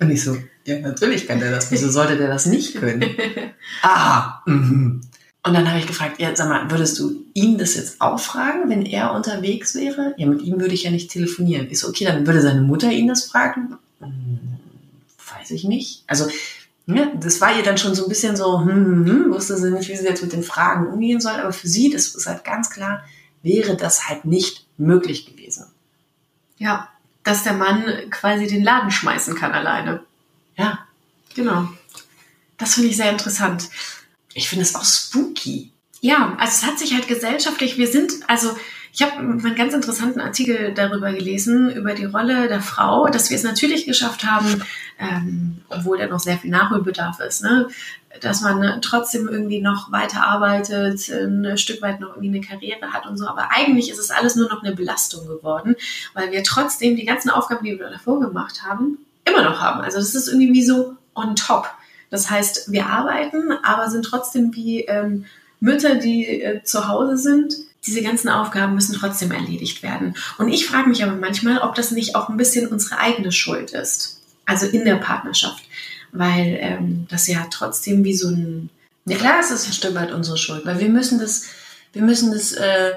Und 0.01 0.11
ich 0.11 0.23
so, 0.23 0.37
ja, 0.67 0.79
natürlich 0.81 1.27
kann 1.27 1.41
der 1.41 1.51
das. 1.51 1.71
Wieso 1.71 1.91
sollte 1.91 2.17
der 2.17 2.29
das 2.29 2.47
nicht 2.47 2.75
können? 2.77 3.05
ah, 3.83 4.43
mhm. 4.47 5.01
Und 5.47 5.53
dann 5.53 5.69
habe 5.69 5.79
ich 5.79 5.87
gefragt, 5.87 6.21
ja, 6.21 6.35
sag 6.35 6.49
mal, 6.49 6.71
würdest 6.71 6.99
du 6.99 7.25
ihn 7.35 7.59
das 7.59 7.75
jetzt 7.75 8.01
auch 8.01 8.19
fragen, 8.19 8.71
wenn 8.71 8.87
er 8.87 9.13
unterwegs 9.13 9.75
wäre? 9.75 10.15
Ja, 10.17 10.27
mit 10.27 10.43
ihm 10.43 10.59
würde 10.59 10.75
ich 10.75 10.85
ja 10.85 10.91
nicht 10.91 11.11
telefonieren. 11.11 11.69
Ich 11.71 11.81
so, 11.81 11.89
okay, 11.89 12.07
dann 12.07 12.27
würde 12.27 12.41
seine 12.41 12.63
Mutter 12.63 12.91
ihn 12.91 13.09
das 13.09 13.27
fragen? 13.27 13.77
Hm, 14.01 14.39
weiß 15.39 15.51
ich 15.51 15.65
nicht. 15.65 16.05
Also, 16.07 16.27
ja, 16.87 17.13
das 17.15 17.41
war 17.41 17.57
ihr 17.57 17.63
dann 17.63 17.79
schon 17.79 17.95
so 17.95 18.05
ein 18.05 18.09
bisschen 18.09 18.37
so, 18.37 18.61
hm, 18.61 18.69
hm, 18.69 19.07
hm, 19.07 19.33
wusste 19.33 19.57
sie 19.57 19.71
nicht, 19.71 19.89
wie 19.89 19.97
sie 19.97 20.05
jetzt 20.05 20.23
mit 20.23 20.33
den 20.33 20.43
Fragen 20.43 20.87
umgehen 20.87 21.21
soll. 21.21 21.35
Aber 21.35 21.53
für 21.53 21.69
sie, 21.69 21.91
das 21.91 22.09
ist 22.09 22.27
halt 22.27 22.45
ganz 22.45 22.71
klar, 22.71 23.05
wäre 23.43 23.77
das 23.77 24.09
halt 24.09 24.25
nicht 24.25 24.67
möglich 24.77 25.27
gewesen. 25.27 25.67
Ja, 26.59 26.89
dass 27.23 27.43
der 27.43 27.55
Mann 27.55 27.85
quasi 28.11 28.47
den 28.47 28.63
Laden 28.63 28.91
schmeißen 28.91 29.35
kann 29.35 29.53
alleine. 29.53 30.05
Ja. 30.57 30.87
Genau. 31.35 31.69
Das 32.59 32.75
finde 32.75 32.91
ich 32.91 32.97
sehr 32.97 33.11
interessant. 33.11 33.69
Ich 34.35 34.49
finde 34.49 34.65
es 34.65 34.75
auch 34.75 34.85
spooky. 34.85 35.71
Ja, 36.05 36.37
also 36.39 36.53
es 36.53 36.67
hat 36.67 36.79
sich 36.79 36.93
halt 36.93 37.09
gesellschaftlich, 37.09 37.79
wir 37.79 37.87
sind, 37.87 38.13
also 38.27 38.55
ich 38.93 39.01
habe 39.01 39.17
einen 39.17 39.55
ganz 39.55 39.73
interessanten 39.73 40.21
Artikel 40.21 40.75
darüber 40.75 41.11
gelesen, 41.11 41.71
über 41.71 41.95
die 41.95 42.05
Rolle 42.05 42.47
der 42.47 42.61
Frau, 42.61 43.09
dass 43.09 43.31
wir 43.31 43.39
es 43.39 43.43
natürlich 43.43 43.87
geschafft 43.87 44.23
haben, 44.23 44.63
ähm, 44.99 45.63
obwohl 45.71 45.97
da 45.97 46.07
noch 46.07 46.21
sehr 46.21 46.37
viel 46.37 46.51
Nachholbedarf 46.51 47.21
ist, 47.21 47.43
ne? 47.43 47.69
dass 48.21 48.43
man 48.43 48.83
trotzdem 48.83 49.29
irgendwie 49.29 49.63
noch 49.63 49.93
weiter 49.93 50.27
arbeitet, 50.27 51.09
ein 51.09 51.57
Stück 51.57 51.81
weit 51.81 52.01
noch 52.01 52.11
irgendwie 52.11 52.37
eine 52.37 52.47
Karriere 52.47 52.93
hat 52.93 53.07
und 53.07 53.17
so. 53.17 53.27
Aber 53.27 53.49
eigentlich 53.53 53.91
ist 53.91 53.99
es 53.99 54.11
alles 54.11 54.37
nur 54.37 54.51
noch 54.51 54.63
eine 54.63 54.77
Belastung 54.77 55.27
geworden, 55.27 55.75
weil 56.13 56.33
wir 56.33 56.43
trotzdem 56.43 56.97
die 56.97 57.07
ganzen 57.07 57.31
Aufgaben, 57.31 57.65
die 57.65 57.79
wir 57.79 57.89
davor 57.89 58.21
gemacht 58.21 58.63
haben, 58.63 58.99
immer 59.25 59.43
noch 59.43 59.59
haben. 59.59 59.81
Also 59.81 59.97
das 59.97 60.15
ist 60.15 60.29
irgendwie 60.29 60.53
wie 60.53 60.67
so 60.67 60.97
on 61.15 61.35
top. 61.35 61.67
Das 62.11 62.29
heißt, 62.29 62.71
wir 62.71 62.89
arbeiten, 62.89 63.53
aber 63.63 63.89
sind 63.89 64.05
trotzdem 64.05 64.55
wie 64.55 64.83
ähm, 64.83 65.25
Mütter, 65.65 65.97
die 65.97 66.43
äh, 66.43 66.63
zu 66.63 66.89
Hause 66.89 67.17
sind, 67.17 67.55
diese 67.87 68.03
ganzen 68.03 68.29
Aufgaben 68.29 68.75
müssen 68.75 68.95
trotzdem 68.95 69.33
erledigt 69.33 69.83
werden. 69.83 70.15
Und 70.37 70.49
ich 70.49 70.67
frage 70.67 70.91
mich 70.91 71.03
aber 71.03 71.17
manchmal, 71.17 71.59
ob 71.59 71.75
das 71.75 71.91
nicht 71.91 72.15
auch 72.15 72.29
ein 72.29 72.37
bisschen 72.37 72.69
unsere 72.69 72.99
eigene 72.99 73.33
Schuld 73.33 73.71
ist. 73.71 74.21
Also 74.45 74.67
in 74.67 74.85
der 74.85 74.97
Partnerschaft. 74.97 75.65
Weil 76.13 76.59
ähm, 76.61 77.07
das 77.09 77.27
ja 77.27 77.47
trotzdem 77.51 78.05
wie 78.05 78.15
so 78.15 78.29
ein. 78.29 78.69
Ja 79.07 79.17
klar, 79.17 79.41
es 79.41 79.51
ist 79.51 79.67
ein 79.67 79.73
Stück 79.73 79.95
weit 79.95 80.13
unsere 80.13 80.37
Schuld, 80.37 80.65
weil 80.67 80.81
wir 80.81 80.89
müssen 80.89 81.19
das, 81.19 81.45
wir 81.93 82.03
müssen 82.03 82.31
das 82.31 82.53
äh, 82.53 82.93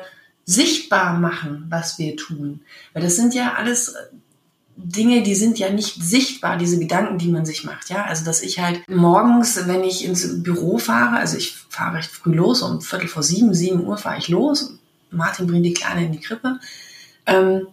sichtbar 0.45 1.17
machen, 1.17 1.65
was 1.69 1.97
wir 1.97 2.15
tun. 2.17 2.61
Weil 2.93 3.03
das 3.03 3.15
sind 3.15 3.33
ja 3.33 3.53
alles 3.55 3.95
Dinge, 4.79 5.23
die 5.23 5.33
sind 5.33 5.57
ja 5.57 5.71
nicht 5.71 6.01
sichtbar, 6.01 6.55
diese 6.55 6.77
Gedanken, 6.77 7.17
die 7.17 7.29
man 7.29 7.45
sich 7.45 7.63
macht. 7.63 7.89
Ja, 7.89 8.05
also 8.05 8.23
dass 8.23 8.43
ich 8.43 8.59
halt 8.59 8.87
morgens, 8.87 9.67
wenn 9.67 9.83
ich 9.83 10.05
ins 10.05 10.43
Büro 10.43 10.77
fahre, 10.77 11.17
also 11.17 11.35
ich 11.35 11.55
fahre 11.69 11.97
recht 11.97 12.11
früh 12.11 12.33
los, 12.33 12.61
um 12.61 12.79
Viertel 12.79 13.07
vor 13.07 13.23
sieben, 13.23 13.55
sieben 13.55 13.83
Uhr 13.83 13.97
fahre 13.97 14.19
ich 14.19 14.27
los. 14.27 14.73
Martin 15.09 15.47
bringt 15.47 15.65
die 15.65 15.73
Kleine 15.73 16.05
in 16.05 16.11
die 16.11 16.19
Krippe, 16.19 16.59
ähm, 17.25 17.67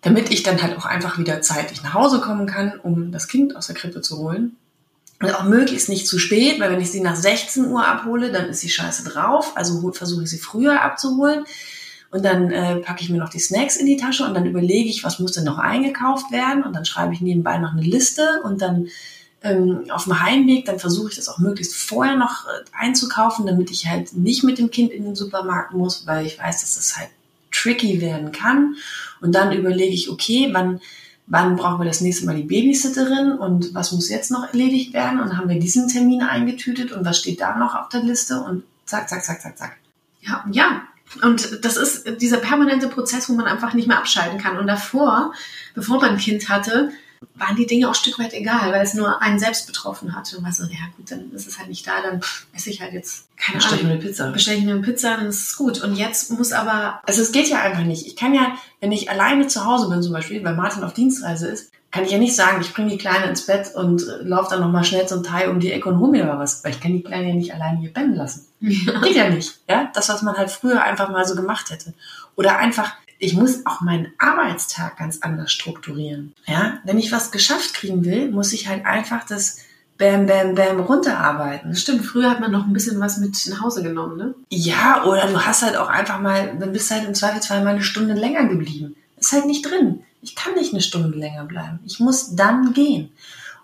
damit 0.00 0.30
ich 0.30 0.42
dann 0.42 0.60
halt 0.60 0.76
auch 0.76 0.84
einfach 0.84 1.16
wieder 1.16 1.40
zeitig 1.42 1.82
nach 1.84 1.94
Hause 1.94 2.20
kommen 2.20 2.46
kann, 2.46 2.80
um 2.82 3.12
das 3.12 3.28
Kind 3.28 3.54
aus 3.54 3.68
der 3.68 3.76
Krippe 3.76 4.00
zu 4.00 4.18
holen. 4.18 4.56
Und 5.20 5.34
auch 5.34 5.44
möglichst 5.44 5.88
nicht 5.88 6.06
zu 6.06 6.18
spät, 6.18 6.60
weil 6.60 6.70
wenn 6.70 6.80
ich 6.80 6.90
sie 6.90 7.00
nach 7.00 7.16
16 7.16 7.66
Uhr 7.66 7.86
abhole, 7.86 8.32
dann 8.32 8.48
ist 8.48 8.62
die 8.62 8.68
Scheiße 8.68 9.08
drauf. 9.08 9.52
Also 9.56 9.92
versuche 9.92 10.24
ich 10.24 10.30
sie 10.30 10.38
früher 10.38 10.82
abzuholen. 10.82 11.44
Und 12.10 12.24
dann 12.24 12.50
äh, 12.50 12.76
packe 12.76 13.02
ich 13.02 13.10
mir 13.10 13.18
noch 13.18 13.28
die 13.28 13.38
Snacks 13.38 13.76
in 13.76 13.86
die 13.86 13.96
Tasche 13.96 14.24
und 14.24 14.34
dann 14.34 14.46
überlege 14.46 14.88
ich, 14.88 15.04
was 15.04 15.18
muss 15.18 15.32
denn 15.32 15.44
noch 15.44 15.58
eingekauft 15.58 16.32
werden. 16.32 16.62
Und 16.62 16.74
dann 16.74 16.86
schreibe 16.86 17.12
ich 17.12 17.20
nebenbei 17.20 17.58
noch 17.58 17.72
eine 17.72 17.82
Liste 17.82 18.40
und 18.44 18.62
dann 18.62 18.88
ähm, 19.42 19.84
auf 19.90 20.04
dem 20.04 20.20
Heimweg, 20.20 20.64
dann 20.64 20.78
versuche 20.78 21.10
ich 21.10 21.16
das 21.16 21.28
auch 21.28 21.38
möglichst 21.38 21.74
vorher 21.74 22.16
noch 22.16 22.46
äh, 22.46 22.64
einzukaufen, 22.72 23.46
damit 23.46 23.70
ich 23.70 23.86
halt 23.86 24.14
nicht 24.14 24.42
mit 24.42 24.58
dem 24.58 24.70
Kind 24.70 24.90
in 24.90 25.04
den 25.04 25.14
Supermarkt 25.14 25.74
muss, 25.74 26.06
weil 26.06 26.26
ich 26.26 26.38
weiß, 26.38 26.60
dass 26.62 26.74
das 26.74 26.96
halt 26.96 27.10
tricky 27.52 28.00
werden 28.00 28.32
kann. 28.32 28.76
Und 29.20 29.34
dann 29.34 29.52
überlege 29.52 29.94
ich, 29.94 30.10
okay, 30.10 30.48
wann, 30.52 30.80
wann 31.26 31.56
brauchen 31.56 31.80
wir 31.80 31.86
das 31.86 32.00
nächste 32.00 32.26
Mal 32.26 32.36
die 32.36 32.42
Babysitterin 32.42 33.32
und 33.32 33.74
was 33.74 33.92
muss 33.92 34.08
jetzt 34.08 34.30
noch 34.30 34.48
erledigt 34.48 34.92
werden? 34.92 35.20
Und 35.20 35.36
haben 35.36 35.48
wir 35.48 35.58
diesen 35.58 35.88
Termin 35.88 36.22
eingetütet 36.22 36.90
und 36.92 37.04
was 37.04 37.18
steht 37.18 37.40
da 37.40 37.56
noch 37.56 37.74
auf 37.74 37.88
der 37.90 38.02
Liste? 38.02 38.40
Und 38.40 38.64
zack, 38.86 39.08
zack, 39.08 39.24
zack, 39.24 39.40
zack, 39.40 39.58
zack. 39.58 39.76
Ja, 40.20 40.44
ja, 40.50 40.82
und 41.22 41.64
das 41.64 41.76
ist 41.76 42.20
dieser 42.20 42.38
permanente 42.38 42.88
Prozess, 42.88 43.28
wo 43.28 43.34
man 43.34 43.46
einfach 43.46 43.74
nicht 43.74 43.88
mehr 43.88 43.98
abschalten 43.98 44.38
kann. 44.38 44.58
Und 44.58 44.66
davor, 44.66 45.32
bevor 45.74 46.00
man 46.00 46.10
ein 46.10 46.18
Kind 46.18 46.48
hatte, 46.48 46.90
waren 47.34 47.56
die 47.56 47.66
Dinge 47.66 47.86
auch 47.86 47.92
ein 47.92 47.96
Stück 47.96 48.18
weit 48.18 48.32
egal, 48.32 48.72
weil 48.72 48.82
es 48.82 48.94
nur 48.94 49.20
einen 49.22 49.38
selbst 49.38 49.66
betroffen 49.66 50.14
hatte. 50.14 50.36
Und 50.36 50.44
war 50.44 50.52
so, 50.52 50.64
ja 50.64 50.86
gut, 50.96 51.10
dann 51.10 51.32
ist 51.32 51.48
es 51.48 51.58
halt 51.58 51.68
nicht 51.68 51.86
da, 51.86 52.02
dann 52.02 52.20
esse 52.52 52.70
ich 52.70 52.80
halt 52.80 52.92
jetzt 52.92 53.26
keine 53.36 53.58
Ahnung. 53.58 53.70
Bestelle 53.70 53.80
ich 53.80 53.86
mir 53.86 53.92
eine 53.92 54.02
Pizza. 54.02 54.30
Bestelle 54.30 54.58
ich 54.58 54.64
mir 54.64 54.72
eine 54.72 54.82
Pizza, 54.82 55.16
dann 55.16 55.26
ist 55.26 55.48
es 55.48 55.56
gut. 55.56 55.82
Und 55.82 55.96
jetzt 55.96 56.30
muss 56.30 56.52
aber... 56.52 57.00
Also 57.06 57.22
es 57.22 57.32
geht 57.32 57.48
ja 57.48 57.60
einfach 57.60 57.84
nicht. 57.84 58.06
Ich 58.06 58.16
kann 58.16 58.34
ja, 58.34 58.56
wenn 58.80 58.92
ich 58.92 59.10
alleine 59.10 59.46
zu 59.48 59.64
Hause 59.64 59.88
bin 59.88 60.02
zum 60.02 60.12
Beispiel, 60.12 60.44
weil 60.44 60.54
Martin 60.54 60.84
auf 60.84 60.94
Dienstreise 60.94 61.48
ist, 61.48 61.72
kann 61.98 62.06
ich 62.06 62.12
ja 62.12 62.18
nicht 62.18 62.36
sagen, 62.36 62.60
ich 62.60 62.72
bringe 62.72 62.90
die 62.90 62.98
Kleine 62.98 63.26
ins 63.26 63.44
Bett 63.44 63.74
und 63.74 64.06
äh, 64.06 64.22
laufe 64.22 64.50
dann 64.50 64.60
nochmal 64.60 64.84
schnell 64.84 65.08
zum 65.08 65.24
Teil 65.24 65.48
um 65.48 65.58
die 65.58 65.72
Ecke 65.72 65.88
und 65.88 65.98
hole 65.98 66.12
mir 66.12 66.24
da 66.24 66.38
was, 66.38 66.62
weil 66.62 66.70
ich 66.70 66.80
kann 66.80 66.92
die 66.92 67.02
Kleine 67.02 67.30
ja 67.30 67.34
nicht 67.34 67.52
alleine 67.52 67.80
hier 67.80 67.92
pennen 67.92 68.14
lassen. 68.14 68.46
Ja. 68.60 69.00
Geht 69.00 69.16
ja 69.16 69.28
nicht. 69.28 69.58
Ja? 69.68 69.90
Das, 69.94 70.08
was 70.08 70.22
man 70.22 70.36
halt 70.36 70.52
früher 70.52 70.80
einfach 70.80 71.10
mal 71.10 71.26
so 71.26 71.34
gemacht 71.34 71.70
hätte. 71.70 71.94
Oder 72.36 72.58
einfach, 72.58 72.92
ich 73.18 73.34
muss 73.34 73.66
auch 73.66 73.80
meinen 73.80 74.12
Arbeitstag 74.18 74.96
ganz 74.96 75.22
anders 75.22 75.50
strukturieren. 75.50 76.34
Ja? 76.46 76.78
Wenn 76.84 77.00
ich 77.00 77.10
was 77.10 77.32
geschafft 77.32 77.74
kriegen 77.74 78.04
will, 78.04 78.30
muss 78.30 78.52
ich 78.52 78.68
halt 78.68 78.86
einfach 78.86 79.26
das 79.26 79.56
bam, 79.98 80.26
bam, 80.26 80.54
bam 80.54 80.78
runterarbeiten. 80.78 81.74
Stimmt, 81.74 82.04
früher 82.04 82.30
hat 82.30 82.38
man 82.38 82.52
noch 82.52 82.64
ein 82.64 82.72
bisschen 82.72 83.00
was 83.00 83.18
mit 83.18 83.44
nach 83.48 83.60
Hause 83.60 83.82
genommen, 83.82 84.16
ne? 84.16 84.34
Ja, 84.50 85.02
oder 85.04 85.26
du 85.26 85.44
hast 85.44 85.62
halt 85.62 85.76
auch 85.76 85.88
einfach 85.88 86.20
mal, 86.20 86.56
dann 86.60 86.70
bist 86.70 86.90
du 86.90 86.94
halt 86.94 87.08
im 87.08 87.14
Zweifelsfall 87.14 87.64
mal 87.64 87.70
eine 87.70 87.82
Stunde 87.82 88.14
länger 88.14 88.44
geblieben. 88.44 88.94
Ist 89.16 89.32
halt 89.32 89.46
nicht 89.46 89.68
drin. 89.68 90.04
Ich 90.22 90.34
kann 90.34 90.54
nicht 90.54 90.72
eine 90.72 90.82
Stunde 90.82 91.16
länger 91.16 91.44
bleiben. 91.44 91.80
Ich 91.84 92.00
muss 92.00 92.34
dann 92.34 92.72
gehen. 92.72 93.12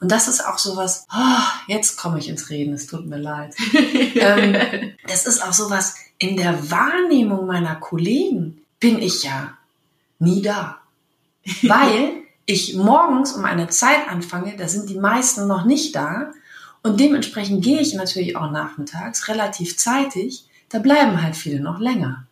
Und 0.00 0.12
das 0.12 0.28
ist 0.28 0.44
auch 0.44 0.58
sowas, 0.58 1.06
oh, 1.12 1.42
jetzt 1.66 1.96
komme 1.96 2.18
ich 2.18 2.28
ins 2.28 2.50
Reden, 2.50 2.74
es 2.74 2.86
tut 2.86 3.06
mir 3.06 3.18
leid. 3.18 3.54
ähm, 4.14 4.92
das 5.06 5.26
ist 5.26 5.42
auch 5.42 5.52
sowas, 5.52 5.94
in 6.18 6.36
der 6.36 6.70
Wahrnehmung 6.70 7.46
meiner 7.46 7.76
Kollegen 7.76 8.60
bin 8.80 9.00
ich 9.00 9.22
ja 9.22 9.56
nie 10.18 10.42
da. 10.42 10.78
Weil 11.62 12.24
ich 12.46 12.74
morgens 12.74 13.32
um 13.32 13.44
eine 13.44 13.68
Zeit 13.68 14.08
anfange, 14.08 14.56
da 14.56 14.68
sind 14.68 14.90
die 14.90 14.98
meisten 14.98 15.46
noch 15.46 15.64
nicht 15.64 15.96
da. 15.96 16.32
Und 16.82 17.00
dementsprechend 17.00 17.64
gehe 17.64 17.80
ich 17.80 17.94
natürlich 17.94 18.36
auch 18.36 18.50
nachmittags 18.50 19.28
relativ 19.28 19.78
zeitig. 19.78 20.44
Da 20.68 20.80
bleiben 20.80 21.22
halt 21.22 21.34
viele 21.36 21.60
noch 21.60 21.78
länger. 21.78 22.26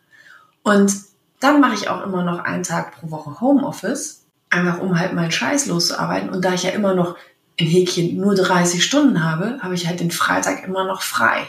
Und 0.61 0.93
dann 1.43 1.59
mache 1.59 1.75
ich 1.75 1.89
auch 1.89 2.03
immer 2.03 2.23
noch 2.23 2.39
einen 2.39 2.63
Tag 2.63 2.95
pro 2.95 3.11
Woche 3.11 3.41
Homeoffice, 3.41 4.23
einfach 4.49 4.79
um 4.79 4.97
halt 4.97 5.13
meinen 5.13 5.31
Scheiß 5.31 5.65
loszuarbeiten. 5.67 6.29
Und 6.29 6.43
da 6.45 6.53
ich 6.53 6.63
ja 6.63 6.71
immer 6.71 6.93
noch 6.93 7.17
in 7.55 7.67
Häkchen 7.67 8.17
nur 8.17 8.35
30 8.35 8.83
Stunden 8.83 9.23
habe, 9.23 9.59
habe 9.61 9.75
ich 9.75 9.87
halt 9.87 9.99
den 9.99 10.11
Freitag 10.11 10.63
immer 10.65 10.85
noch 10.85 11.01
frei. 11.01 11.47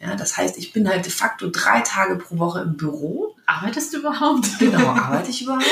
Ja, 0.00 0.16
das 0.16 0.36
heißt, 0.36 0.58
ich 0.58 0.72
bin 0.72 0.88
halt 0.88 1.04
de 1.04 1.12
facto 1.12 1.48
drei 1.50 1.80
Tage 1.80 2.16
pro 2.16 2.38
Woche 2.38 2.60
im 2.60 2.76
Büro. 2.76 3.36
Arbeitest 3.46 3.92
du 3.92 3.98
überhaupt? 3.98 4.58
Genau, 4.58 4.88
arbeite 4.88 5.30
ich 5.30 5.42
überhaupt? 5.42 5.64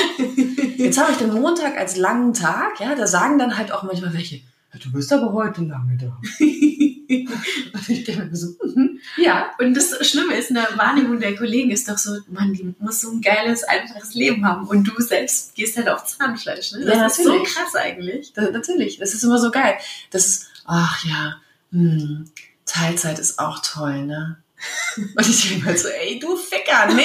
Jetzt 0.77 0.99
habe 0.99 1.11
ich 1.11 1.17
den 1.17 1.33
Montag 1.33 1.77
als 1.77 1.97
langen 1.97 2.33
Tag, 2.33 2.79
ja, 2.79 2.95
da 2.95 3.07
sagen 3.07 3.37
dann 3.37 3.57
halt 3.57 3.71
auch 3.71 3.83
manchmal 3.83 4.13
welche, 4.13 4.39
du 4.79 4.91
bist 4.91 5.11
aber 5.11 5.33
heute 5.33 5.61
lange 5.63 5.97
da. 5.97 6.17
und 6.39 7.89
ich 7.89 8.03
denke 8.03 8.25
mir 8.25 8.35
so, 8.35 8.55
mhm. 8.63 8.99
ja. 9.17 9.51
Und 9.59 9.73
das 9.73 10.07
Schlimme 10.07 10.35
ist, 10.35 10.49
in 10.49 10.55
der 10.55 10.77
Wahrnehmung 10.77 11.19
der 11.19 11.35
Kollegen 11.35 11.71
ist 11.71 11.89
doch 11.89 11.97
so, 11.97 12.17
man, 12.27 12.53
die 12.53 12.73
muss 12.79 13.01
so 13.01 13.11
ein 13.11 13.21
geiles, 13.21 13.63
einfaches 13.63 14.13
Leben 14.13 14.45
haben. 14.45 14.67
Und 14.67 14.85
du 14.85 15.01
selbst 15.01 15.55
gehst 15.55 15.77
halt 15.77 15.89
auf 15.89 16.05
Zahnfleisch. 16.05 16.73
Ne? 16.73 16.85
Das 16.85 16.95
Ja, 16.95 17.05
ist 17.07 17.23
so 17.23 17.43
krass 17.43 17.75
eigentlich. 17.75 18.33
Das, 18.33 18.51
natürlich, 18.51 18.97
das 18.97 19.13
ist 19.13 19.23
immer 19.23 19.39
so 19.39 19.51
geil. 19.51 19.75
Das 20.09 20.25
ist, 20.27 20.47
ach 20.65 21.03
ja, 21.05 21.35
hm, 21.71 22.29
Teilzeit 22.65 23.19
ist 23.19 23.39
auch 23.39 23.59
toll, 23.59 24.05
ne? 24.05 24.37
Und 24.97 25.27
ich 25.27 25.49
denke 25.49 25.65
mal 25.65 25.77
so, 25.77 25.87
ey, 25.87 26.19
du 26.19 26.37
Ficker, 26.37 26.93
nee. 26.93 27.03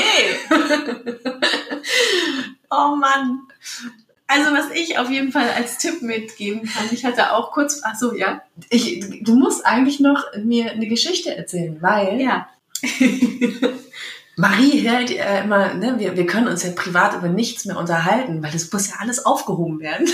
Oh 2.70 2.96
Mann. 2.96 3.42
Also 4.28 4.52
was 4.52 4.70
ich 4.74 4.98
auf 4.98 5.10
jeden 5.10 5.30
Fall 5.30 5.48
als 5.50 5.78
Tipp 5.78 6.02
mitgeben 6.02 6.62
kann, 6.64 6.86
ich 6.90 7.04
hatte 7.04 7.32
auch 7.32 7.52
kurz, 7.52 7.82
ach 7.84 7.94
so, 7.94 8.14
ja, 8.14 8.42
Ich, 8.70 9.22
du 9.22 9.36
musst 9.36 9.64
eigentlich 9.64 10.00
noch 10.00 10.24
mir 10.42 10.72
eine 10.72 10.88
Geschichte 10.88 11.36
erzählen, 11.36 11.76
weil 11.80 12.20
ja. 12.20 12.48
Marie 14.38 14.80
hält 14.80 15.10
äh, 15.12 15.44
immer, 15.44 15.72
ne, 15.74 15.94
wir, 15.98 16.14
wir 16.14 16.26
können 16.26 16.48
uns 16.48 16.62
ja 16.62 16.70
privat 16.72 17.14
über 17.14 17.28
nichts 17.28 17.64
mehr 17.64 17.78
unterhalten, 17.78 18.42
weil 18.42 18.52
das 18.52 18.70
muss 18.70 18.90
ja 18.90 18.96
alles 18.98 19.24
aufgehoben 19.24 19.80
werden. 19.80 20.06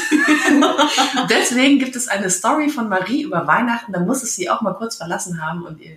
Deswegen 1.31 1.81
gibt 1.81 1.97
es 1.97 2.07
eine 2.07 2.31
Story 2.31 2.69
von 2.69 2.89
Marie 2.89 3.23
über 3.23 3.49
Weihnachten, 3.49 3.93
da 3.93 3.99
muss 3.99 4.23
es 4.23 4.37
sie 4.37 4.49
auch 4.49 4.61
mal 4.61 4.75
kurz 4.75 4.97
verlassen 4.97 5.45
haben 5.45 5.65
und 5.65 5.81
ihr 5.81 5.97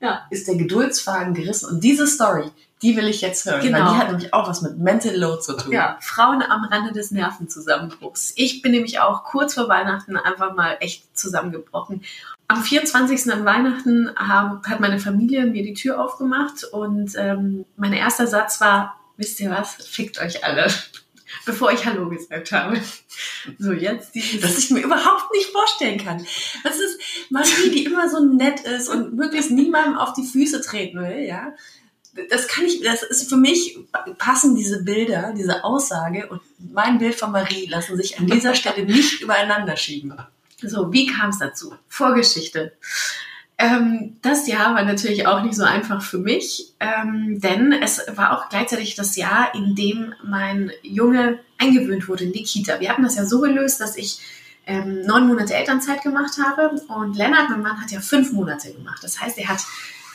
Ja. 0.00 0.26
ist 0.30 0.46
der 0.48 0.56
Geduldsfaden 0.56 1.34
gerissen. 1.34 1.68
Und 1.70 1.82
diese 1.82 2.06
Story, 2.06 2.50
die 2.82 2.96
will 2.96 3.08
ich 3.08 3.20
jetzt 3.20 3.44
hören, 3.46 3.60
Genau. 3.60 3.78
weil 3.78 3.92
die 3.92 3.98
hat 3.98 4.08
nämlich 4.08 4.32
auch 4.32 4.48
was 4.48 4.62
mit 4.62 4.78
Mental 4.78 5.16
Load 5.16 5.42
zu 5.42 5.56
tun. 5.56 5.72
Ja, 5.72 5.96
Frauen 6.00 6.42
am 6.42 6.64
Rande 6.64 6.92
des 6.92 7.10
Nervenzusammenbruchs. 7.10 8.32
Ich 8.36 8.62
bin 8.62 8.72
nämlich 8.72 9.00
auch 9.00 9.24
kurz 9.24 9.54
vor 9.54 9.68
Weihnachten 9.68 10.16
einfach 10.16 10.54
mal 10.54 10.76
echt 10.80 11.16
zusammengebrochen. 11.18 12.02
Am 12.46 12.62
24. 12.62 13.32
an 13.32 13.44
Weihnachten 13.44 14.10
hat 14.16 14.80
meine 14.80 14.98
Familie 14.98 15.44
mir 15.46 15.62
die 15.62 15.74
Tür 15.74 16.02
aufgemacht 16.02 16.64
und 16.64 17.12
ähm, 17.16 17.64
mein 17.76 17.92
erster 17.92 18.26
Satz 18.26 18.60
war, 18.60 18.94
wisst 19.16 19.40
ihr 19.40 19.50
was, 19.50 19.74
fickt 19.74 20.20
euch 20.20 20.44
alle, 20.44 20.68
bevor 21.44 21.72
ich 21.72 21.84
Hallo 21.84 22.08
gesagt 22.08 22.52
habe. 22.52 22.80
So, 23.58 23.72
jetzt 23.72 24.14
dieses... 24.14 24.40
Das 24.40 24.58
ich 24.58 24.70
mir 24.70 24.80
überhaupt 24.80 25.32
nicht 25.32 25.50
vorstellen 25.50 25.98
kann. 25.98 26.24
Das 26.64 26.78
ist 26.78 27.00
Marie, 27.30 27.70
die 27.70 27.84
immer 27.84 28.08
so 28.08 28.24
nett 28.24 28.60
ist 28.60 28.88
und 28.88 29.14
möglichst 29.14 29.50
niemandem 29.50 29.96
auf 29.96 30.12
die 30.12 30.26
Füße 30.26 30.60
treten 30.60 31.00
will, 31.00 31.20
ja. 31.26 31.54
Das 32.30 32.48
kann 32.48 32.64
ich, 32.64 32.80
das 32.80 33.02
ist 33.02 33.28
für 33.28 33.36
mich, 33.36 33.78
passen 34.18 34.56
diese 34.56 34.82
Bilder, 34.82 35.32
diese 35.36 35.62
Aussage 35.62 36.26
und 36.28 36.40
mein 36.58 36.98
Bild 36.98 37.14
von 37.14 37.30
Marie 37.30 37.66
lassen 37.66 37.96
sich 37.96 38.18
an 38.18 38.26
dieser 38.26 38.54
Stelle 38.54 38.84
nicht 38.84 39.20
übereinander 39.20 39.76
schieben. 39.76 40.14
So, 40.60 40.92
wie 40.92 41.06
kam 41.06 41.30
es 41.30 41.38
dazu? 41.38 41.74
Vorgeschichte. 41.88 42.72
Ähm, 43.60 44.16
das 44.22 44.46
Jahr 44.46 44.76
war 44.76 44.84
natürlich 44.84 45.26
auch 45.26 45.42
nicht 45.42 45.56
so 45.56 45.64
einfach 45.64 46.00
für 46.00 46.18
mich, 46.18 46.74
ähm, 46.78 47.40
denn 47.40 47.72
es 47.72 48.00
war 48.14 48.38
auch 48.38 48.48
gleichzeitig 48.48 48.94
das 48.94 49.16
Jahr, 49.16 49.52
in 49.52 49.74
dem 49.74 50.14
mein 50.22 50.70
Junge 50.82 51.40
eingewöhnt 51.58 52.06
wurde 52.08 52.24
in 52.24 52.32
die 52.32 52.44
Kita. 52.44 52.78
Wir 52.78 52.90
hatten 52.90 53.02
das 53.02 53.16
ja 53.16 53.26
so 53.26 53.40
gelöst, 53.40 53.80
dass 53.80 53.96
ich 53.96 54.20
ähm, 54.64 55.02
neun 55.04 55.26
Monate 55.26 55.54
Elternzeit 55.54 56.02
gemacht 56.02 56.38
habe 56.40 56.70
und 56.88 57.16
Lennart, 57.16 57.50
mein 57.50 57.62
Mann, 57.62 57.80
hat 57.80 57.90
ja 57.90 58.00
fünf 58.00 58.32
Monate 58.32 58.72
gemacht. 58.72 59.02
Das 59.02 59.20
heißt, 59.20 59.36
er 59.38 59.48
hat, 59.48 59.60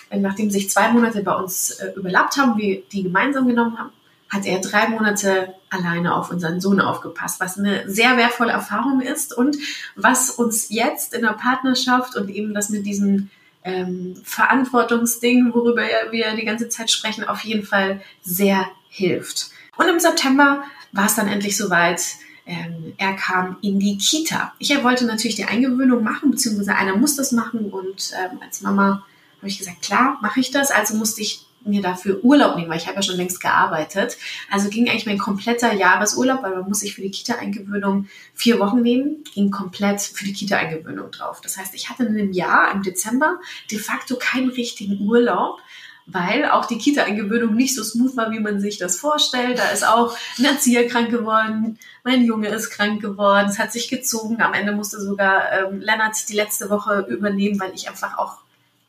äh, 0.09 0.19
nachdem 0.19 0.49
sich 0.49 0.69
zwei 0.69 0.89
Monate 0.89 1.21
bei 1.21 1.33
uns 1.33 1.71
äh, 1.71 1.91
überlappt 1.97 2.37
haben, 2.37 2.57
wir 2.57 2.81
die 2.93 3.03
gemeinsam 3.03 3.45
genommen 3.45 3.77
haben, 3.77 3.91
hat 4.33 4.45
er 4.45 4.59
drei 4.59 4.87
Monate 4.89 5.53
alleine 5.69 6.15
auf 6.15 6.31
unseren 6.31 6.59
Sohn 6.59 6.81
aufgepasst, 6.81 7.39
was 7.39 7.57
eine 7.57 7.89
sehr 7.89 8.17
wertvolle 8.17 8.51
Erfahrung 8.51 8.99
ist 8.99 9.37
und 9.37 9.57
was 9.95 10.31
uns 10.31 10.69
jetzt 10.69 11.13
in 11.13 11.21
der 11.21 11.33
Partnerschaft 11.33 12.15
und 12.15 12.29
eben 12.29 12.53
das 12.53 12.69
mit 12.69 12.85
diesem 12.85 13.29
ähm, 13.63 14.15
Verantwortungsding, 14.23 15.53
worüber 15.53 15.83
wir 16.09 16.35
die 16.35 16.45
ganze 16.45 16.67
Zeit 16.67 16.89
sprechen, 16.89 17.23
auf 17.23 17.41
jeden 17.41 17.63
Fall 17.63 18.01
sehr 18.23 18.67
hilft. 18.89 19.51
Und 19.77 19.87
im 19.87 19.99
September 19.99 20.63
war 20.91 21.05
es 21.05 21.15
dann 21.15 21.27
endlich 21.27 21.55
soweit. 21.55 22.01
Ähm, 22.45 22.93
er 22.97 23.13
kam 23.13 23.55
in 23.61 23.79
die 23.79 23.97
Kita. 23.97 24.53
Ich 24.59 24.83
wollte 24.83 25.05
natürlich 25.05 25.37
die 25.37 25.45
Eingewöhnung 25.45 26.03
machen, 26.03 26.31
beziehungsweise 26.31 26.75
einer 26.75 26.97
muss 26.97 27.15
das 27.15 27.31
machen 27.31 27.71
und 27.71 28.11
ähm, 28.19 28.39
als 28.41 28.59
Mama 28.59 29.05
habe 29.37 29.47
ich 29.47 29.59
gesagt, 29.59 29.81
klar, 29.81 30.17
mache 30.21 30.41
ich 30.41 30.51
das. 30.51 30.69
Also 30.69 30.95
musste 30.95 31.21
ich 31.21 31.45
mir 31.65 31.81
dafür 31.81 32.23
Urlaub 32.23 32.55
nehmen, 32.55 32.69
weil 32.69 32.77
ich 32.77 32.87
habe 32.87 32.97
ja 32.97 33.01
schon 33.01 33.17
längst 33.17 33.39
gearbeitet. 33.39 34.17
Also 34.49 34.69
ging 34.69 34.89
eigentlich 34.89 35.05
mein 35.05 35.17
kompletter 35.17 35.73
Jahresurlaub, 35.73 36.43
weil 36.43 36.55
man 36.55 36.67
muss 36.67 36.79
sich 36.79 36.95
für 36.95 37.01
die 37.01 37.11
Kita-Eingewöhnung 37.11 38.07
vier 38.33 38.59
Wochen 38.59 38.81
nehmen, 38.81 39.23
ging 39.33 39.51
komplett 39.51 40.01
für 40.01 40.25
die 40.25 40.33
Kita-Eingewöhnung 40.33 41.11
drauf. 41.11 41.41
Das 41.41 41.57
heißt, 41.57 41.73
ich 41.75 41.89
hatte 41.89 42.03
in 42.03 42.17
einem 42.17 42.31
Jahr, 42.31 42.71
im 42.73 42.83
Dezember, 42.83 43.39
de 43.71 43.79
facto 43.79 44.17
keinen 44.17 44.49
richtigen 44.49 44.99
Urlaub, 45.07 45.59
weil 46.05 46.45
auch 46.45 46.65
die 46.65 46.77
Kita-Eingewöhnung 46.77 47.55
nicht 47.55 47.75
so 47.75 47.83
smooth 47.83 48.17
war, 48.17 48.31
wie 48.31 48.39
man 48.39 48.59
sich 48.59 48.77
das 48.77 48.99
vorstellt. 48.99 49.57
Da 49.57 49.69
ist 49.69 49.87
auch 49.87 50.15
ein 50.37 50.45
Erzieher 50.45 50.87
krank 50.87 51.09
geworden, 51.09 51.79
mein 52.03 52.25
Junge 52.25 52.49
ist 52.49 52.69
krank 52.71 53.01
geworden, 53.01 53.47
es 53.49 53.59
hat 53.59 53.71
sich 53.71 53.87
gezogen. 53.87 54.41
Am 54.41 54.53
Ende 54.53 54.73
musste 54.73 54.99
sogar 55.01 55.51
ähm, 55.53 55.79
Lennart 55.79 56.17
die 56.27 56.35
letzte 56.35 56.69
Woche 56.69 57.05
übernehmen, 57.09 57.59
weil 57.59 57.73
ich 57.73 57.87
einfach 57.87 58.17
auch 58.17 58.39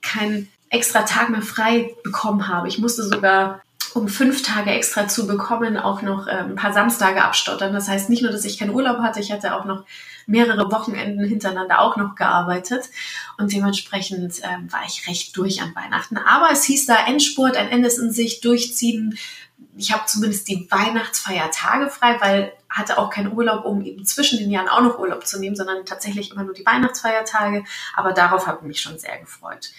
keinen 0.03 0.49
extra 0.75 1.03
Tag 1.03 1.31
mehr 1.31 1.43
frei 1.43 1.95
bekommen 2.03 2.49
habe. 2.49 2.69
Ich 2.69 2.79
musste 2.79 3.05
sogar, 3.05 3.63
um 3.95 4.09
fünf 4.09 4.43
Tage 4.43 4.71
extra 4.71 5.07
zu 5.07 5.27
bekommen, 5.27 5.77
auch 5.77 6.03
noch 6.03 6.27
ähm, 6.27 6.51
ein 6.51 6.57
paar 6.57 6.73
Samstage 6.73 7.23
abstottern. 7.23 7.73
Das 7.73 7.89
heißt 7.89 8.11
nicht 8.11 8.23
nur, 8.23 8.33
dass 8.33 8.45
ich 8.45 8.59
keinen 8.59 8.75
Urlaub 8.75 8.99
hatte, 8.99 9.21
ich 9.21 9.33
hatte 9.33 9.55
auch 9.55 9.65
noch 9.65 9.85
mehrere 10.27 10.71
Wochenenden 10.73 11.25
hintereinander 11.25 11.81
auch 11.81 11.97
noch 11.97 12.15
gearbeitet 12.15 12.87
und 13.39 13.53
dementsprechend 13.53 14.41
ähm, 14.43 14.73
war 14.73 14.83
ich 14.87 15.07
recht 15.07 15.37
durch 15.37 15.63
an 15.63 15.75
Weihnachten. 15.75 16.17
Aber 16.17 16.51
es 16.51 16.65
hieß 16.65 16.87
da 16.87 17.07
Endspurt, 17.07 17.57
ein 17.57 17.69
Ende 17.69 17.89
ist 17.89 17.99
in 17.99 18.11
sich, 18.11 18.41
durchziehen. 18.41 19.19
Ich 19.77 19.93
habe 19.93 20.07
zumindest 20.07 20.49
die 20.49 20.67
Weihnachtsfeiertage 20.71 21.91
frei, 21.91 22.17
weil 22.21 22.53
hatte 22.69 22.99
auch 22.99 23.11
keinen 23.11 23.33
Urlaub, 23.33 23.65
um 23.65 23.85
eben 23.85 24.05
zwischen 24.05 24.39
den 24.39 24.51
Jahren 24.51 24.69
auch 24.69 24.83
noch 24.83 24.99
Urlaub 24.99 25.27
zu 25.27 25.39
nehmen, 25.39 25.55
sondern 25.55 25.85
tatsächlich 25.85 26.33
immer 26.33 26.43
nur 26.43 26.55
die 26.55 26.67
Weihnachtsfeiertage. 26.67 27.65
Aber 27.95 28.13
darauf 28.13 28.47
habe 28.47 28.59
ich 28.63 28.67
mich 28.67 28.81
schon 28.81 28.99
sehr 28.99 29.19
gefreut. 29.19 29.71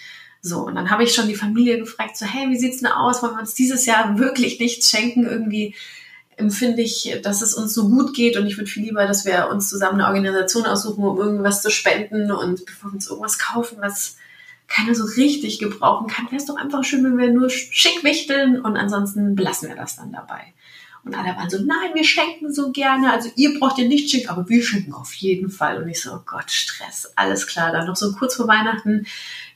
So, 0.46 0.60
und 0.60 0.76
dann 0.76 0.90
habe 0.90 1.02
ich 1.02 1.12
schon 1.12 1.26
die 1.26 1.34
Familie 1.34 1.78
gefragt, 1.78 2.16
so, 2.16 2.24
hey, 2.24 2.48
wie 2.48 2.56
sieht's 2.56 2.78
denn 2.78 2.90
aus? 2.90 3.20
Wollen 3.20 3.34
wir 3.34 3.40
uns 3.40 3.54
dieses 3.54 3.84
Jahr 3.84 4.16
wirklich 4.16 4.60
nichts 4.60 4.88
schenken? 4.88 5.26
Irgendwie 5.26 5.74
empfinde 6.36 6.82
ich, 6.82 7.18
dass 7.22 7.42
es 7.42 7.54
uns 7.54 7.74
so 7.74 7.88
gut 7.88 8.14
geht 8.14 8.36
und 8.36 8.46
ich 8.46 8.56
würde 8.56 8.70
viel 8.70 8.84
lieber, 8.84 9.06
dass 9.06 9.24
wir 9.24 9.48
uns 9.50 9.68
zusammen 9.68 10.00
eine 10.00 10.06
Organisation 10.06 10.66
aussuchen, 10.66 11.02
um 11.02 11.18
irgendwas 11.18 11.62
zu 11.62 11.70
spenden 11.70 12.30
und 12.30 12.64
bevor 12.64 12.90
wir 12.90 12.94
uns 12.94 13.08
irgendwas 13.08 13.38
kaufen, 13.38 13.78
was 13.80 14.18
keiner 14.68 14.94
so 14.94 15.04
richtig 15.04 15.58
gebrauchen 15.58 16.06
kann, 16.06 16.26
wäre 16.26 16.36
es 16.36 16.46
doch 16.46 16.56
einfach 16.56 16.84
schön, 16.84 17.04
wenn 17.04 17.18
wir 17.18 17.32
nur 17.32 17.50
schick 17.50 18.04
wichteln 18.04 18.60
und 18.60 18.76
ansonsten 18.76 19.34
belassen 19.34 19.68
wir 19.68 19.76
das 19.76 19.96
dann 19.96 20.12
dabei. 20.12 20.52
Und 21.06 21.14
alle 21.14 21.36
waren 21.36 21.48
so, 21.48 21.58
nein, 21.58 21.94
wir 21.94 22.02
schenken 22.02 22.52
so 22.52 22.72
gerne. 22.72 23.12
Also 23.12 23.30
ihr 23.36 23.60
braucht 23.60 23.78
ja 23.78 23.86
nicht 23.86 24.10
schenken, 24.10 24.28
aber 24.28 24.48
wir 24.48 24.60
schenken 24.60 24.92
auf 24.92 25.14
jeden 25.14 25.50
Fall. 25.50 25.80
Und 25.80 25.88
ich 25.88 26.02
so, 26.02 26.12
oh 26.12 26.20
Gott, 26.26 26.50
Stress, 26.50 27.12
alles 27.14 27.46
klar. 27.46 27.70
Dann 27.70 27.86
noch 27.86 27.94
so 27.94 28.12
kurz 28.12 28.34
vor 28.34 28.48
Weihnachten 28.48 29.06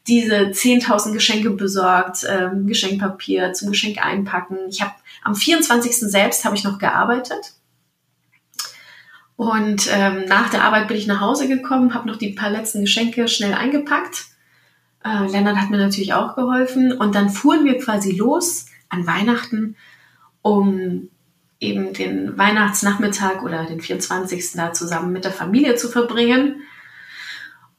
diese 0.07 0.51
10.000 0.51 1.13
Geschenke 1.13 1.51
besorgt, 1.51 2.27
ähm, 2.29 2.67
Geschenkpapier 2.67 3.53
zum 3.53 3.71
Geschenk 3.71 4.05
einpacken. 4.05 4.59
Ich 4.69 4.81
habe 4.81 4.95
am 5.23 5.35
24. 5.35 5.97
selbst 5.97 6.45
habe 6.45 6.57
ich 6.57 6.65
noch 6.65 6.79
gearbeitet. 6.79 7.55
Und 9.37 9.89
ähm, 9.91 10.25
nach 10.27 10.51
der 10.51 10.65
Arbeit 10.65 10.89
bin 10.89 10.97
ich 10.97 11.07
nach 11.07 11.21
Hause 11.21 11.49
gekommen, 11.49 11.95
habe 11.95 12.09
noch 12.09 12.17
die 12.17 12.33
paar 12.33 12.51
letzten 12.51 12.83
Geschenke 12.83 13.27
schnell 13.29 13.55
eingepackt. 13.55 14.27
Äh, 15.05 15.27
Lennart 15.29 15.57
hat 15.57 15.71
mir 15.71 15.79
natürlich 15.79 16.13
auch 16.13 16.37
geholfen. 16.37 16.93
Und 16.93 17.15
dann 17.15 17.31
fuhren 17.31 17.65
wir 17.65 17.79
quasi 17.79 18.13
los 18.13 18.67
an 18.91 19.07
Weihnachten, 19.07 19.77
um 20.43 21.09
eben 21.59 21.93
den 21.93 22.37
Weihnachtsnachmittag 22.37 23.43
oder 23.43 23.65
den 23.65 23.81
24. 23.81 24.53
da 24.55 24.73
zusammen 24.73 25.13
mit 25.13 25.25
der 25.25 25.33
Familie 25.33 25.75
zu 25.77 25.89
verbringen. 25.89 26.63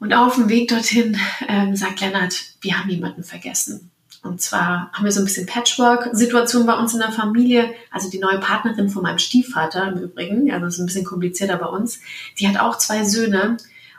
Und 0.02 0.14
auf 0.16 0.34
dem 0.34 0.50
Weg 0.50 0.68
dorthin 0.68 1.16
ähm, 1.48 1.76
sagt 1.76 2.02
Lennart, 2.02 2.34
wir 2.62 2.78
haben 2.78 2.90
jemanden 2.90 3.24
vergessen. 3.24 3.92
Und 4.24 4.42
zwar 4.42 4.92
haben 4.92 5.06
wir 5.06 5.12
so 5.12 5.22
ein 5.22 5.26
bisschen 5.26 5.46
Patchwork-Situation 5.46 6.66
bei 6.66 6.74
uns 6.74 6.94
in 6.94 7.00
der 7.00 7.12
Familie. 7.12 7.72
Also 7.92 8.10
die 8.10 8.18
neue 8.18 8.40
Partnerin 8.40 8.90
von 8.90 9.04
meinem 9.04 9.20
Stiefvater 9.20 9.88
im 9.90 10.00
Übrigen, 10.00 10.52
also 10.52 10.66
ist 10.66 10.80
ein 10.80 10.88
bisschen 10.88 11.06
komplizierter 11.06 11.58
bei 11.58 11.68
uns, 11.68 12.00
die 12.40 12.48
hat 12.48 12.60
auch 12.60 12.80
zwei 12.80 13.04
Söhne 13.04 13.58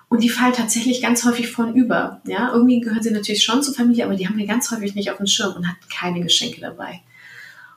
und 0.08 0.24
die 0.24 0.28
fallen 0.28 0.52
tatsächlich 0.52 1.02
ganz 1.02 1.24
häufig 1.24 1.52
von 1.52 1.72
über. 1.76 2.20
Ja, 2.26 2.50
irgendwie 2.52 2.80
gehören 2.80 3.02
sie 3.02 3.12
natürlich 3.12 3.44
schon 3.44 3.62
zur 3.62 3.74
Familie, 3.74 4.04
aber 4.04 4.16
die 4.16 4.26
haben 4.26 4.36
wir 4.36 4.46
ganz 4.46 4.72
häufig 4.72 4.96
nicht 4.96 5.12
auf 5.12 5.18
dem 5.18 5.26
Schirm 5.26 5.54
und 5.54 5.68
hatten 5.68 5.88
keine 5.88 6.20
Geschenke 6.20 6.60
dabei. 6.60 7.00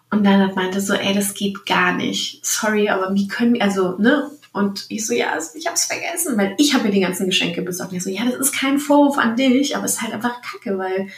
Und 0.09 0.23
dann 0.23 0.53
meinte 0.55 0.81
so, 0.81 0.93
ey, 0.93 1.13
das 1.13 1.35
geht 1.35 1.65
gar 1.67 1.93
nicht. 1.93 2.43
Sorry, 2.43 2.89
aber 2.89 3.13
wie 3.13 3.27
können 3.27 3.53
wir, 3.53 3.61
also, 3.61 3.97
ne? 3.99 4.31
Und 4.55 4.85
ich 4.87 5.05
so, 5.05 5.13
ja, 5.13 5.37
ich 5.53 5.67
hab's 5.67 5.85
vergessen, 5.85 6.37
weil 6.37 6.55
ich 6.57 6.73
habe 6.73 6.85
mir 6.85 6.91
die 6.91 7.01
ganzen 7.01 7.25
Geschenke 7.25 7.61
besorgt. 7.61 7.91
Und 7.91 7.97
ich 7.97 8.03
so, 8.03 8.09
ja, 8.09 8.23
das 8.23 8.35
ist 8.35 8.57
kein 8.57 8.79
Vorwurf 8.79 9.17
an 9.17 9.35
dich, 9.35 9.75
aber 9.75 9.83
es 9.83 9.95
ist 9.95 10.01
halt 10.01 10.13
einfach 10.13 10.41
kacke, 10.41 10.77
weil 10.77 11.09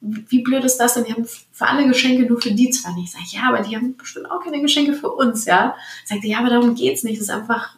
wie 0.00 0.42
blöd 0.42 0.62
ist 0.62 0.76
das 0.76 0.94
denn? 0.94 1.04
Die 1.04 1.12
haben 1.12 1.26
für 1.26 1.66
alle 1.66 1.88
Geschenke 1.88 2.26
nur 2.26 2.40
für 2.40 2.52
die 2.52 2.70
zwar 2.70 2.94
nicht. 2.94 3.12
Ich, 3.24 3.32
ja, 3.32 3.48
aber 3.48 3.62
die 3.62 3.74
haben 3.74 3.96
bestimmt 3.96 4.30
auch 4.30 4.44
keine 4.44 4.60
Geschenke 4.60 4.92
für 4.92 5.10
uns, 5.10 5.46
ja. 5.46 5.74
Sagt 6.04 6.22
ja, 6.24 6.38
aber 6.38 6.50
darum 6.50 6.76
geht's 6.76 7.02
nicht. 7.02 7.16
Das 7.16 7.24
ist 7.24 7.34
einfach, 7.34 7.76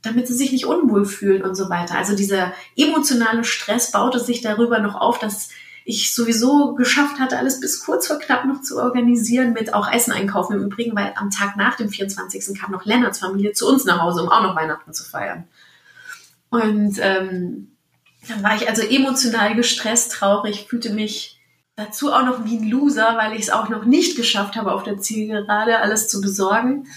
damit 0.00 0.26
sie 0.26 0.34
sich 0.34 0.52
nicht 0.52 0.64
unwohl 0.64 1.04
fühlen 1.04 1.42
und 1.42 1.54
so 1.54 1.68
weiter. 1.68 1.98
Also 1.98 2.16
dieser 2.16 2.54
emotionale 2.76 3.44
Stress 3.44 3.90
baute 3.90 4.20
sich 4.20 4.40
darüber 4.40 4.78
noch 4.78 4.94
auf, 4.94 5.18
dass 5.18 5.50
ich 5.88 6.12
sowieso 6.12 6.74
geschafft 6.74 7.20
hatte, 7.20 7.38
alles 7.38 7.60
bis 7.60 7.78
kurz 7.78 8.08
vor 8.08 8.18
knapp 8.18 8.44
noch 8.44 8.60
zu 8.60 8.76
organisieren, 8.76 9.52
mit 9.52 9.72
auch 9.72 9.88
Essen 9.90 10.12
einkaufen 10.12 10.54
im 10.54 10.64
Übrigen, 10.64 10.96
weil 10.96 11.14
am 11.14 11.30
Tag 11.30 11.56
nach 11.56 11.76
dem 11.76 11.88
24. 11.88 12.58
kam 12.58 12.72
noch 12.72 12.84
Lennarts 12.84 13.20
Familie 13.20 13.52
zu 13.52 13.68
uns 13.68 13.84
nach 13.84 14.00
Hause, 14.00 14.24
um 14.24 14.28
auch 14.28 14.42
noch 14.42 14.56
Weihnachten 14.56 14.92
zu 14.92 15.04
feiern. 15.04 15.44
Und 16.50 16.98
ähm, 17.00 17.76
dann 18.28 18.42
war 18.42 18.56
ich 18.56 18.68
also 18.68 18.82
emotional 18.82 19.54
gestresst, 19.54 20.10
traurig, 20.10 20.66
fühlte 20.68 20.92
mich 20.92 21.40
dazu 21.76 22.12
auch 22.12 22.24
noch 22.24 22.44
wie 22.44 22.58
ein 22.58 22.68
Loser, 22.68 23.16
weil 23.16 23.34
ich 23.34 23.42
es 23.42 23.50
auch 23.50 23.68
noch 23.68 23.84
nicht 23.84 24.16
geschafft 24.16 24.56
habe, 24.56 24.72
auf 24.72 24.82
der 24.82 24.98
Zielgerade 24.98 25.78
alles 25.78 26.08
zu 26.08 26.20
besorgen. 26.20 26.88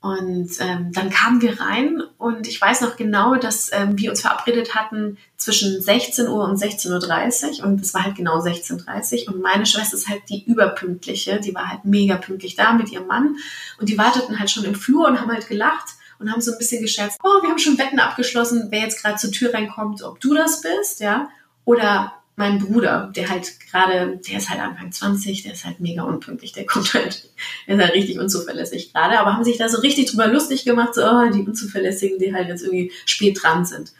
Und 0.00 0.50
ähm, 0.60 0.92
dann 0.92 1.10
kamen 1.10 1.42
wir 1.42 1.58
rein 1.58 2.02
und 2.18 2.46
ich 2.46 2.60
weiß 2.60 2.82
noch 2.82 2.96
genau, 2.96 3.34
dass 3.34 3.70
ähm, 3.72 3.98
wir 3.98 4.10
uns 4.10 4.20
verabredet 4.20 4.74
hatten 4.74 5.16
zwischen 5.36 5.80
16 5.80 6.28
Uhr 6.28 6.44
und 6.44 6.62
16.30 6.62 7.60
Uhr 7.60 7.66
und 7.66 7.80
es 7.80 7.92
war 7.92 8.04
halt 8.04 8.14
genau 8.14 8.38
16.30 8.38 9.26
Uhr 9.26 9.34
und 9.34 9.42
meine 9.42 9.66
Schwester 9.66 9.96
ist 9.96 10.08
halt 10.08 10.22
die 10.28 10.44
überpünktliche, 10.44 11.40
die 11.40 11.54
war 11.54 11.68
halt 11.68 11.84
mega 11.84 12.16
pünktlich 12.16 12.54
da 12.54 12.74
mit 12.74 12.92
ihrem 12.92 13.06
Mann 13.06 13.36
und 13.80 13.88
die 13.88 13.98
warteten 13.98 14.38
halt 14.38 14.50
schon 14.50 14.64
im 14.64 14.74
Flur 14.74 15.08
und 15.08 15.20
haben 15.20 15.32
halt 15.32 15.48
gelacht 15.48 15.88
und 16.18 16.30
haben 16.30 16.40
so 16.40 16.52
ein 16.52 16.58
bisschen 16.58 16.82
gescherzt, 16.82 17.18
oh, 17.24 17.42
wir 17.42 17.50
haben 17.50 17.58
schon 17.58 17.78
Wetten 17.78 17.98
abgeschlossen, 17.98 18.68
wer 18.70 18.80
jetzt 18.82 19.02
gerade 19.02 19.16
zur 19.16 19.32
Tür 19.32 19.54
reinkommt, 19.54 20.02
ob 20.02 20.20
du 20.20 20.34
das 20.34 20.60
bist, 20.60 21.00
ja, 21.00 21.28
oder 21.64 22.12
mein 22.36 22.58
Bruder, 22.58 23.10
der 23.16 23.30
halt 23.30 23.58
gerade, 23.60 24.20
der 24.28 24.38
ist 24.38 24.50
halt 24.50 24.60
Anfang 24.60 24.92
20, 24.92 25.42
der 25.42 25.52
ist 25.52 25.64
halt 25.64 25.80
mega 25.80 26.02
unpünktlich, 26.02 26.52
der 26.52 26.66
kommt 26.66 26.92
halt, 26.94 27.30
der 27.66 27.76
ist 27.76 27.82
halt 27.82 27.94
richtig 27.94 28.18
unzuverlässig 28.18 28.92
gerade, 28.92 29.18
aber 29.18 29.32
haben 29.32 29.44
sich 29.44 29.56
da 29.56 29.68
so 29.70 29.80
richtig 29.80 30.10
drüber 30.10 30.28
lustig 30.28 30.64
gemacht, 30.64 30.94
so, 30.94 31.02
oh, 31.02 31.30
die 31.30 31.42
Unzuverlässigen, 31.42 32.18
die 32.18 32.34
halt 32.34 32.48
jetzt 32.48 32.62
irgendwie 32.62 32.92
spät 33.06 33.42
dran 33.42 33.64
sind. 33.64 33.92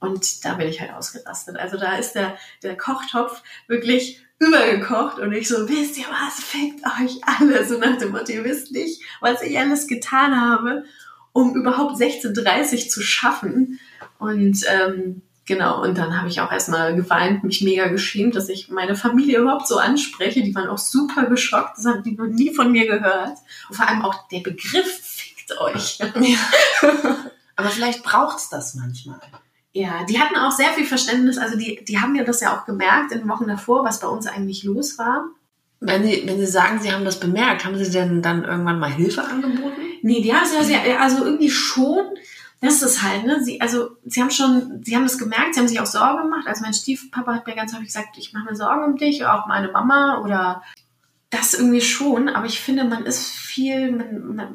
Und 0.00 0.44
da 0.44 0.54
bin 0.54 0.68
ich 0.68 0.80
halt 0.80 0.92
ausgerastet. 0.94 1.56
Also 1.56 1.76
da 1.76 1.96
ist 1.96 2.14
der, 2.14 2.36
der 2.62 2.76
Kochtopf 2.76 3.42
wirklich 3.68 4.20
übergekocht 4.38 5.20
und 5.20 5.32
ich 5.32 5.46
so, 5.46 5.68
wisst 5.68 5.96
ihr 5.98 6.06
was, 6.08 6.42
fickt 6.42 6.84
euch 6.84 7.20
alle, 7.22 7.64
so 7.66 7.78
nach 7.78 7.98
dem 7.98 8.10
Motto, 8.10 8.32
ihr 8.32 8.42
wisst 8.42 8.72
nicht, 8.72 9.02
was 9.20 9.42
ich 9.42 9.56
alles 9.58 9.86
getan 9.86 10.40
habe, 10.40 10.84
um 11.32 11.54
überhaupt 11.54 12.00
16.30 12.00 12.88
zu 12.88 13.02
schaffen. 13.02 13.78
Und 14.18 14.64
ähm, 14.68 15.22
Genau, 15.44 15.82
und 15.82 15.98
dann 15.98 16.16
habe 16.16 16.28
ich 16.28 16.40
auch 16.40 16.52
erstmal 16.52 16.94
geweint, 16.94 17.42
mich 17.42 17.62
mega 17.62 17.88
geschämt, 17.88 18.36
dass 18.36 18.48
ich 18.48 18.68
meine 18.68 18.94
Familie 18.94 19.40
überhaupt 19.40 19.66
so 19.66 19.76
anspreche. 19.76 20.42
Die 20.42 20.54
waren 20.54 20.68
auch 20.68 20.78
super 20.78 21.26
geschockt, 21.26 21.78
das 21.78 21.86
haben 21.86 22.04
die 22.04 22.12
noch 22.12 22.26
nie 22.26 22.54
von 22.54 22.70
mir 22.70 22.86
gehört. 22.86 23.38
Und 23.68 23.74
vor 23.74 23.88
allem 23.88 24.02
auch 24.02 24.28
der 24.28 24.40
Begriff 24.40 25.00
fickt 25.02 25.58
euch. 25.58 25.98
Ja. 25.98 26.06
Aber 27.56 27.68
vielleicht 27.68 28.04
braucht's 28.04 28.50
das 28.50 28.74
manchmal. 28.74 29.20
Ja, 29.72 30.04
die 30.04 30.20
hatten 30.20 30.36
auch 30.36 30.52
sehr 30.52 30.68
viel 30.70 30.84
Verständnis. 30.84 31.38
Also 31.38 31.58
die, 31.58 31.84
die 31.84 31.98
haben 31.98 32.14
ja 32.14 32.24
das 32.24 32.40
ja 32.40 32.56
auch 32.56 32.64
gemerkt 32.64 33.12
in 33.12 33.20
den 33.20 33.28
Wochen 33.28 33.48
davor, 33.48 33.84
was 33.84 34.00
bei 34.00 34.06
uns 34.06 34.26
eigentlich 34.26 34.62
los 34.62 34.98
war. 34.98 35.24
Wenn 35.80 36.04
Sie, 36.04 36.22
wenn 36.26 36.38
Sie 36.38 36.46
sagen, 36.46 36.78
Sie 36.80 36.92
haben 36.92 37.04
das 37.04 37.18
bemerkt, 37.18 37.64
haben 37.64 37.76
Sie 37.76 37.90
denn 37.90 38.22
dann 38.22 38.44
irgendwann 38.44 38.78
mal 38.78 38.92
Hilfe 38.92 39.24
angeboten? 39.24 39.80
Nee, 40.02 40.20
die 40.20 40.32
haben 40.32 40.44
es 40.44 40.68
ja, 40.68 40.80
also 41.00 41.24
irgendwie 41.24 41.50
schon 41.50 42.06
das 42.62 42.80
ist 42.80 43.02
halt, 43.02 43.24
ne? 43.24 43.42
Sie, 43.42 43.60
also, 43.60 43.90
sie 44.04 44.22
haben 44.22 44.30
schon, 44.30 44.82
sie 44.84 44.94
haben 44.94 45.02
das 45.02 45.18
gemerkt, 45.18 45.54
sie 45.54 45.60
haben 45.60 45.68
sich 45.68 45.80
auch 45.80 45.86
Sorgen 45.86 46.22
gemacht. 46.22 46.46
Also, 46.46 46.62
mein 46.62 46.72
Stiefpapa 46.72 47.34
hat 47.34 47.46
mir 47.46 47.56
ganz 47.56 47.74
häufig 47.74 47.88
gesagt, 47.88 48.16
ich 48.16 48.32
mache 48.32 48.44
mir 48.44 48.56
Sorgen 48.56 48.84
um 48.84 48.96
dich, 48.96 49.26
auch 49.26 49.46
meine 49.46 49.72
Mama 49.72 50.20
oder 50.22 50.62
das 51.30 51.54
irgendwie 51.54 51.80
schon. 51.80 52.28
Aber 52.28 52.46
ich 52.46 52.60
finde, 52.60 52.84
man 52.84 53.04
ist 53.04 53.28
viel, 53.28 53.90
man, 53.90 54.36
man, 54.36 54.54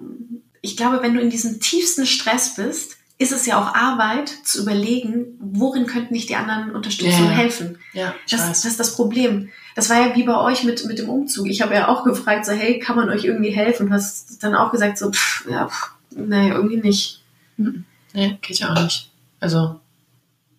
ich 0.61 0.77
glaube, 0.77 1.01
wenn 1.01 1.13
du 1.13 1.19
in 1.19 1.29
diesem 1.29 1.59
tiefsten 1.59 2.05
Stress 2.05 2.55
bist, 2.55 2.97
ist 3.19 3.31
es 3.31 3.45
ja 3.45 3.59
auch 3.59 3.73
Arbeit 3.73 4.29
zu 4.29 4.61
überlegen, 4.61 5.37
worin 5.39 5.87
könnten 5.87 6.13
nicht 6.13 6.29
die 6.29 6.35
anderen 6.35 6.71
unterstützen 6.71 7.25
und 7.25 7.31
helfen. 7.31 7.79
Ja, 7.93 8.13
das, 8.29 8.47
das, 8.47 8.63
ist 8.63 8.79
das 8.79 8.95
Problem. 8.95 9.49
Das 9.75 9.89
war 9.89 9.99
ja 9.99 10.15
wie 10.15 10.23
bei 10.23 10.39
euch 10.39 10.63
mit, 10.63 10.85
mit 10.85 10.99
dem 10.99 11.09
Umzug. 11.09 11.47
Ich 11.47 11.61
habe 11.61 11.73
ja 11.73 11.87
auch 11.87 12.03
gefragt, 12.03 12.45
so, 12.45 12.51
hey, 12.51 12.77
kann 12.79 12.95
man 12.95 13.09
euch 13.09 13.25
irgendwie 13.25 13.49
helfen? 13.49 13.87
Du 13.87 13.93
hast 13.93 14.43
dann 14.43 14.53
auch 14.53 14.71
gesagt, 14.71 14.99
so, 14.99 15.11
pff, 15.11 15.45
ja, 15.49 15.67
pff, 15.67 15.91
nee, 16.11 16.49
irgendwie 16.49 16.77
nicht. 16.77 17.23
Mhm. 17.57 17.85
Nee, 18.13 18.37
geht 18.41 18.59
ja 18.59 18.73
auch 18.73 18.81
nicht. 18.81 19.09
Also, 19.39 19.79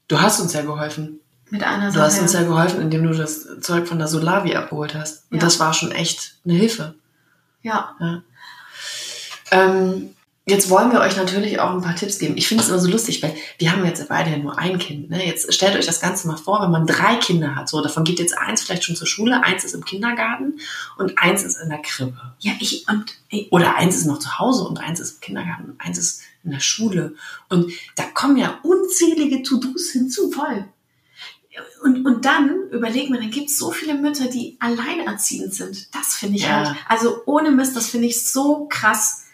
du 0.08 0.20
hast 0.20 0.40
uns 0.40 0.52
ja 0.52 0.62
geholfen. 0.62 1.20
Mit 1.50 1.62
einer 1.62 1.90
Sache. 1.90 2.00
Du 2.00 2.06
hast 2.06 2.20
uns 2.20 2.32
ja 2.34 2.42
geholfen, 2.42 2.80
indem 2.80 3.04
du 3.04 3.16
das 3.16 3.46
Zeug 3.60 3.88
von 3.88 3.98
der 3.98 4.08
Solavi 4.08 4.54
abgeholt 4.54 4.94
hast. 4.94 5.30
Und 5.30 5.38
ja. 5.38 5.44
das 5.44 5.58
war 5.58 5.72
schon 5.72 5.92
echt 5.92 6.34
eine 6.44 6.54
Hilfe. 6.54 6.94
Ja. 7.62 7.96
ja. 8.00 8.22
Ähm, 9.50 10.14
Jetzt 10.48 10.70
wollen 10.70 10.90
wir 10.92 11.00
euch 11.00 11.16
natürlich 11.16 11.60
auch 11.60 11.72
ein 11.72 11.82
paar 11.82 11.94
Tipps 11.94 12.18
geben. 12.18 12.38
Ich 12.38 12.48
finde 12.48 12.62
es 12.62 12.70
immer 12.70 12.78
so 12.78 12.88
lustig, 12.88 13.22
weil 13.22 13.34
wir 13.58 13.70
haben 13.70 13.84
jetzt 13.84 14.08
beide 14.08 14.30
ja 14.30 14.38
nur 14.38 14.58
ein 14.58 14.78
Kind. 14.78 15.10
Ne? 15.10 15.26
Jetzt 15.26 15.52
stellt 15.52 15.76
euch 15.76 15.84
das 15.84 16.00
Ganze 16.00 16.26
mal 16.26 16.38
vor, 16.38 16.62
wenn 16.62 16.70
man 16.70 16.86
drei 16.86 17.16
Kinder 17.16 17.54
hat. 17.54 17.68
So, 17.68 17.82
davon 17.82 18.02
geht 18.02 18.18
jetzt 18.18 18.36
eins 18.36 18.62
vielleicht 18.62 18.84
schon 18.84 18.96
zur 18.96 19.06
Schule, 19.06 19.42
eins 19.42 19.64
ist 19.64 19.74
im 19.74 19.84
Kindergarten 19.84 20.58
und 20.96 21.18
eins 21.18 21.42
ist 21.42 21.58
in 21.60 21.68
der 21.68 21.82
Krippe. 21.82 22.32
Ja, 22.38 22.52
ich 22.60 22.86
und 22.88 23.14
ey. 23.30 23.48
oder 23.50 23.76
eins 23.76 23.96
ist 23.96 24.06
noch 24.06 24.20
zu 24.20 24.38
Hause 24.38 24.64
und 24.64 24.80
eins 24.80 25.00
ist 25.00 25.16
im 25.16 25.20
Kindergarten 25.20 25.70
und 25.72 25.80
eins 25.80 25.98
ist 25.98 26.22
in 26.44 26.50
der 26.50 26.60
Schule. 26.60 27.14
Und 27.50 27.70
da 27.96 28.04
kommen 28.04 28.38
ja 28.38 28.58
unzählige 28.62 29.42
To-Dos 29.42 29.90
hinzu. 29.90 30.30
Voll. 30.30 30.64
Und, 31.82 32.06
und 32.06 32.24
dann 32.24 32.70
überlegt 32.70 33.10
man, 33.10 33.20
dann 33.20 33.30
gibt 33.30 33.50
es 33.50 33.58
so 33.58 33.70
viele 33.70 33.94
Mütter, 33.94 34.28
die 34.28 34.56
alleinerziehend 34.60 35.52
sind. 35.52 35.94
Das 35.94 36.14
finde 36.14 36.36
ich 36.36 36.44
ja. 36.44 36.64
halt. 36.64 36.76
Also 36.88 37.22
ohne 37.26 37.50
Mist, 37.50 37.76
das 37.76 37.88
finde 37.88 38.06
ich 38.06 38.24
so 38.24 38.66
krass 38.70 39.24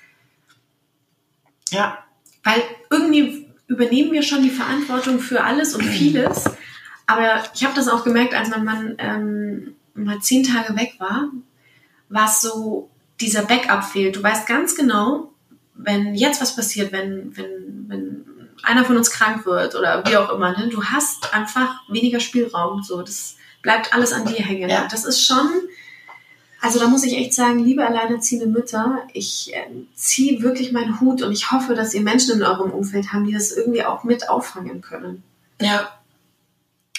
ja. 1.70 1.98
Weil 2.42 2.62
irgendwie 2.90 3.48
übernehmen 3.66 4.12
wir 4.12 4.22
schon 4.22 4.42
die 4.42 4.50
Verantwortung 4.50 5.18
für 5.18 5.42
alles 5.42 5.74
und 5.74 5.82
vieles. 5.82 6.44
Aber 7.06 7.42
ich 7.54 7.64
habe 7.64 7.74
das 7.74 7.88
auch 7.88 8.04
gemerkt, 8.04 8.34
als 8.34 8.50
mein 8.50 8.64
Mann 8.64 8.94
ähm, 8.98 9.74
mal 9.94 10.20
zehn 10.20 10.44
Tage 10.44 10.76
weg 10.76 10.94
war, 10.98 11.30
war 12.08 12.26
es 12.26 12.40
so, 12.40 12.90
dieser 13.20 13.42
Backup 13.42 13.84
fehlt. 13.84 14.16
Du 14.16 14.22
weißt 14.22 14.46
ganz 14.46 14.74
genau, 14.74 15.32
wenn 15.74 16.14
jetzt 16.14 16.40
was 16.40 16.56
passiert, 16.56 16.92
wenn, 16.92 17.36
wenn, 17.36 17.84
wenn 17.88 18.24
einer 18.62 18.84
von 18.84 18.96
uns 18.96 19.10
krank 19.10 19.46
wird 19.46 19.74
oder 19.74 20.04
wie 20.06 20.16
auch 20.16 20.30
immer, 20.30 20.56
ne, 20.56 20.68
du 20.68 20.84
hast 20.84 21.34
einfach 21.34 21.80
weniger 21.88 22.20
Spielraum. 22.20 22.82
So, 22.82 23.02
das 23.02 23.36
bleibt 23.62 23.94
alles 23.94 24.12
an 24.12 24.26
dir 24.26 24.44
hängen. 24.44 24.70
Ja. 24.70 24.86
Das 24.90 25.04
ist 25.04 25.24
schon 25.24 25.48
also 26.64 26.78
da 26.78 26.88
muss 26.88 27.04
ich 27.04 27.14
echt 27.14 27.34
sagen, 27.34 27.62
liebe 27.62 27.86
alleinerziehende 27.86 28.46
Mütter, 28.46 29.02
ich 29.12 29.54
äh, 29.54 29.66
ziehe 29.94 30.40
wirklich 30.40 30.72
meinen 30.72 30.98
Hut 30.98 31.20
und 31.20 31.30
ich 31.30 31.52
hoffe, 31.52 31.74
dass 31.74 31.92
ihr 31.92 32.00
Menschen 32.00 32.36
in 32.36 32.42
eurem 32.42 32.70
Umfeld 32.70 33.12
haben, 33.12 33.26
die 33.26 33.34
das 33.34 33.52
irgendwie 33.52 33.84
auch 33.84 34.02
mit 34.02 34.30
auffangen 34.30 34.80
können. 34.80 35.22
Ja. 35.60 35.90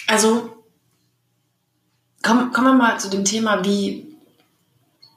Also 0.06 0.56
kommen, 2.22 2.52
kommen 2.52 2.68
wir 2.68 2.74
mal 2.74 3.00
zu 3.00 3.10
dem 3.10 3.24
Thema, 3.24 3.64
wie 3.64 4.06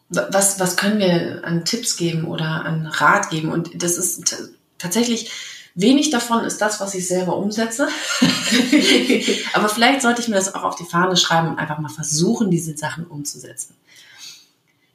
was, 0.09 0.59
was 0.59 0.77
können 0.77 0.97
wir 0.97 1.41
an 1.45 1.63
Tipps 1.63 1.95
geben 1.95 2.25
oder 2.25 2.65
an 2.65 2.88
Rat 2.88 3.29
geben? 3.29 3.51
Und 3.51 3.83
das 3.83 3.97
ist 3.97 4.35
tatsächlich 4.79 5.29
wenig 5.75 6.09
davon 6.09 6.43
ist 6.43 6.59
das, 6.59 6.79
was 6.79 6.95
ich 6.95 7.07
selber 7.07 7.38
umsetze. 7.38 7.88
Aber 9.53 9.69
vielleicht 9.69 10.01
sollte 10.01 10.23
ich 10.23 10.27
mir 10.27 10.38
das 10.38 10.55
auch 10.55 10.63
auf 10.63 10.75
die 10.75 10.85
Fahne 10.85 11.15
schreiben 11.17 11.49
und 11.49 11.59
einfach 11.59 11.77
mal 11.77 11.89
versuchen, 11.89 12.49
diese 12.49 12.75
Sachen 12.75 13.05
umzusetzen. 13.05 13.75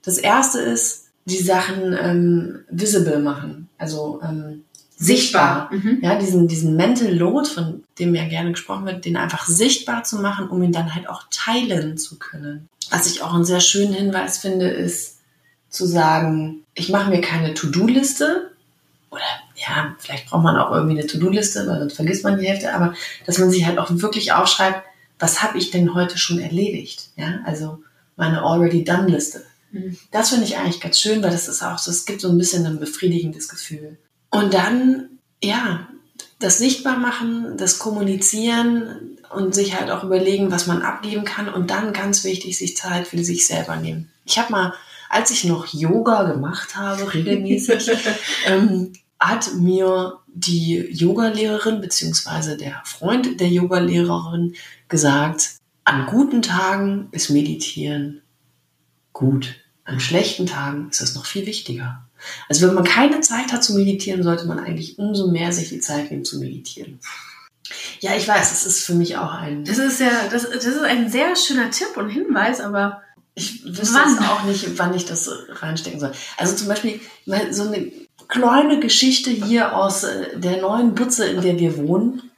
Das 0.04 0.18
erste 0.18 0.60
ist, 0.60 1.06
die 1.24 1.42
Sachen 1.42 1.96
ähm, 1.98 2.64
visible 2.70 3.18
machen. 3.18 3.68
Also 3.78 4.20
ähm, 4.22 4.64
sichtbar. 4.96 5.70
Mhm. 5.72 5.98
Ja, 6.02 6.18
diesen, 6.18 6.48
diesen 6.48 6.76
Mental 6.76 7.12
Load, 7.12 7.48
von 7.48 7.84
dem 7.98 8.14
ja 8.14 8.26
gerne 8.28 8.52
gesprochen 8.52 8.86
wird, 8.86 9.04
den 9.04 9.16
einfach 9.16 9.46
sichtbar 9.46 10.04
zu 10.04 10.20
machen, 10.20 10.48
um 10.48 10.62
ihn 10.62 10.72
dann 10.72 10.94
halt 10.94 11.08
auch 11.08 11.24
teilen 11.30 11.96
zu 11.96 12.18
können. 12.18 12.68
Was 12.90 13.06
ich 13.06 13.22
auch 13.22 13.34
einen 13.34 13.44
sehr 13.44 13.60
schönen 13.60 13.94
Hinweis 13.94 14.38
finde, 14.38 14.68
ist 14.68 15.18
zu 15.70 15.86
sagen, 15.86 16.64
ich 16.74 16.90
mache 16.90 17.10
mir 17.10 17.20
keine 17.20 17.54
To-Do-Liste 17.54 18.50
oder 19.10 19.22
ja, 19.54 19.94
vielleicht 19.98 20.26
braucht 20.26 20.42
man 20.42 20.56
auch 20.56 20.72
irgendwie 20.72 20.98
eine 20.98 21.06
To-Do-Liste, 21.06 21.66
weil 21.66 21.78
sonst 21.78 21.94
vergisst 21.94 22.24
man 22.24 22.38
die 22.38 22.48
Hälfte, 22.48 22.74
aber 22.74 22.94
dass 23.26 23.38
man 23.38 23.50
sich 23.50 23.66
halt 23.66 23.78
auch 23.78 23.90
wirklich 23.90 24.32
aufschreibt, 24.32 24.82
was 25.18 25.42
habe 25.42 25.58
ich 25.58 25.70
denn 25.70 25.94
heute 25.94 26.18
schon 26.18 26.40
erledigt? 26.40 27.10
Ja, 27.16 27.40
also 27.44 27.82
meine 28.16 28.42
Already 28.42 28.84
Done 28.84 29.08
Liste. 29.08 29.38
Mhm. 29.38 29.44
Das 30.10 30.30
finde 30.30 30.44
ich 30.44 30.56
eigentlich 30.56 30.80
ganz 30.80 31.00
schön, 31.00 31.22
weil 31.22 31.30
das 31.30 31.48
ist 31.48 31.62
auch 31.62 31.78
so, 31.78 31.90
es 31.90 32.06
gibt 32.06 32.20
so 32.20 32.28
ein 32.28 32.38
bisschen 32.38 32.66
ein 32.66 32.78
befriedigendes 32.78 33.48
Gefühl. 33.48 33.98
Und 34.30 34.54
dann, 34.54 35.18
ja, 35.42 35.88
das 36.38 36.58
sichtbar 36.58 36.98
machen, 36.98 37.56
das 37.56 37.78
kommunizieren 37.78 39.18
und 39.30 39.54
sich 39.54 39.78
halt 39.78 39.90
auch 39.90 40.04
überlegen, 40.04 40.50
was 40.50 40.66
man 40.66 40.82
abgeben 40.82 41.24
kann 41.24 41.48
und 41.48 41.70
dann 41.70 41.92
ganz 41.92 42.24
wichtig, 42.24 42.56
sich 42.56 42.76
Zeit 42.76 43.08
für 43.08 43.22
sich 43.24 43.46
selber 43.46 43.76
nehmen. 43.76 44.10
Ich 44.24 44.38
habe 44.38 44.52
mal, 44.52 44.74
als 45.08 45.30
ich 45.30 45.44
noch 45.44 45.66
Yoga 45.66 46.24
gemacht 46.24 46.76
habe, 46.76 47.12
regelmäßig, 47.12 47.90
ähm, 48.46 48.92
hat 49.18 49.54
mir 49.54 50.18
die 50.26 50.86
Yogalehrerin 50.90 51.80
beziehungsweise 51.80 52.56
der 52.56 52.82
Freund 52.84 53.40
der 53.40 53.48
Yogalehrerin 53.48 54.54
gesagt, 54.88 55.52
an 55.84 56.06
guten 56.06 56.42
Tagen 56.42 57.08
ist 57.12 57.30
Meditieren 57.30 58.22
gut. 59.12 59.63
An 59.84 60.00
schlechten 60.00 60.46
Tagen 60.46 60.88
ist 60.90 61.00
es 61.00 61.14
noch 61.14 61.26
viel 61.26 61.46
wichtiger. 61.46 62.02
Also 62.48 62.66
wenn 62.66 62.74
man 62.74 62.84
keine 62.84 63.20
Zeit 63.20 63.52
hat 63.52 63.62
zu 63.62 63.74
meditieren, 63.74 64.22
sollte 64.22 64.46
man 64.46 64.58
eigentlich 64.58 64.98
umso 64.98 65.30
mehr 65.30 65.52
sich 65.52 65.68
die 65.68 65.80
Zeit 65.80 66.10
nehmen 66.10 66.24
zu 66.24 66.38
meditieren. 66.38 67.00
Ja, 68.00 68.16
ich 68.16 68.26
weiß, 68.26 68.50
das 68.50 68.66
ist 68.66 68.84
für 68.84 68.94
mich 68.94 69.16
auch 69.16 69.32
ein. 69.32 69.64
Das 69.64 69.78
ist 69.78 70.00
ja, 70.00 70.28
das, 70.30 70.48
das 70.48 70.64
ist 70.64 70.82
ein 70.82 71.10
sehr 71.10 71.36
schöner 71.36 71.70
Tipp 71.70 71.96
und 71.96 72.08
Hinweis, 72.08 72.60
aber 72.60 73.02
ich 73.34 73.64
wüsste 73.64 74.00
auch 74.20 74.44
nicht, 74.44 74.78
wann 74.78 74.94
ich 74.94 75.06
das 75.06 75.30
reinstecken 75.48 76.00
soll. 76.00 76.12
Also 76.36 76.54
zum 76.54 76.68
Beispiel 76.68 77.00
so 77.50 77.64
eine 77.64 77.90
kleine 78.28 78.80
Geschichte 78.80 79.30
hier 79.30 79.76
aus 79.76 80.04
äh, 80.04 80.38
der 80.38 80.60
neuen 80.60 80.94
Butze, 80.94 81.26
in 81.26 81.42
der 81.42 81.58
wir 81.58 81.76
wohnen. 81.76 82.30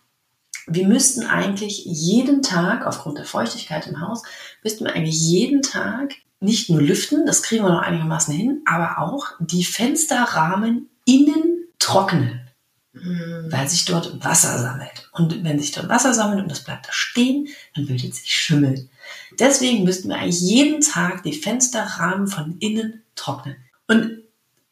Wir 0.67 0.87
müssten 0.87 1.25
eigentlich 1.25 1.85
jeden 1.85 2.43
Tag, 2.43 2.87
aufgrund 2.87 3.19
der 3.19 3.25
Feuchtigkeit 3.25 3.87
im 3.87 4.01
Haus, 4.01 4.23
müssten 4.65 4.85
wir 4.85 4.95
eigentlich 4.95 5.21
jeden 5.21 5.63
Tag 5.63 6.15
nicht 6.41 6.71
nur 6.71 6.83
lüften, 6.83 7.27
das 7.27 7.43
kriegen 7.43 7.65
wir 7.65 7.73
noch 7.73 7.83
einigermaßen 7.83 8.35
hin, 8.35 8.63
aber 8.67 8.99
auch 8.99 9.27
die 9.41 9.65
Fensterrahmen 9.65 10.89
innen 11.05 11.67
trocknen, 11.79 12.41
mhm. 12.93 13.49
weil 13.51 13.69
sich 13.69 13.85
dort 13.85 14.25
Wasser 14.25 14.59
sammelt. 14.59 15.09
Und 15.13 15.45
wenn 15.45 15.59
sich 15.59 15.73
dort 15.73 15.89
Wasser 15.89 16.13
sammelt 16.13 16.43
und 16.43 16.51
das 16.51 16.65
bleibt 16.65 16.87
da 16.87 16.93
stehen, 16.93 17.49
dann 17.75 17.87
bildet 17.87 18.15
sich 18.15 18.35
Schimmel. 18.35 18.89
Deswegen 19.39 19.85
müssten 19.85 20.09
wir 20.09 20.17
eigentlich 20.17 20.41
jeden 20.41 20.81
Tag 20.81 21.23
die 21.23 21.33
Fensterrahmen 21.35 22.27
von 22.27 22.59
innen 22.59 23.03
trocknen. 23.15 23.57
Und 23.87 24.23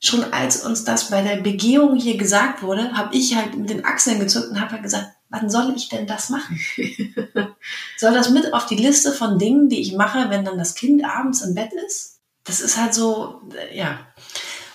schon 0.01 0.33
als 0.33 0.65
uns 0.65 0.85
das 0.85 1.11
bei 1.11 1.23
der 1.23 1.37
Begehung 1.37 1.97
hier 1.97 2.17
gesagt 2.17 2.63
wurde, 2.63 2.93
habe 2.93 3.15
ich 3.17 3.37
halt 3.37 3.57
mit 3.57 3.71
den 3.71 3.85
Achseln 3.85 4.19
gezuckt 4.19 4.49
und 4.51 4.61
habe 4.61 4.73
halt 4.73 4.83
gesagt, 4.83 5.09
wann 5.35 5.51
soll 5.51 5.75
ich 5.77 5.89
denn 5.89 6.07
das 6.07 6.31
machen? 6.31 6.59
soll 7.97 8.15
das 8.15 8.31
mit 8.31 8.55
auf 8.55 8.67
die 8.67 8.77
Liste 8.77 9.13
von 9.13 9.39
Dingen, 9.39 9.69
die 9.69 9.81
ich 9.81 9.95
mache, 9.95 10.31
wenn 10.31 10.45
dann 10.45 10.59
das 10.59 10.75
Kind 10.75 11.05
abends 11.05 11.43
im 11.43 11.55
Bett 11.55 11.71
ist? 11.87 12.21
Das 12.45 12.61
ist 12.61 12.77
halt 12.77 12.95
so, 12.95 13.43
äh, 13.55 13.77
ja. 13.77 13.99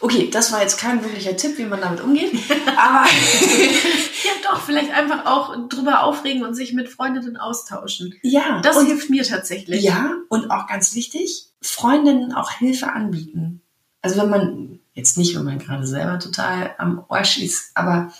Okay, 0.02 0.30
das 0.32 0.52
war 0.52 0.62
jetzt 0.62 0.80
kein 0.80 1.04
wirklicher 1.04 1.36
Tipp, 1.36 1.58
wie 1.58 1.66
man 1.66 1.82
damit 1.82 2.02
umgeht. 2.02 2.32
Aber 2.78 3.06
ja, 4.24 4.32
doch, 4.44 4.62
vielleicht 4.62 4.92
einfach 4.92 5.26
auch 5.26 5.68
drüber 5.70 6.04
aufregen 6.04 6.44
und 6.44 6.56
sich 6.56 6.74
mit 6.74 6.90
Freundinnen 6.90 7.38
austauschen. 7.38 8.16
Ja. 8.22 8.62
Das 8.62 8.82
hilft 8.82 9.10
mir 9.10 9.24
tatsächlich. 9.24 9.84
Ja, 9.84 10.14
und 10.30 10.52
auch 10.52 10.68
ganz 10.68 10.96
wichtig, 10.96 11.48
Freundinnen 11.62 12.34
auch 12.34 12.52
Hilfe 12.52 12.92
anbieten. 12.92 13.62
Also 14.02 14.22
wenn 14.22 14.30
man, 14.30 14.80
jetzt 14.94 15.18
nicht, 15.18 15.36
wenn 15.36 15.44
man 15.44 15.60
gerade 15.60 15.86
selber 15.86 16.20
total 16.20 16.76
am 16.78 17.06
Arsch 17.10 17.38
ist, 17.38 17.72
aber 17.76 18.14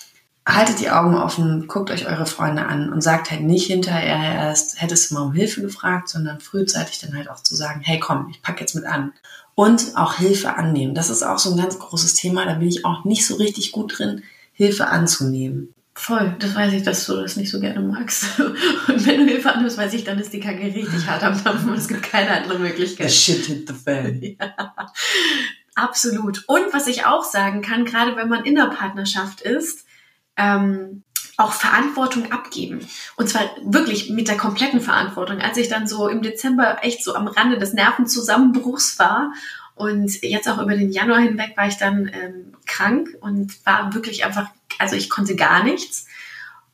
haltet 0.56 0.80
die 0.80 0.90
Augen 0.90 1.16
offen, 1.16 1.68
guckt 1.68 1.92
euch 1.92 2.08
eure 2.08 2.26
Freunde 2.26 2.66
an 2.66 2.92
und 2.92 3.02
sagt 3.02 3.32
halt 3.32 3.42
nicht 3.42 3.68
hinterher 3.68 4.34
erst, 4.34 4.82
hättest 4.82 5.10
du 5.10 5.16
mal 5.16 5.22
um 5.22 5.34
Hilfe 5.34 5.62
gefragt, 5.62 6.10
sondern 6.10 6.40
frühzeitig 6.40 7.00
dann 7.00 7.16
halt 7.16 7.30
auch 7.30 7.42
zu 7.42 7.56
sagen, 7.56 7.82
hey 7.82 8.00
komm, 8.00 8.28
ich 8.30 8.42
pack 8.42 8.60
jetzt 8.60 8.76
mit 8.76 8.86
an. 8.86 9.14
Und 9.56 9.98
auch 9.98 10.16
Hilfe 10.16 10.56
annehmen. 10.56 10.96
Das 10.96 11.10
ist 11.10 11.22
auch 11.22 11.38
so 11.38 11.52
ein 11.52 11.58
ganz 11.58 11.78
großes 11.78 12.14
Thema, 12.16 12.46
da 12.46 12.54
bin 12.54 12.70
ich 12.70 12.86
auch 12.86 13.04
nicht 13.04 13.26
so 13.28 13.36
richtig 13.36 13.74
gut 13.74 13.98
drin, 13.98 14.24
Hilfe 14.54 14.88
anzunehmen. 14.88 15.74
Voll, 15.94 16.34
das 16.40 16.56
weiß 16.56 16.72
ich, 16.72 16.84
dass 16.84 17.06
du 17.06 17.18
das 17.18 17.36
nicht 17.36 17.52
so 17.52 17.60
gerne 17.60 17.82
magst. 17.82 18.40
Und 18.40 19.06
wenn 19.06 19.20
du 19.20 19.26
Hilfe 19.26 19.54
annimmst, 19.54 19.78
weiß 19.78 19.94
ich, 19.94 20.06
dann 20.06 20.18
ist 20.18 20.32
die 20.32 20.40
Kacke 20.40 20.64
richtig 20.64 21.06
hart 21.06 21.24
am 21.24 21.44
Dampfen 21.44 21.72
und 21.72 21.78
es 21.78 21.90
gibt 21.90 22.04
keine 22.04 22.32
andere 22.32 22.58
Möglichkeit. 22.58 23.10
The 23.10 23.16
shit 23.16 23.46
hit 23.46 23.68
the 23.68 23.74
fan. 23.74 24.22
Ja, 24.40 24.84
absolut. 25.76 26.44
Und 26.48 26.74
was 26.74 26.88
ich 26.88 27.06
auch 27.06 27.26
sagen 27.26 27.62
kann, 27.62 27.84
gerade 27.84 28.16
wenn 28.16 28.30
man 28.30 28.46
in 28.46 28.56
der 28.56 28.68
Partnerschaft 28.68 29.42
ist, 29.42 29.86
ähm, 30.40 31.04
auch 31.38 31.54
Verantwortung 31.54 32.32
abgeben. 32.32 32.86
Und 33.16 33.30
zwar 33.30 33.44
wirklich 33.64 34.10
mit 34.10 34.28
der 34.28 34.38
kompletten 34.38 34.82
Verantwortung. 34.82 35.40
Als 35.40 35.58
ich 35.58 35.70
dann 35.70 35.88
so 35.88 36.08
im 36.08 36.22
Dezember 36.22 36.80
echt 36.82 37.04
so 37.04 37.16
am 37.16 37.28
Rande 37.28 37.58
des 37.58 37.74
Nervenzusammenbruchs 37.74 39.00
war 39.00 39.32
und 39.76 40.22
jetzt 40.22 40.50
auch 40.50 40.62
über 40.62 40.76
den 40.76 40.92
Januar 40.92 41.20
hinweg 41.20 41.54
war 41.56 41.68
ich 41.68 41.78
dann 41.78 42.12
ähm, 42.14 42.54
krank 42.66 43.10
und 43.22 43.66
war 43.66 43.94
wirklich 43.94 44.26
einfach, 44.26 44.48
also 44.80 44.96
ich 44.96 45.10
konnte 45.10 45.38
gar 45.38 45.64
nichts. 45.64 46.08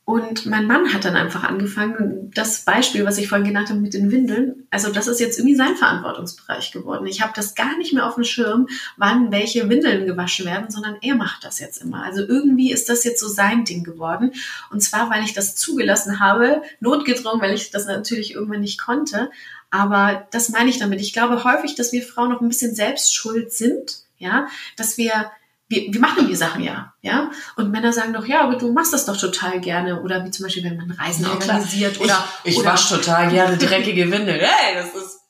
Und 0.06 0.46
mein 0.46 0.68
Mann 0.68 0.94
hat 0.94 1.04
dann 1.04 1.16
einfach 1.16 1.42
angefangen, 1.42 2.30
das 2.32 2.60
Beispiel, 2.60 3.04
was 3.04 3.18
ich 3.18 3.26
vorhin 3.26 3.48
genannt 3.48 3.70
habe 3.70 3.80
mit 3.80 3.92
den 3.92 4.12
Windeln, 4.12 4.68
also 4.70 4.92
das 4.92 5.08
ist 5.08 5.18
jetzt 5.18 5.36
irgendwie 5.36 5.56
sein 5.56 5.74
Verantwortungsbereich 5.74 6.70
geworden. 6.70 7.08
Ich 7.08 7.22
habe 7.22 7.32
das 7.34 7.56
gar 7.56 7.76
nicht 7.76 7.92
mehr 7.92 8.06
auf 8.06 8.14
dem 8.14 8.22
Schirm, 8.22 8.68
wann 8.96 9.32
welche 9.32 9.68
Windeln 9.68 10.06
gewaschen 10.06 10.46
werden, 10.46 10.70
sondern 10.70 10.96
er 11.02 11.16
macht 11.16 11.42
das 11.42 11.58
jetzt 11.58 11.82
immer. 11.82 12.04
Also 12.04 12.22
irgendwie 12.22 12.70
ist 12.70 12.88
das 12.88 13.02
jetzt 13.02 13.18
so 13.18 13.26
sein 13.26 13.64
Ding 13.64 13.82
geworden. 13.82 14.30
Und 14.70 14.80
zwar, 14.80 15.10
weil 15.10 15.24
ich 15.24 15.34
das 15.34 15.56
zugelassen 15.56 16.20
habe, 16.20 16.62
notgedrungen, 16.78 17.42
weil 17.42 17.54
ich 17.54 17.72
das 17.72 17.86
natürlich 17.86 18.34
irgendwann 18.34 18.60
nicht 18.60 18.80
konnte. 18.80 19.32
Aber 19.72 20.28
das 20.30 20.50
meine 20.50 20.70
ich 20.70 20.78
damit. 20.78 21.00
Ich 21.00 21.14
glaube 21.14 21.42
häufig, 21.42 21.74
dass 21.74 21.90
wir 21.90 22.04
Frauen 22.04 22.30
noch 22.30 22.40
ein 22.40 22.48
bisschen 22.48 22.76
selbst 22.76 23.12
schuld 23.12 23.52
sind, 23.52 24.04
ja, 24.18 24.46
dass 24.76 24.98
wir 24.98 25.32
wir, 25.68 25.92
wir 25.92 26.00
machen 26.00 26.28
die 26.28 26.36
Sachen 26.36 26.62
ja, 26.62 26.94
ja. 27.00 27.30
Und 27.56 27.72
Männer 27.72 27.92
sagen 27.92 28.12
doch, 28.12 28.26
ja, 28.26 28.42
aber 28.42 28.56
du 28.56 28.72
machst 28.72 28.92
das 28.92 29.04
doch 29.04 29.16
total 29.16 29.60
gerne. 29.60 30.00
Oder 30.02 30.24
wie 30.24 30.30
zum 30.30 30.44
Beispiel, 30.44 30.64
wenn 30.64 30.76
man 30.76 30.92
Reisen 30.92 31.24
ja, 31.24 31.32
organisiert 31.32 32.00
oder. 32.00 32.24
Ich, 32.44 32.52
ich 32.52 32.58
oder, 32.58 32.72
wasche 32.72 32.96
total 32.96 33.30
gerne 33.30 33.56
dreckige 33.58 34.10
Windel. 34.10 34.40
Hey, 34.40 34.74
das 34.74 34.94
ist. 34.94 35.20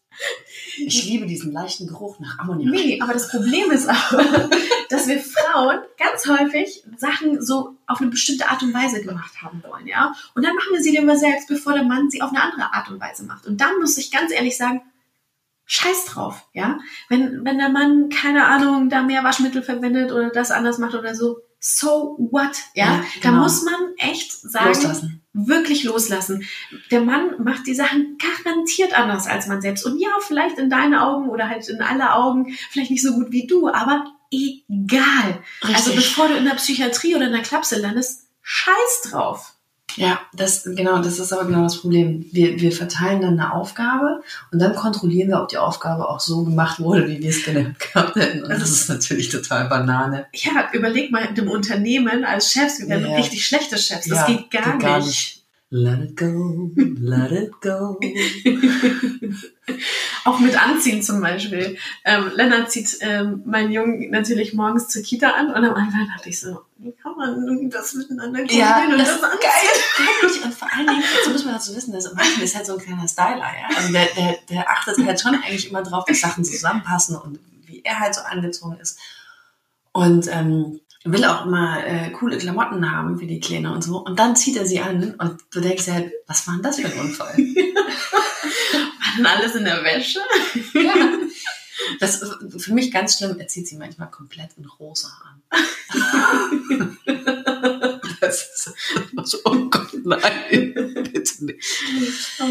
Ich 0.79 1.05
liebe 1.07 1.27
diesen 1.27 1.53
leichten 1.53 1.87
Geruch 1.87 2.20
nach 2.20 2.38
Ammoniak. 2.38 2.70
Nee, 2.70 3.01
aber 3.01 3.14
das 3.14 3.31
Problem 3.31 3.70
ist 3.70 3.88
auch, 3.88 4.12
dass 4.90 5.09
wir 5.09 5.18
Frauen 5.20 5.79
ganz 5.96 6.27
häufig 6.29 6.85
Sachen 6.99 7.40
so 7.40 7.77
auf 7.87 8.01
eine 8.03 8.11
bestimmte 8.11 8.49
Art 8.49 8.62
und 8.62 8.75
Weise 8.75 9.03
gemacht 9.03 9.40
haben 9.42 9.62
wollen, 9.66 9.87
ja. 9.87 10.14
Und 10.35 10.44
dann 10.44 10.55
machen 10.55 10.75
wir 10.75 10.83
sie 10.83 10.90
lieber 10.90 11.16
selbst, 11.16 11.49
bevor 11.49 11.72
der 11.72 11.85
Mann 11.85 12.11
sie 12.11 12.20
auf 12.20 12.31
eine 12.31 12.42
andere 12.42 12.75
Art 12.75 12.90
und 12.90 13.01
Weise 13.01 13.25
macht. 13.25 13.46
Und 13.46 13.62
dann 13.62 13.79
muss 13.81 13.96
ich 13.96 14.11
ganz 14.11 14.33
ehrlich 14.33 14.59
sagen, 14.59 14.83
Scheiß 15.66 16.05
drauf, 16.07 16.46
ja. 16.52 16.79
Wenn, 17.09 17.44
wenn 17.44 17.59
der 17.59 17.68
Mann, 17.68 18.09
keine 18.09 18.46
Ahnung, 18.46 18.88
da 18.88 19.02
mehr 19.02 19.24
Waschmittel 19.24 19.62
verwendet 19.62 20.12
oder 20.12 20.31
das 20.31 20.52
anders 20.52 20.79
macht 20.79 20.94
oder 20.94 21.14
so, 21.14 21.38
so 21.59 22.16
what, 22.31 22.57
ja. 22.74 22.85
ja 22.85 23.05
genau. 23.20 23.22
Da 23.22 23.42
muss 23.42 23.64
man 23.64 23.74
echt 23.96 24.33
sagen, 24.33 24.68
loslassen. 24.68 25.22
wirklich 25.33 25.83
loslassen. 25.83 26.44
Der 26.92 27.00
Mann 27.00 27.42
macht 27.42 27.66
die 27.66 27.74
Sachen 27.74 28.16
garantiert 28.18 28.96
anders 28.96 29.26
als 29.26 29.48
man 29.48 29.61
selbst. 29.61 29.85
Und 29.85 29.98
ja, 29.98 30.11
vielleicht 30.20 30.59
in 30.59 30.70
deinen 30.70 30.94
Augen 30.94 31.29
oder 31.29 31.48
halt 31.48 31.68
in 31.68 31.83
aller 31.83 32.16
Augen, 32.16 32.57
vielleicht 32.70 32.92
nicht 32.92 33.02
so 33.02 33.14
gut 33.14 33.33
wie 33.33 33.48
du, 33.48 33.68
aber 33.68 34.05
egal. 34.31 35.42
Also 35.62 35.72
Richtig. 35.72 35.76
Also 35.76 35.92
bevor 35.94 36.29
du 36.29 36.37
in 36.37 36.44
der 36.44 36.55
Psychiatrie 36.55 37.16
oder 37.16 37.26
in 37.26 37.33
der 37.33 37.42
Klapse 37.42 37.81
landest, 37.81 38.29
scheiß 38.42 39.11
drauf. 39.11 39.56
Ja, 39.96 40.20
das, 40.35 40.64
genau, 40.64 40.98
das 40.98 41.18
ist 41.18 41.32
aber 41.32 41.46
genau 41.46 41.62
das 41.62 41.78
Problem. 41.78 42.26
Wir, 42.30 42.61
wir 42.61 42.70
verteilen 42.70 43.22
dann 43.22 43.40
eine 43.40 43.54
Aufgabe 43.54 44.22
und 44.52 44.59
dann 44.59 44.74
kontrollieren 44.74 45.28
wir, 45.28 45.40
ob 45.40 45.48
die 45.48 45.59
Aufgabe 45.59 46.09
auch 46.09 46.20
so 46.20 46.44
gemacht 46.44 46.80
wurde, 46.80 47.09
wie 47.09 47.20
wir 47.20 47.30
es 47.30 47.44
gerne 47.44 47.74
gehabt 47.78 48.16
hätten. 48.16 48.42
Und 48.42 48.50
das, 48.50 48.61
das 48.61 48.70
ist 48.70 48.88
natürlich 48.88 49.30
total 49.30 49.68
Banane. 49.68 50.27
Ja, 50.35 50.68
überleg 50.73 51.10
mal 51.10 51.25
in 51.25 51.35
dem 51.35 51.50
Unternehmen 51.50 52.25
als 52.25 52.52
Chefs, 52.52 52.81
wir 52.81 52.88
werden 52.88 53.10
ja. 53.10 53.16
richtig 53.16 53.46
schlechte 53.46 53.79
Chefs. 53.79 54.06
Das 54.06 54.18
ja, 54.18 54.27
geht 54.27 54.50
gar, 54.50 54.73
geht 54.73 54.83
gar 54.83 54.98
nicht. 54.98 55.06
nicht. 55.06 55.46
Let 55.79 55.98
it 55.98 56.16
go, 56.16 56.70
let 56.74 57.33
it 57.33 57.60
go. 57.60 58.00
Auch 60.24 60.38
mit 60.38 60.56
Anziehen 60.58 61.02
zum 61.02 61.20
Beispiel. 61.20 61.77
Ähm, 62.02 62.31
Lennart 62.35 62.70
zieht 62.70 62.96
ähm, 63.00 63.42
meinen 63.44 63.70
Jungen 63.70 64.08
natürlich 64.10 64.54
morgens 64.54 64.88
zur 64.88 65.02
Kita 65.02 65.33
an 65.33 65.48
und 65.48 65.56
am 65.56 65.74
Anfang 65.74 66.08
dachte 66.08 66.31
ich 66.31 66.40
so, 66.40 66.62
wie 66.79 66.92
kann 66.92 67.14
man 67.18 67.68
das 67.68 67.92
miteinander 67.92 68.38
kombinieren 68.38 68.90
ja, 68.90 68.96
das, 68.96 69.20
das 69.20 69.35
ist 69.35 69.40
geil. 69.42 70.44
und 70.44 70.54
vor 70.54 70.68
allen 70.72 70.87
Dingen, 70.87 71.02
so 71.24 71.31
muss 71.31 71.44
man 71.44 71.52
dazu 71.52 71.77
wissen, 71.77 71.92
dass 71.92 72.10
Martin 72.14 72.42
ist 72.42 72.56
halt 72.56 72.64
so 72.64 72.79
ein 72.79 72.83
kleiner 72.83 73.06
Styler, 73.06 73.37
ja. 73.37 73.77
Also 73.77 73.92
der, 73.92 74.06
der, 74.16 74.38
der 74.48 74.70
achtet 74.70 75.04
halt 75.04 75.20
schon 75.20 75.35
eigentlich 75.35 75.68
immer 75.68 75.83
drauf, 75.83 76.06
dass 76.06 76.20
Sachen 76.20 76.42
zusammenpassen 76.42 77.16
und 77.16 77.38
wie 77.66 77.83
er 77.85 77.98
halt 77.98 78.14
so 78.14 78.22
angezogen 78.22 78.79
ist. 78.81 78.98
Und 79.92 80.27
ähm, 80.33 80.81
will 81.13 81.25
auch 81.25 81.46
immer 81.46 81.85
äh, 81.87 82.11
coole 82.11 82.38
Klamotten 82.38 82.90
haben 82.90 83.19
für 83.19 83.27
die 83.27 83.40
Kleine 83.40 83.73
und 83.73 83.83
so. 83.83 83.98
Und 83.98 84.19
dann 84.19 84.37
zieht 84.37 84.57
er 84.57 84.67
sie 84.67 84.81
an 84.81 85.15
und 85.19 85.40
du 85.50 85.61
denkst 85.61 85.85
dir 85.85 85.94
halt, 85.94 86.13
was 86.27 86.46
war 86.46 86.54
denn 86.54 86.63
das 86.63 86.81
für 86.81 86.87
ein 86.87 86.98
Unfall? 86.98 87.37
war 87.37 89.17
denn 89.17 89.27
alles 89.27 89.54
in 89.54 89.65
der 89.65 89.83
Wäsche? 89.85 90.21
ja. 90.75 90.94
Das 92.00 92.23
ist 92.23 92.65
für 92.65 92.73
mich 92.73 92.90
ganz 92.90 93.19
schlimm, 93.19 93.38
er 93.38 93.48
zieht 93.48 93.69
sie 93.69 93.77
manchmal 93.77 94.11
komplett 94.11 94.50
in 94.57 94.65
rosa 94.65 95.09
an. 95.25 95.42
das 98.21 98.42
ist 98.42 98.75
so, 99.25 99.38
oh 99.44 99.69
Gott, 99.71 99.90
nein, 100.04 100.73
bitte 101.13 101.44
nicht. 101.44 101.63
Oh. 102.40 102.44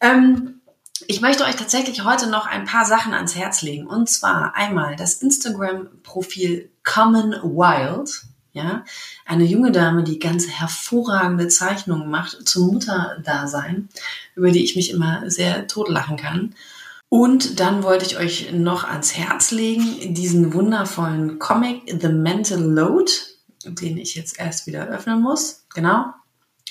Ähm, 0.00 0.60
ich 1.06 1.20
möchte 1.20 1.44
euch 1.44 1.56
tatsächlich 1.56 2.04
heute 2.04 2.28
noch 2.28 2.46
ein 2.46 2.64
paar 2.64 2.84
Sachen 2.84 3.14
ans 3.14 3.36
Herz 3.36 3.62
legen. 3.62 3.86
Und 3.86 4.08
zwar 4.08 4.54
einmal 4.56 4.96
das 4.96 5.14
Instagram-Profil 5.22 6.70
Common 6.86 7.32
Wild. 7.42 8.22
Ja, 8.54 8.84
eine 9.26 9.44
junge 9.44 9.70
Dame, 9.70 10.02
die 10.02 10.18
ganz 10.18 10.48
hervorragende 10.48 11.48
Zeichnungen 11.48 12.08
macht 12.08 12.48
zum 12.48 12.68
Mutterdasein, 12.68 13.90
über 14.34 14.50
die 14.50 14.64
ich 14.64 14.76
mich 14.76 14.90
immer 14.92 15.28
sehr 15.30 15.66
totlachen 15.66 16.16
kann. 16.16 16.54
Und 17.10 17.60
dann 17.60 17.82
wollte 17.82 18.06
ich 18.06 18.16
euch 18.16 18.52
noch 18.52 18.84
ans 18.84 19.14
Herz 19.14 19.50
legen, 19.50 20.14
diesen 20.14 20.54
wundervollen 20.54 21.38
Comic 21.38 21.82
The 22.00 22.08
Mental 22.08 22.60
Load, 22.60 23.12
den 23.64 23.98
ich 23.98 24.14
jetzt 24.14 24.40
erst 24.40 24.66
wieder 24.66 24.86
öffnen 24.88 25.20
muss. 25.20 25.66
Genau. 25.74 26.06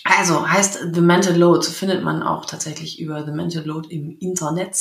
Also 0.04 0.48
heißt 0.48 0.90
The 0.94 1.02
Mental 1.02 1.36
Load 1.36 1.66
findet 1.68 2.04
man 2.04 2.22
auch 2.22 2.46
tatsächlich 2.46 3.00
über 3.00 3.26
The 3.26 3.32
Mental 3.32 3.64
Load 3.64 3.90
im 3.90 4.18
Internet. 4.20 4.76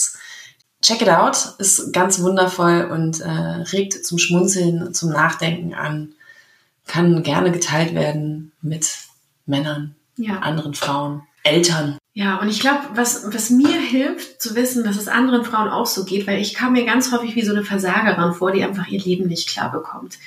Check 0.84 1.00
it 1.00 1.08
out, 1.08 1.54
ist 1.56 1.94
ganz 1.94 2.20
wundervoll 2.20 2.90
und 2.92 3.20
äh, 3.20 3.30
regt 3.30 4.04
zum 4.04 4.18
Schmunzeln, 4.18 4.92
zum 4.92 5.10
Nachdenken 5.10 5.72
an. 5.72 6.12
Kann 6.86 7.22
gerne 7.22 7.50
geteilt 7.50 7.94
werden 7.94 8.52
mit 8.60 8.90
Männern, 9.46 9.94
ja. 10.18 10.40
anderen 10.40 10.74
Frauen, 10.74 11.22
Eltern. 11.42 11.96
Ja, 12.12 12.36
und 12.36 12.50
ich 12.50 12.60
glaube, 12.60 12.80
was, 12.92 13.32
was 13.32 13.48
mir 13.48 13.80
hilft, 13.80 14.42
zu 14.42 14.54
wissen, 14.54 14.84
dass 14.84 14.98
es 14.98 15.08
anderen 15.08 15.46
Frauen 15.46 15.70
auch 15.70 15.86
so 15.86 16.04
geht, 16.04 16.26
weil 16.26 16.38
ich 16.38 16.52
kam 16.52 16.74
mir 16.74 16.84
ganz 16.84 17.10
häufig 17.10 17.34
wie 17.34 17.46
so 17.46 17.52
eine 17.52 17.64
Versagerin 17.64 18.34
vor, 18.34 18.52
die 18.52 18.62
einfach 18.62 18.86
ihr 18.88 19.00
Leben 19.00 19.26
nicht 19.26 19.48
klar 19.48 19.72
bekommt. 19.72 20.18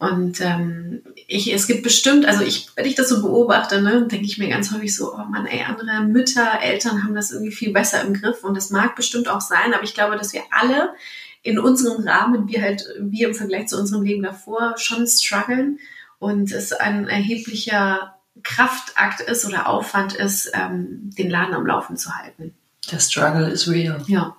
Und 0.00 0.40
ähm, 0.40 1.02
ich, 1.26 1.52
es 1.52 1.66
gibt 1.66 1.82
bestimmt, 1.82 2.24
also 2.24 2.42
ich, 2.42 2.70
wenn 2.74 2.86
ich 2.86 2.94
das 2.94 3.10
so 3.10 3.20
beobachte, 3.20 3.82
ne, 3.82 4.06
denke 4.06 4.24
ich 4.24 4.38
mir 4.38 4.48
ganz 4.48 4.72
häufig 4.72 4.96
so, 4.96 5.12
oh 5.12 5.24
Mann, 5.24 5.44
ey, 5.44 5.62
andere 5.62 6.00
Mütter, 6.04 6.58
Eltern 6.62 7.04
haben 7.04 7.14
das 7.14 7.30
irgendwie 7.30 7.52
viel 7.52 7.70
besser 7.70 8.00
im 8.00 8.14
Griff 8.14 8.42
und 8.42 8.56
das 8.56 8.70
mag 8.70 8.96
bestimmt 8.96 9.28
auch 9.28 9.42
sein, 9.42 9.74
aber 9.74 9.82
ich 9.84 9.92
glaube, 9.92 10.16
dass 10.16 10.32
wir 10.32 10.40
alle 10.52 10.94
in 11.42 11.58
unserem 11.58 12.08
Rahmen, 12.08 12.48
wir 12.48 12.62
halt, 12.62 12.82
wir 12.98 13.28
im 13.28 13.34
Vergleich 13.34 13.68
zu 13.68 13.78
unserem 13.78 14.02
Leben 14.02 14.22
davor 14.22 14.78
schon 14.78 15.06
strugglen 15.06 15.78
und 16.18 16.50
es 16.50 16.72
ein 16.72 17.06
erheblicher 17.06 18.16
Kraftakt 18.42 19.20
ist 19.20 19.44
oder 19.44 19.68
Aufwand 19.68 20.14
ist, 20.14 20.50
ähm, 20.54 21.10
den 21.18 21.28
Laden 21.28 21.54
am 21.54 21.66
Laufen 21.66 21.98
zu 21.98 22.16
halten. 22.16 22.54
Der 22.90 23.00
Struggle 23.00 23.50
is 23.50 23.68
real. 23.68 24.02
Ja. 24.06 24.34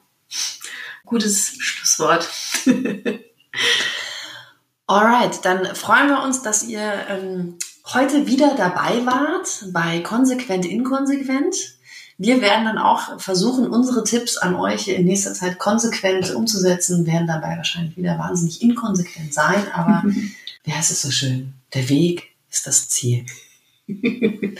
Gutes 1.06 1.56
Schlusswort. 1.60 2.28
Alright, 4.92 5.46
dann 5.46 5.74
freuen 5.74 6.10
wir 6.10 6.22
uns, 6.22 6.42
dass 6.42 6.64
ihr 6.64 6.82
ähm, 7.08 7.58
heute 7.94 8.28
wieder 8.28 8.56
dabei 8.58 9.06
wart 9.06 9.72
bei 9.72 10.02
Konsequent 10.02 10.66
Inkonsequent. 10.66 11.56
Wir 12.18 12.42
werden 12.42 12.66
dann 12.66 12.78
auch 12.78 13.18
versuchen, 13.18 13.70
unsere 13.70 14.04
Tipps 14.04 14.36
an 14.36 14.54
euch 14.54 14.90
in 14.90 15.06
nächster 15.06 15.34
Zeit 15.34 15.60
konsequent 15.60 16.36
umzusetzen, 16.36 17.08
werden 17.08 17.26
dabei 17.26 17.56
wahrscheinlich 17.56 17.96
wieder 17.96 18.20
wahnsinnig 18.20 18.62
inkonsequent 18.62 19.34
sein, 19.34 19.66
aber 19.72 20.04
ja, 20.66 20.76
es 20.78 20.92
ist 20.92 21.04
so 21.04 21.12
schön. 21.12 21.54
Der 21.74 21.88
Weg 21.88 22.24
ist 22.50 22.68
das 22.68 22.90
Ziel. 22.90 23.26